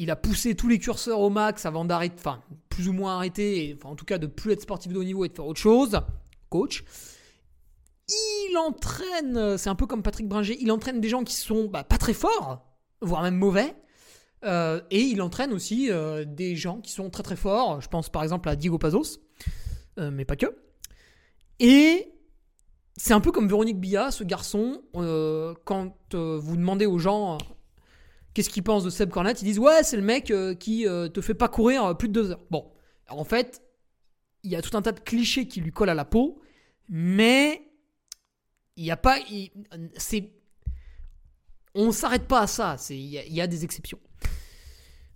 [0.00, 3.76] il a poussé tous les curseurs au max avant d'arrêter, enfin, plus ou moins arrêter,
[3.76, 5.60] enfin, en tout cas de plus être sportif de haut niveau et de faire autre
[5.60, 6.00] chose.
[6.48, 6.84] Coach.
[8.08, 11.84] Il entraîne, c'est un peu comme Patrick Bringer, il entraîne des gens qui sont bah,
[11.84, 12.66] pas très forts,
[13.02, 13.76] voire même mauvais,
[14.46, 17.82] euh, et il entraîne aussi euh, des gens qui sont très très forts.
[17.82, 19.18] Je pense par exemple à Diego Pazos,
[19.98, 20.46] euh, mais pas que.
[21.58, 22.14] Et
[22.96, 24.82] c'est un peu comme Véronique Billa, ce garçon.
[24.94, 27.36] quand vous demandez aux gens
[28.34, 31.34] qu'est-ce qu'ils pensent de Seb Cornet, ils disent ouais c'est le mec qui te fait
[31.34, 32.44] pas courir plus de deux heures.
[32.50, 32.70] Bon,
[33.08, 33.62] en fait,
[34.42, 36.40] il y a tout un tas de clichés qui lui collent à la peau,
[36.88, 37.62] mais
[38.76, 39.18] il n'y a pas,
[39.96, 40.32] c'est,
[41.74, 42.76] on s'arrête pas à ça.
[42.88, 43.98] Il y, a des exceptions.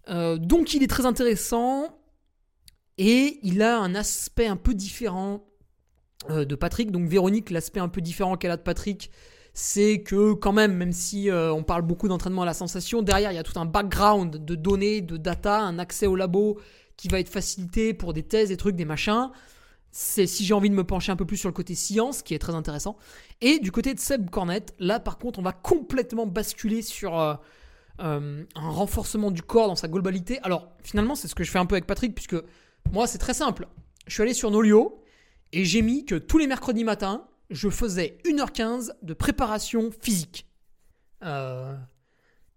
[0.08, 1.98] Euh, donc il est très intéressant
[2.98, 5.46] et il a un aspect un peu différent
[6.28, 6.90] euh, de Patrick.
[6.90, 9.10] Donc Véronique, l'aspect un peu différent qu'elle a de Patrick,
[9.54, 13.30] c'est que quand même, même si euh, on parle beaucoup d'entraînement à la sensation, derrière
[13.30, 16.58] il y a tout un background de données, de data, un accès au labo
[16.96, 19.30] qui va être facilité pour des thèses, des trucs, des machins.
[19.92, 22.34] C'est si j'ai envie de me pencher un peu plus sur le côté science, qui
[22.34, 22.96] est très intéressant.
[23.40, 27.34] Et du côté de Seb Cornette, là par contre, on va complètement basculer sur euh,
[28.00, 30.40] un renforcement du corps dans sa globalité.
[30.42, 32.36] Alors finalement, c'est ce que je fais un peu avec Patrick, puisque
[32.90, 33.68] moi, c'est très simple.
[34.08, 35.00] Je suis allé sur Nolio
[35.52, 40.46] et j'ai mis que tous les mercredis matins, je faisais 1h15 de préparation physique.
[41.22, 41.74] Euh,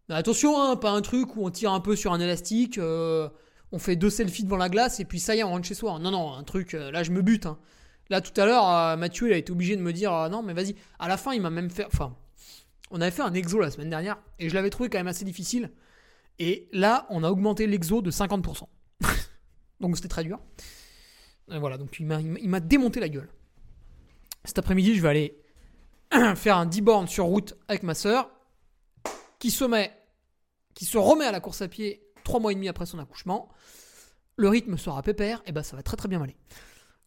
[0.09, 3.30] attention, hein, pas un truc où on tire un peu sur un élastique, euh,
[3.72, 5.73] on fait deux selfies devant la glace et puis ça y est, on rentre chez
[5.73, 5.99] soi.
[5.99, 7.45] Non, non, un truc, là je me bute.
[7.45, 7.57] Hein.
[8.09, 10.76] Là tout à l'heure, Mathieu il a été obligé de me dire non, mais vas-y.
[10.99, 11.85] À la fin, il m'a même fait.
[11.85, 12.15] Enfin,
[12.91, 15.26] on avait fait un exo la semaine dernière et je l'avais trouvé quand même assez
[15.26, 15.72] difficile.
[16.39, 18.64] Et là, on a augmenté l'exo de 50%.
[19.80, 20.39] donc c'était très dur.
[21.47, 23.30] Voilà, donc il m'a démonté la gueule.
[24.48, 25.38] Cet après-midi, je vais aller
[26.36, 28.32] faire un 10 bornes sur route avec ma sœur
[29.40, 33.49] qui se remet à la course à pied 3 mois et demi après son accouchement.
[34.38, 36.38] Le rythme sera pépère, et ben ça va très très bien aller.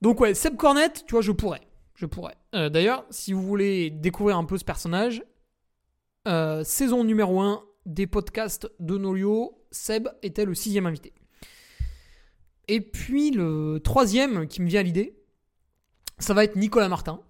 [0.03, 1.63] Donc ouais, Seb Cornette, tu vois, je pourrais.
[1.95, 2.37] Je pourrais.
[2.55, 5.23] Euh, d'ailleurs, si vous voulez découvrir un peu ce personnage,
[6.29, 11.15] euh, saison numéro 1 des podcasts de Nolio, Seb était le sixième invité.
[12.69, 15.17] Et puis le troisième qui me vient à l'idée,
[16.19, 17.23] ça va être Nicolas Martin.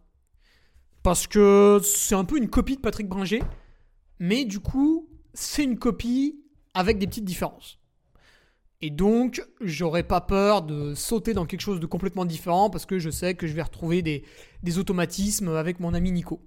[1.03, 3.43] Parce que c'est un peu une copie de Patrick Bringer,
[4.19, 6.41] mais du coup, c'est une copie
[6.75, 7.79] avec des petites différences.
[8.83, 12.99] Et donc, j'aurais pas peur de sauter dans quelque chose de complètement différent parce que
[12.99, 14.25] je sais que je vais retrouver des,
[14.63, 16.41] des automatismes avec mon ami Nico.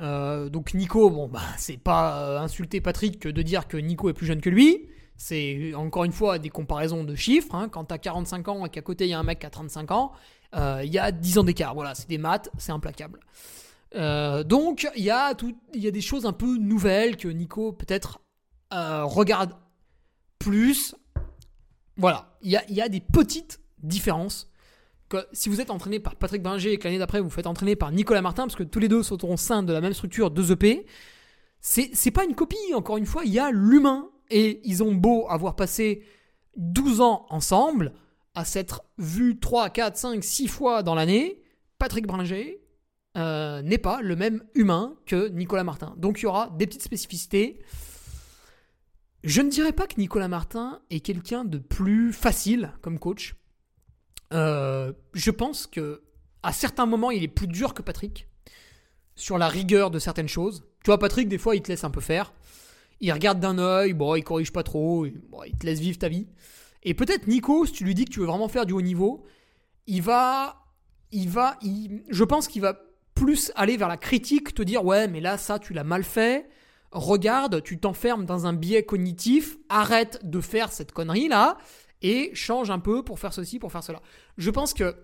[0.00, 4.08] Euh, donc Nico, bon, bah, c'est pas euh, insulter Patrick que de dire que Nico
[4.08, 4.88] est plus jeune que lui.
[5.16, 7.54] C'est encore une fois des comparaisons de chiffres.
[7.54, 7.68] Hein.
[7.68, 9.90] Quand t'as 45 ans et qu'à côté il y a un mec qui a 35
[9.90, 10.12] ans,
[10.54, 11.74] il y a 10 ans d'écart.
[11.74, 13.20] Voilà, c'est des maths, c'est implacable.
[13.94, 15.34] donc il y, a
[15.74, 18.20] y a des choses un peu nouvelles que Nico peut-être
[18.70, 19.52] regarde
[20.38, 20.94] plus.
[21.96, 24.48] Voilà, il y a, y a des petites différences
[25.32, 27.92] si vous êtes entraîné par Patrick Binger et que l'année d'après vous faites entraîner par
[27.92, 30.86] Nicolas Martin, parce que tous les deux sauteront sein de la même structure, deux EP,
[31.60, 34.08] c'est pas une copie, encore une fois, il y a l'humain.
[34.30, 36.04] Et ils ont beau avoir passé
[36.56, 37.94] 12 ans ensemble,
[38.34, 41.42] à s'être vus 3, 4, 5, 6 fois dans l'année,
[41.78, 42.60] Patrick Bringer
[43.16, 45.94] euh, n'est pas le même humain que Nicolas Martin.
[45.96, 47.60] Donc il y aura des petites spécificités.
[49.24, 53.34] Je ne dirais pas que Nicolas Martin est quelqu'un de plus facile comme coach.
[54.32, 56.02] Euh, je pense que
[56.42, 58.28] à certains moments, il est plus dur que Patrick
[59.16, 60.64] sur la rigueur de certaines choses.
[60.84, 62.32] Tu vois, Patrick, des fois, il te laisse un peu faire.
[63.00, 65.20] Il regarde d'un œil, bon, il corrige pas trop, il
[65.58, 66.28] te laisse vivre ta vie.
[66.82, 69.24] Et peut-être Nico, si tu lui dis que tu veux vraiment faire du haut niveau,
[69.86, 70.66] il va,
[71.10, 71.58] il va,
[72.08, 72.80] je pense qu'il va
[73.14, 76.48] plus aller vers la critique, te dire ouais, mais là, ça, tu l'as mal fait.
[76.90, 79.58] Regarde, tu t'enfermes dans un biais cognitif.
[79.68, 81.58] Arrête de faire cette connerie là
[82.00, 84.00] et change un peu pour faire ceci, pour faire cela.
[84.36, 84.96] Je pense que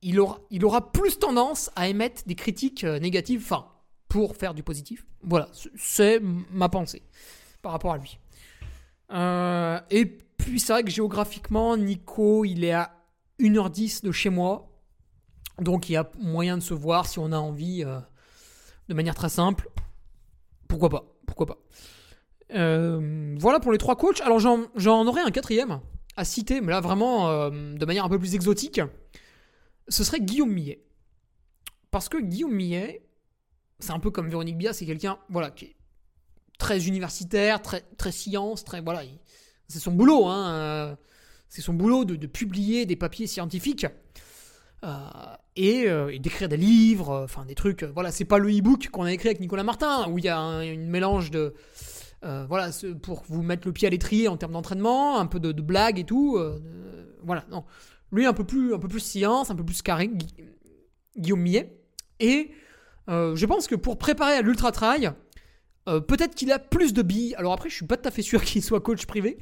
[0.00, 3.66] il aura, il aura plus tendance à émettre des critiques euh, négatives, enfin,
[4.08, 5.04] pour faire du positif.
[5.22, 6.20] Voilà, c'est
[6.52, 7.02] ma pensée
[7.62, 8.18] par rapport à lui.
[9.10, 12.94] Euh, et puis c'est vrai que géographiquement, Nico, il est à
[13.40, 14.64] 1h10 de chez moi.
[15.60, 17.98] Donc il y a moyen de se voir si on a envie euh,
[18.88, 19.68] de manière très simple.
[20.68, 21.58] Pourquoi pas Pourquoi pas
[22.54, 24.20] Euh, Voilà pour les trois coachs.
[24.20, 25.80] Alors j'en, aurais un quatrième
[26.16, 28.80] à citer, mais là vraiment euh, de manière un peu plus exotique.
[29.88, 30.84] Ce serait Guillaume Millet.
[31.90, 33.06] Parce que Guillaume Millet,
[33.78, 35.76] c'est un peu comme Véronique Bia, c'est quelqu'un voilà, qui est
[36.58, 37.82] très universitaire, très,
[38.12, 38.80] science, très.
[38.80, 39.18] Voilà, il-
[39.68, 40.50] c'est son boulot, hein.
[40.54, 40.96] euh,
[41.48, 43.86] c'est son boulot de, publier des papiers scientifiques
[44.84, 44.96] euh,
[45.56, 47.84] et, euh, et d'écrire des livres, enfin des trucs.
[47.84, 50.38] voilà, c'est pas le e-book qu'on a écrit avec Nicolas Martin où il y a
[50.38, 51.54] un, une mélange de.
[52.22, 52.70] voilà,
[53.02, 55.98] pour vous mettre le pied à l'étrier en termes d'entraînement, un peu de, de blagues
[55.98, 56.38] et tout.
[57.22, 57.64] voilà, non.
[58.10, 60.34] Lui, un peu plus, un peu plus science, un peu plus carré, Gui-
[61.18, 61.78] Guillaume Millet.
[62.20, 62.52] Et
[63.08, 65.12] je pense que pour préparer à l'ultra trail,
[65.88, 67.34] euh, peut-être qu'il a plus de billes.
[67.36, 69.38] Alors après, je suis pas tout à fait sûr qu'il soit coach privé,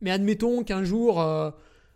[0.00, 1.50] mais admettons qu'un jour euh,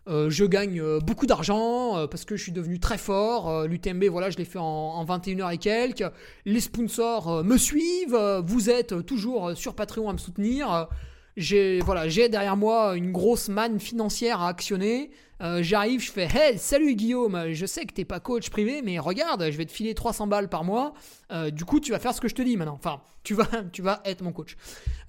[0.08, 3.66] euh, je gagne beaucoup d'argent parce que je suis devenu très fort.
[3.66, 6.04] L'UTMB, voilà, je l'ai fait en, en 21 heures et quelques.
[6.44, 8.18] Les sponsors me suivent.
[8.44, 10.88] vous êtes toujours sur Patreon à me soutenir.
[11.36, 11.80] J'ai
[12.28, 15.12] derrière moi une grosse manne financière à actionner.
[15.42, 19.00] Euh, J'arrive, je fais Hey, salut Guillaume, je sais que t'es pas coach privé, mais
[19.00, 20.94] regarde, je vais te filer 300 balles par mois.
[21.32, 22.74] Euh, du coup, tu vas faire ce que je te dis maintenant.
[22.74, 24.56] Enfin, tu vas, tu vas être mon coach.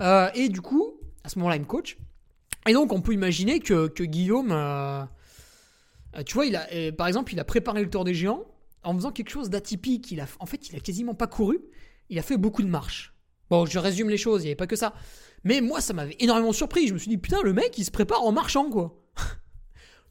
[0.01, 1.97] Euh, et du coup, à ce moment-là, il me coach.
[2.67, 4.49] Et donc, on peut imaginer que, Guillaume,
[6.25, 8.45] tu vois, il a, par exemple, il a préparé le Tour des Géants
[8.83, 10.15] en faisant quelque chose d'atypique.
[10.39, 11.59] En fait, il a quasiment pas couru.
[12.09, 13.13] Il a fait beaucoup de marches.
[13.49, 14.93] Bon, je résume les choses, il n'y avait pas que ça.
[15.43, 16.87] Mais moi, ça m'avait énormément surpris.
[16.87, 18.99] Je me suis dit, putain, le mec, il se prépare en marchant, quoi.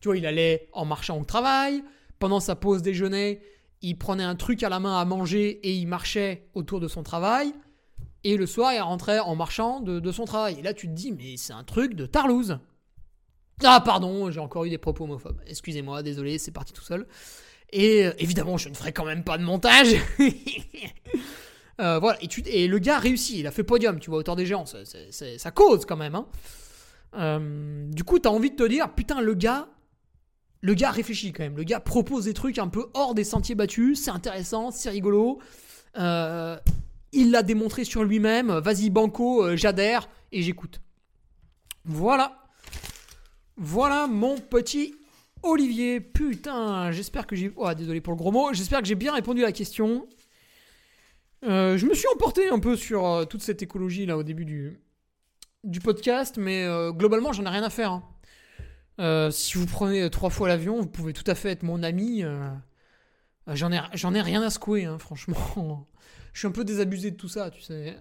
[0.02, 1.82] tu vois, il allait en marchant au travail.
[2.18, 3.40] Pendant sa pause déjeuner,
[3.82, 7.04] il prenait un truc à la main à manger et il marchait autour de son
[7.04, 7.54] travail.
[8.24, 10.56] Et le soir, il rentrait en marchant de, son travail.
[10.58, 12.58] Et là, tu te dis, mais c'est un truc de tarlouse.
[13.62, 15.40] Ah, pardon, j'ai encore eu des propos homophobes.
[15.46, 17.06] Excusez-moi, désolé, c'est parti tout seul.
[17.70, 19.94] Et euh, évidemment, je ne ferai quand même pas de montage.
[21.80, 24.66] Euh, voilà, et, le gars réussit, il a fait podium, tu vois, auteur des géants,
[24.66, 26.14] ça cause quand même.
[26.14, 26.26] hein.
[27.14, 29.68] Euh, du coup, t'as envie de te dire, putain, le gars,
[30.62, 31.56] le gars réfléchit quand même.
[31.56, 35.40] Le gars propose des trucs un peu hors des sentiers battus, c'est intéressant, c'est rigolo.
[35.98, 36.56] Euh,
[37.12, 38.50] il l'a démontré sur lui-même.
[38.58, 40.80] Vas-y, Banco, euh, j'adhère et j'écoute.
[41.84, 42.38] Voilà.
[43.56, 44.94] Voilà mon petit
[45.42, 46.00] Olivier.
[46.00, 47.52] Putain, j'espère que j'ai.
[47.56, 48.52] Oh, désolé pour le gros mot.
[48.52, 50.06] J'espère que j'ai bien répondu à la question.
[51.44, 54.78] Euh, je me suis emporté un peu sur toute cette écologie là au début du,
[55.80, 57.90] podcast, mais globalement, j'en ai rien à faire.
[57.90, 58.11] hein.
[59.02, 62.22] Euh, si vous prenez trois fois l'avion, vous pouvez tout à fait être mon ami.
[62.22, 62.48] euh,
[63.48, 65.86] euh, j'en ai, ai rien à secouer, hein, franchement.
[66.32, 67.96] je suis un peu désabusé de tout ça, tu sais.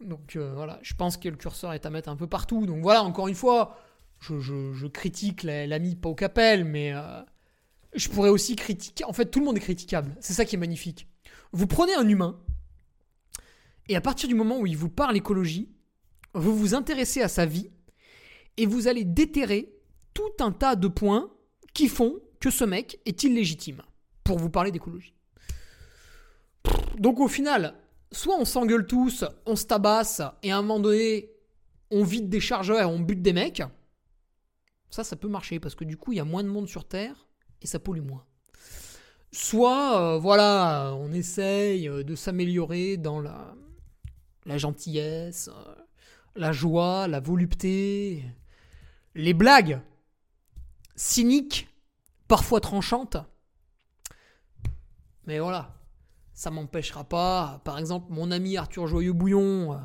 [0.00, 2.66] Donc voilà, je pense que le curseur est à mettre un peu partout.
[2.66, 3.78] Donc voilà, encore une fois,
[4.18, 6.94] je, je- critique la- l'ami Pau Capel, mais
[7.94, 9.04] je pourrais aussi critiquer.
[9.04, 10.16] En fait, tout le monde est critiquable.
[10.20, 11.06] C'est ça qui est magnifique.
[11.52, 12.40] Vous prenez un humain,
[13.88, 15.70] et à partir du moment où il vous parle écologie,
[16.32, 17.70] vous vous intéressez à sa vie,
[18.56, 19.74] et vous allez déterrer
[20.14, 21.30] tout un tas de points
[21.74, 23.82] qui font que ce mec est illégitime
[24.24, 25.14] pour vous parler d'écologie.
[26.98, 27.74] Donc au final,
[28.12, 31.30] soit on s'engueule tous, on se tabasse, et à un moment donné,
[31.90, 33.62] on vide des chargeurs et on bute des mecs.
[34.90, 36.84] Ça, ça peut marcher, parce que du coup, il y a moins de monde sur
[36.84, 37.28] Terre,
[37.62, 38.24] et ça pollue moins.
[39.32, 43.54] Soit, euh, voilà, on essaye euh, de s'améliorer dans la,
[44.44, 45.74] la gentillesse, euh,
[46.34, 48.24] la joie, la volupté,
[49.14, 49.80] les blagues
[51.00, 51.68] cyniques,
[52.28, 53.16] parfois tranchantes.
[55.26, 55.74] Mais voilà,
[56.34, 57.62] ça m'empêchera pas.
[57.64, 59.76] Par exemple, mon ami Arthur Joyeux-Bouillon, euh,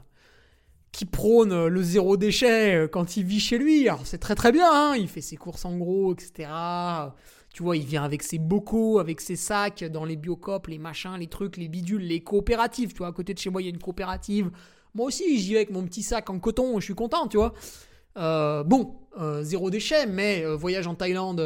[0.92, 3.88] qui prône le zéro déchet euh, quand il vit chez lui.
[3.88, 6.50] Alors c'est très très bien, hein, il fait ses courses en gros, etc.
[7.54, 11.16] Tu vois, il vient avec ses bocaux, avec ses sacs dans les biocopes, les machins,
[11.18, 12.92] les trucs, les bidules, les coopératives.
[12.92, 14.52] Tu vois, à côté de chez moi, il y a une coopérative.
[14.94, 17.54] Moi aussi, j'y vais avec mon petit sac en coton, je suis content, tu vois.
[18.18, 21.42] Euh, bon, euh, zéro déchet, mais euh, voyage en Thaïlande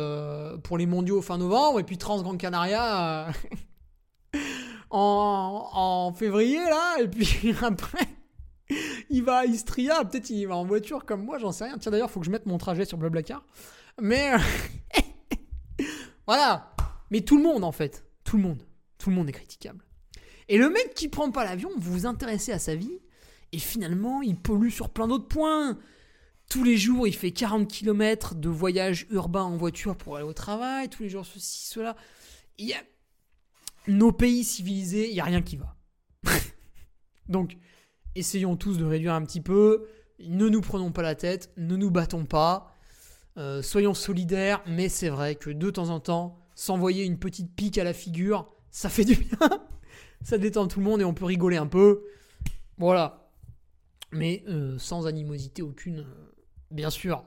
[0.64, 3.28] pour les mondiaux fin novembre, et puis Trans Gran Canaria
[4.92, 8.08] en, février, là, et puis après,
[9.10, 11.78] il va à Istria, peut-être il va en voiture comme moi, j'en sais rien.
[11.78, 13.44] Tiens, d'ailleurs, faut que je mette mon trajet sur Blablacar.
[14.00, 14.32] Mais.
[16.28, 16.76] voilà.
[17.10, 18.06] Mais tout le monde, en fait.
[18.24, 18.64] Tout le monde.
[19.00, 19.84] Tout le monde est critiquable.
[20.48, 23.00] Et le mec qui prend pas l'avion, vous vous intéressez à sa vie,
[23.52, 25.78] et finalement, il pollue sur plein d'autres points.
[26.50, 30.34] Tous les jours, il fait 40 km de voyage urbain en voiture pour aller au
[30.34, 30.90] travail.
[30.90, 31.96] Tous les jours, ceci, cela.
[32.60, 32.64] a...
[33.88, 35.76] nos pays civilisés, il n'y a rien qui va.
[37.30, 37.56] Donc,
[38.16, 39.86] essayons tous de réduire un petit peu.
[40.20, 42.74] Ne nous prenons pas la tête, ne nous battons pas.
[43.38, 47.78] Euh, soyons solidaires, mais c'est vrai que de temps en temps, s'envoyer une petite pique
[47.78, 49.38] à la figure, ça fait du bien.
[50.24, 52.04] ça détend tout le monde et on peut rigoler un peu.
[52.78, 53.32] Voilà.
[54.12, 56.30] Mais euh, sans animosité aucune, euh,
[56.72, 57.24] bien sûr.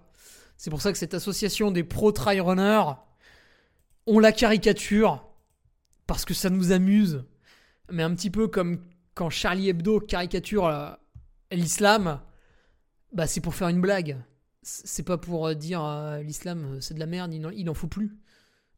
[0.56, 2.92] C'est pour ça que cette association des pro-trail runners,
[4.06, 5.26] on la caricature
[6.06, 7.24] parce que ça nous amuse.
[7.90, 10.96] Mais un petit peu comme quand Charlie Hebdo caricature
[11.50, 12.20] l'islam,
[13.12, 14.18] bah c'est pour faire une blague.
[14.62, 15.82] C'est pas pour dire
[16.22, 18.16] l'islam c'est de la merde, il n'en faut plus.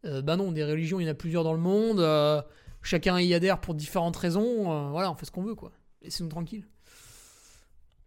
[0.05, 2.01] Euh, bah non, des religions, il y en a plusieurs dans le monde.
[2.01, 2.43] Euh,
[2.82, 4.73] chacun y adhère pour différentes raisons.
[4.73, 5.73] Euh, voilà, on fait ce qu'on veut, quoi.
[6.03, 6.66] Laissez-nous tranquilles.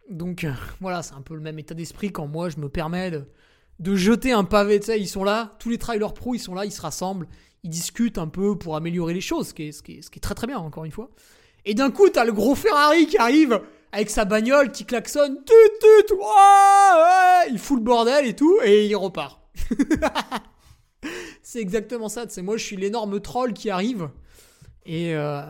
[0.08, 0.46] Donc,
[0.80, 3.10] voilà, c'est un peu le même état d'esprit quand moi, je me permets
[3.80, 4.80] de, jeter un pavé.
[4.80, 7.28] Tu sais, ils sont là, tous les trailers pro, ils sont là, ils se rassemblent,
[7.62, 10.34] ils discutent un peu pour améliorer les choses, ce qui est, ce qui est, très
[10.34, 11.10] très bien, encore une fois.
[11.64, 13.60] Et d'un coup, t'as le gros Ferrari qui arrive
[13.92, 18.86] avec sa bagnole qui klaxonne, tut tut, ouais, il fout le bordel et tout, et
[18.86, 19.40] il repart.
[21.42, 22.24] c'est exactement ça.
[22.28, 24.08] C'est moi, je suis l'énorme troll qui arrive.
[24.86, 25.42] Et euh,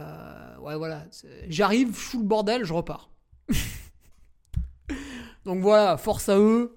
[0.60, 1.04] ouais, voilà.
[1.48, 3.10] J'arrive, je fous le bordel, je repars.
[5.48, 6.76] Donc voilà, force à eux.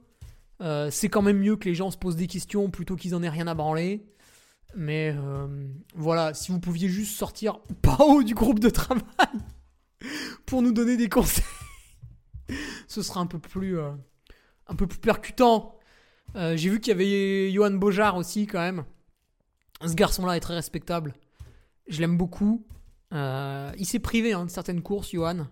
[0.62, 3.22] Euh, c'est quand même mieux que les gens se posent des questions plutôt qu'ils en
[3.22, 4.06] aient rien à branler.
[4.78, 9.04] Mais euh, voilà, si vous pouviez juste sortir pas haut du groupe de travail
[10.46, 11.44] pour nous donner des conseils,
[12.88, 15.76] ce serait un peu plus, un peu plus percutant.
[16.34, 18.86] J'ai vu qu'il y avait Johan Bojar aussi quand même.
[19.86, 21.14] Ce garçon-là est très respectable.
[21.90, 22.66] Je l'aime beaucoup.
[23.12, 25.48] Euh, il s'est privé hein, de certaines courses, Johan,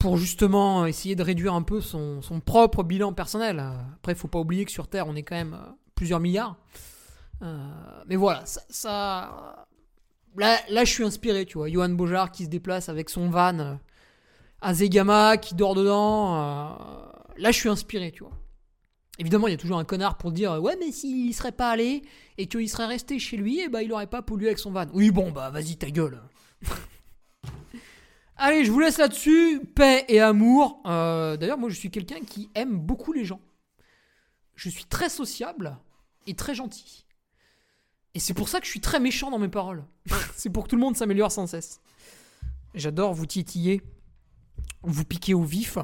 [0.00, 3.62] pour justement essayer de réduire un peu son, propre bilan personnel.
[3.96, 6.56] Après, il faut pas oublier que sur Terre, on est quand même euh, plusieurs milliards.
[7.42, 9.66] Euh, mais voilà, ça,
[10.36, 11.68] Là, je suis inspiré, tu vois.
[11.68, 13.78] Johan Bojar qui se déplace avec son van
[14.62, 16.34] à Zegama, qui dort dedans.
[17.36, 18.32] là, je suis inspiré, tu vois.
[19.18, 22.02] Évidemment, il y a toujours un connard pour dire ouais, mais s'il serait pas allé
[22.38, 24.86] et qu'il serait resté chez lui, eh ben, il aurait pas pollué avec son van.
[24.94, 26.22] Oui, bon, bah vas-y, ta gueule.
[28.42, 29.60] Allez, je vous laisse là-dessus.
[29.74, 30.80] Paix et amour.
[30.86, 33.42] Euh, d'ailleurs, moi, je suis quelqu'un qui aime beaucoup les gens.
[34.54, 35.76] Je suis très sociable
[36.26, 37.04] et très gentil.
[38.14, 39.84] Et c'est pour ça que je suis très méchant dans mes paroles.
[40.36, 41.82] c'est pour que tout le monde s'améliore sans cesse.
[42.74, 43.82] J'adore vous titiller,
[44.82, 45.76] vous piquer au vif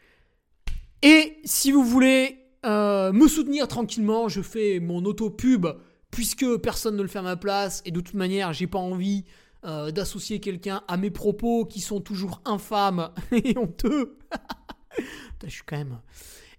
[1.00, 5.68] Et si vous voulez euh, me soutenir tranquillement, je fais mon auto-pub
[6.10, 9.24] puisque personne ne le fait à ma place, et de toute manière, j'ai pas envie
[9.64, 14.18] euh, d'associer quelqu'un à mes propos qui sont toujours infâmes et honteux.
[15.44, 15.98] je suis quand même.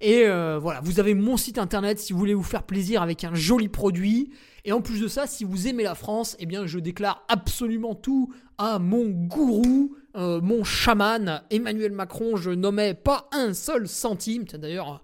[0.01, 3.23] Et euh, voilà, vous avez mon site internet si vous voulez vous faire plaisir avec
[3.23, 4.31] un joli produit.
[4.65, 7.95] Et en plus de ça, si vous aimez la France, eh bien, je déclare absolument
[7.95, 12.38] tout à mon gourou, euh, mon chaman, Emmanuel Macron.
[12.38, 14.45] Je nommais pas un seul centime.
[14.45, 15.01] D'ailleurs,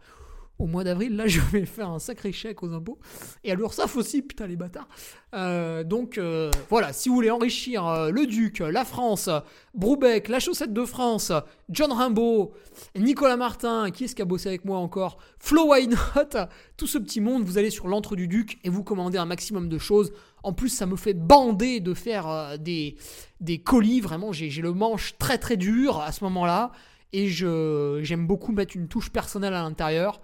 [0.57, 2.97] au mois d'avril, là, je vais faire un sacré chèque aux impôts.
[3.43, 4.87] Et à l'URSSAF aussi, putain, les bâtards.
[5.33, 9.29] Euh, donc, euh, voilà, si vous voulez enrichir euh, le Duc, la France,
[9.73, 11.31] Broubec, la Chaussette de France,
[11.69, 12.53] John Rimbaud,
[12.95, 15.89] Nicolas Martin, qui est-ce qui a bossé avec moi encore Flo Why
[16.77, 19.69] tout ce petit monde, vous allez sur l'entre du Duc et vous commandez un maximum
[19.69, 20.13] de choses.
[20.43, 22.95] En plus, ça me fait bander de faire des,
[23.39, 24.01] des colis.
[24.01, 26.71] Vraiment, j'ai le manche très très dur à ce moment-là.
[27.13, 30.21] Et j'aime beaucoup mettre une touche personnelle à l'intérieur.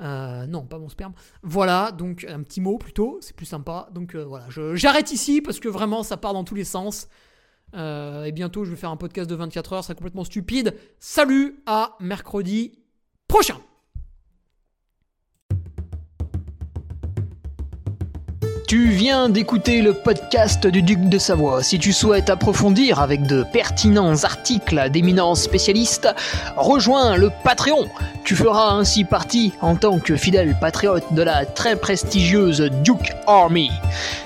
[0.00, 1.12] Euh, non, pas mon sperme.
[1.42, 3.88] Voilà, donc un petit mot plutôt, c'est plus sympa.
[3.92, 7.08] Donc euh, voilà, j'arrête ici parce que vraiment ça part dans tous les sens.
[7.74, 10.74] Euh, et bientôt je vais faire un podcast de 24 heures, c'est complètement stupide.
[10.98, 12.78] Salut à mercredi
[13.26, 13.56] prochain
[18.68, 21.62] Tu viens d'écouter le podcast du Duc de Savoie.
[21.62, 26.14] Si tu souhaites approfondir avec de pertinents articles d'éminents spécialistes,
[26.54, 27.88] rejoins le Patreon.
[28.24, 33.70] Tu feras ainsi partie, en tant que fidèle patriote, de la très prestigieuse Duke Army.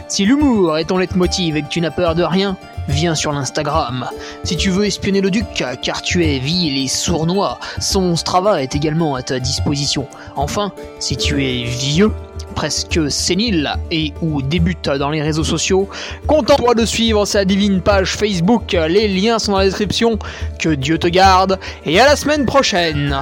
[0.09, 2.56] Si l'humour est ton leitmotiv et que tu n'as peur de rien,
[2.89, 4.09] viens sur l'Instagram.
[4.45, 5.47] Si tu veux espionner le duc,
[5.83, 10.07] car tu es vil et sournois, son Strava est également à ta disposition.
[10.37, 12.13] Enfin, si tu es vieux,
[12.55, 15.89] presque sénile et ou débute dans les réseaux sociaux,
[16.27, 20.19] contente-toi de suivre sa divine page Facebook, les liens sont dans la description,
[20.59, 23.17] que Dieu te garde, et à la semaine prochaine